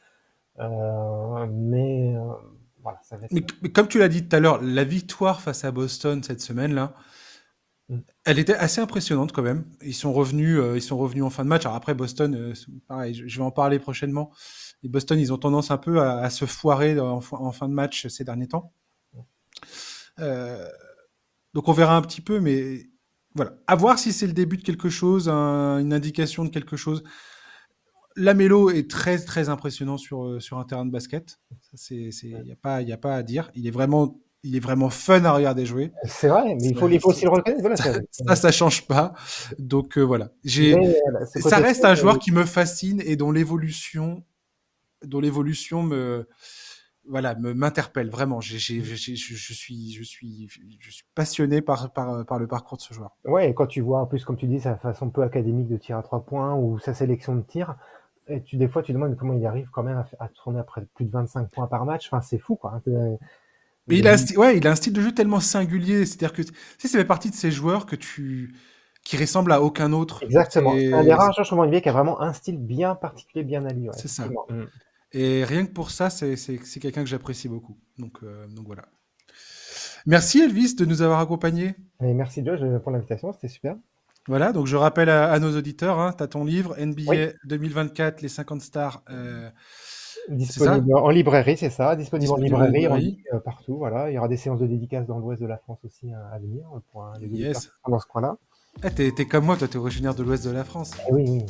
Euh, 0.61 1.47
mais 1.51 2.15
voilà, 2.83 3.01
ça 3.03 3.17
va 3.17 3.25
être... 3.25 3.33
mais, 3.33 3.43
mais, 3.63 3.71
comme 3.71 3.89
tu 3.89 3.99
l'as 3.99 4.09
dit 4.09 4.29
tout 4.29 4.37
à 4.37 4.39
l'heure, 4.39 4.61
la 4.63 4.85
victoire 4.85 5.41
face 5.41 5.65
à 5.65 5.73
Boston 5.73 6.23
cette 6.23 6.43
semaine-là, 6.43 6.93
elle 8.25 8.39
était 8.39 8.55
assez 8.55 8.81
impressionnante 8.81 9.33
quand 9.33 9.43
même. 9.43 9.65
Ils 9.83 9.95
sont 9.95 10.13
revenus, 10.13 10.59
euh, 10.59 10.77
ils 10.77 10.83
sont 10.83 10.97
revenus 10.97 11.25
en 11.25 11.31
fin 11.31 11.45
de 11.45 11.49
match. 11.49 11.65
Alors 11.65 11.77
après 11.77 11.95
Boston, 11.95 12.35
euh, 12.35 12.55
pareil, 12.87 13.15
je, 13.15 13.27
je, 13.27 13.39
vais 13.39 13.45
en 13.45 13.51
parler 13.51 13.79
prochainement. 13.79 14.31
Et 14.83 14.89
Boston, 14.89 15.19
ils 15.19 15.33
ont 15.33 15.39
tendance 15.39 15.71
un 15.71 15.79
peu 15.79 16.01
à, 16.01 16.19
à 16.19 16.31
se 16.31 16.45
foirer 16.45 16.99
en, 17.01 17.21
en, 17.33 17.53
fin 17.53 17.69
de 17.69 17.75
match 17.75 18.07
ces 18.07 18.25
derniers 18.25 18.49
temps. 18.49 18.73
Euh, 20.21 20.69
donc 21.55 21.69
on 21.69 21.73
verra 21.73 21.97
un 21.97 22.03
petit 22.03 22.21
peu, 22.21 22.39
mais 22.39 22.91
voilà, 23.35 23.55
à 23.67 23.75
voir 23.75 23.99
si 23.99 24.13
c'est 24.13 24.27
le 24.27 24.33
début 24.33 24.57
de 24.57 24.63
quelque 24.63 24.89
chose, 24.89 25.29
un, 25.29 25.79
une 25.79 25.93
indication 25.93 26.45
de 26.45 26.51
quelque 26.51 26.77
chose. 26.77 27.03
Lamelo 28.15 28.71
est 28.71 28.91
très 28.91 29.19
très 29.19 29.49
impressionnant 29.49 29.97
sur 29.97 30.41
sur 30.41 30.59
un 30.59 30.65
terrain 30.65 30.85
de 30.85 30.91
basket. 30.91 31.41
Il 31.91 32.11
n'y 32.45 32.53
a 32.53 32.57
pas, 32.57 32.83
il 32.83 32.93
a 32.93 32.99
pas 32.99 33.17
à 33.17 33.23
dire. 33.23 33.51
Il 33.55 33.67
est 33.67 33.71
vraiment 33.71 34.21
il 34.45 34.57
est 34.57 34.61
vraiment 34.61 34.91
fun 34.91 35.25
à 35.25 35.33
regarder 35.33 35.65
jouer. 35.67 35.93
C'est 36.05 36.29
vrai, 36.29 36.55
mais 36.57 36.69
il 36.69 36.77
faut, 36.77 36.89
il 36.89 37.01
faut 37.01 37.11
aussi 37.11 37.25
le 37.25 37.31
reconnaître. 37.31 37.61
Voilà, 37.61 37.77
ça, 37.77 37.95
ça, 38.11 38.37
ça, 38.37 38.53
change 38.53 38.87
pas. 38.87 39.13
Donc 39.59 39.99
euh, 39.99 40.03
voilà, 40.03 40.31
j'ai. 40.45 40.77
Ça 41.27 41.59
reste 41.59 41.85
un 41.85 41.95
joueur 41.95 42.19
qui 42.19 42.33
me 42.33 42.45
fascine 42.45 43.01
et 43.05 43.17
dont 43.17 43.31
l'évolution, 43.31 44.25
dont 45.05 45.21
l'évolution 45.21 45.83
me 45.83 46.27
voilà, 47.09 47.35
m'interpelle 47.35 48.11
vraiment. 48.11 48.41
J'ai, 48.41 48.59
j'ai, 48.59 48.81
je, 48.83 48.95
je, 48.95 49.53
suis, 49.53 49.93
je 49.93 50.03
suis, 50.03 50.49
je 50.81 50.91
suis 50.91 51.05
passionné 51.15 51.61
par, 51.61 51.93
par, 51.93 52.25
par 52.25 52.39
le 52.39 52.47
parcours 52.47 52.79
de 52.79 52.83
ce 52.83 52.95
joueur. 52.95 53.17
Ouais, 53.25 53.51
et 53.51 53.55
quand 53.55 53.67
tu 53.67 53.81
vois 53.81 54.01
en 54.01 54.07
plus, 54.07 54.25
comme 54.25 54.37
tu 54.37 54.47
dis, 54.47 54.61
sa 54.61 54.77
façon 54.77 55.11
peu 55.11 55.23
académique 55.23 55.69
de 55.69 55.77
tir 55.77 55.99
à 55.99 56.03
trois 56.03 56.25
points 56.25 56.55
ou 56.55 56.79
sa 56.79 56.95
sélection 56.95 57.35
de 57.35 57.43
tir, 57.43 57.77
et 58.29 58.41
tu 58.43 58.57
des 58.57 58.69
fois 58.69 58.85
tu 58.85 58.93
demandes 58.93 59.17
comment 59.17 59.35
il 59.35 59.45
arrive 59.47 59.69
quand 59.73 59.83
même 59.83 59.99
à, 59.99 60.25
à 60.25 60.29
tourner 60.29 60.61
après 60.61 60.87
plus 60.95 61.05
de 61.05 61.11
25 61.11 61.51
points 61.51 61.67
par 61.67 61.85
match. 61.85 62.07
Enfin, 62.07 62.21
c'est 62.21 62.39
fou 62.39 62.55
quoi. 62.55 62.81
Mais 63.89 63.99
il 63.99 64.07
a, 64.07 64.13
un 64.13 64.17
style, 64.17 64.39
ouais, 64.39 64.57
il 64.57 64.67
a 64.67 64.71
un 64.71 64.75
style 64.77 64.93
de 64.93 65.01
jeu 65.01 65.13
tellement 65.13 65.41
singulier. 65.41 66.07
C'est-à-dire 66.07 66.33
que, 66.33 66.43
tu 66.43 66.53
sais, 66.79 66.89
ça 66.89 66.99
fait 66.99 67.05
partie 67.05 67.31
de 67.31 67.35
ces 67.35 67.51
joueurs 67.51 67.87
que 67.87 67.97
tu, 67.97 68.55
qui 69.05 69.17
ressemble 69.17 69.53
à 69.53 69.61
aucun 69.61 69.93
autre. 69.93 70.23
Exactement. 70.23 70.73
C'est 70.75 70.93
un 70.93 71.05
des 71.05 71.13
rares 71.13 71.33
joueurs, 71.33 71.65
je 71.73 71.79
qui 71.79 71.89
a 71.89 71.93
vraiment 71.93 72.21
un 72.21 72.33
style 72.33 72.59
bien 72.59 72.95
particulier, 72.95 73.45
bien 73.45 73.65
à 73.65 73.73
lui. 73.73 73.89
c'est 73.97 74.09
ça. 74.09 74.27
Mm. 74.27 74.67
Et 75.13 75.45
rien 75.45 75.67
que 75.67 75.73
pour 75.73 75.91
ça, 75.91 76.11
c'est 76.11 76.37
quelqu'un 76.81 77.03
que 77.03 77.09
j'apprécie 77.09 77.49
beaucoup. 77.49 77.77
Donc, 77.99 78.19
euh, 78.23 78.47
donc 78.49 78.67
voilà. 78.67 78.85
Merci 80.07 80.41
Elvis 80.41 80.75
de 80.75 80.85
nous 80.85 81.03
avoir 81.03 81.21
accompagnés. 81.21 81.75
Et 82.03 82.13
merci 82.13 82.45
Josh 82.45 82.61
pour 82.83 82.91
l'invitation, 82.91 83.33
c'était 83.33 83.49
super. 83.49 83.77
Voilà, 84.29 84.53
donc 84.53 84.67
je 84.67 84.77
rappelle 84.77 85.09
à, 85.09 85.37
nos 85.41 85.57
auditeurs, 85.57 85.99
hein, 85.99 86.15
tu 86.17 86.23
as 86.23 86.29
ton 86.29 86.45
livre 86.45 86.77
NBA 86.79 87.33
2024, 87.45 88.23
les 88.23 88.29
50 88.29 88.61
stars. 88.61 89.03
Euh, 89.11 89.51
disponible 90.29 90.95
en 90.95 91.11
librairie, 91.11 91.57
c'est 91.57 91.71
ça, 91.71 91.97
disponible, 91.97 92.33
en 92.33 92.37
librairie, 92.37 92.87
en 92.87 93.37
euh, 93.37 93.41
partout. 93.41 93.77
Voilà. 93.77 94.11
Il 94.11 94.15
y 94.15 94.19
aura 94.19 94.29
des 94.29 94.37
séances 94.37 94.61
de 94.61 94.67
dédicaces 94.67 95.07
dans 95.07 95.19
l'ouest 95.19 95.41
de 95.41 95.47
la 95.47 95.59
France 95.59 95.79
aussi 95.85 96.13
à, 96.13 96.39
venir 96.39 96.65
pour 96.93 97.07
les 97.21 97.29
yes. 97.29 97.71
dans 97.89 97.99
ce 97.99 98.07
coin-là. 98.07 98.37
Ah, 98.83 98.91
t'es, 98.91 99.13
comme 99.27 99.45
moi, 99.45 99.57
toi, 99.57 99.69
t'es 99.69 99.77
originaire 99.77 100.15
de 100.15 100.23
l'ouest 100.23 100.45
de 100.45 100.51
la 100.51 100.65
France. 100.65 100.93
Ah 100.99 101.09
oui, 101.13 101.25
oui. 101.29 101.47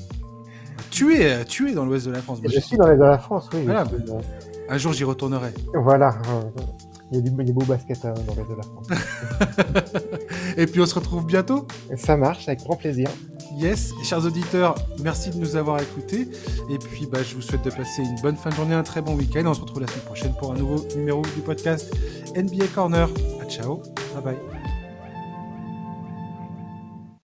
Tu 0.91 1.14
es, 1.14 1.45
tu 1.45 1.70
es 1.70 1.75
dans 1.75 1.85
l'ouest 1.85 2.07
de 2.07 2.12
la 2.12 2.20
France. 2.20 2.41
je 2.45 2.61
suis 2.61 2.77
dans 2.77 2.87
l'ouest 2.87 3.01
de 3.01 3.05
la 3.05 3.18
France, 3.18 3.49
oui. 3.55 3.66
Un 4.68 4.79
jour, 4.79 4.93
j'y 4.93 5.05
retournerai. 5.05 5.53
Voilà. 5.75 6.16
Il 7.13 7.17
y 7.17 7.19
a 7.19 7.45
des, 7.45 7.53
beaux 7.53 7.65
baskets 7.65 8.05
euh, 8.05 8.15
dans 8.27 8.35
l'ouest 8.35 8.51
de 8.51 8.57
la 8.57 8.63
France. 8.63 8.89
Et 10.57 10.67
puis, 10.67 10.81
on 10.81 10.87
se 10.87 10.95
retrouve 10.95 11.27
bientôt. 11.27 11.67
Ça 11.97 12.17
marche, 12.17 12.49
avec 12.49 12.61
grand 12.61 12.77
plaisir. 12.77 13.09
Yes, 13.59 13.93
chers 14.03 14.25
auditeurs, 14.25 14.75
merci 15.03 15.31
de 15.31 15.37
nous 15.37 15.57
avoir 15.57 15.81
écoutés. 15.81 16.27
Et 16.71 16.79
puis, 16.79 17.07
bah, 17.07 17.19
je 17.23 17.35
vous 17.35 17.43
souhaite 17.43 17.65
de 17.65 17.71
passer 17.71 18.03
une 18.03 18.21
bonne 18.23 18.37
fin 18.37 18.49
de 18.49 18.55
journée, 18.55 18.75
un 18.75 18.83
très 18.83 19.03
bon 19.03 19.15
week-end. 19.15 19.43
On 19.45 19.55
se 19.55 19.61
retrouve 19.61 19.83
la 19.83 19.89
semaine 19.89 20.05
prochaine 20.05 20.35
pour 20.39 20.53
un 20.53 20.57
nouveau 20.57 20.87
numéro 20.97 21.23
du 21.23 21.43
podcast 21.43 21.95
NBA 22.35 22.69
Corner. 22.75 23.09
A 23.41 23.45
ciao, 23.45 23.83
bye 24.15 24.23
bye. 24.25 24.62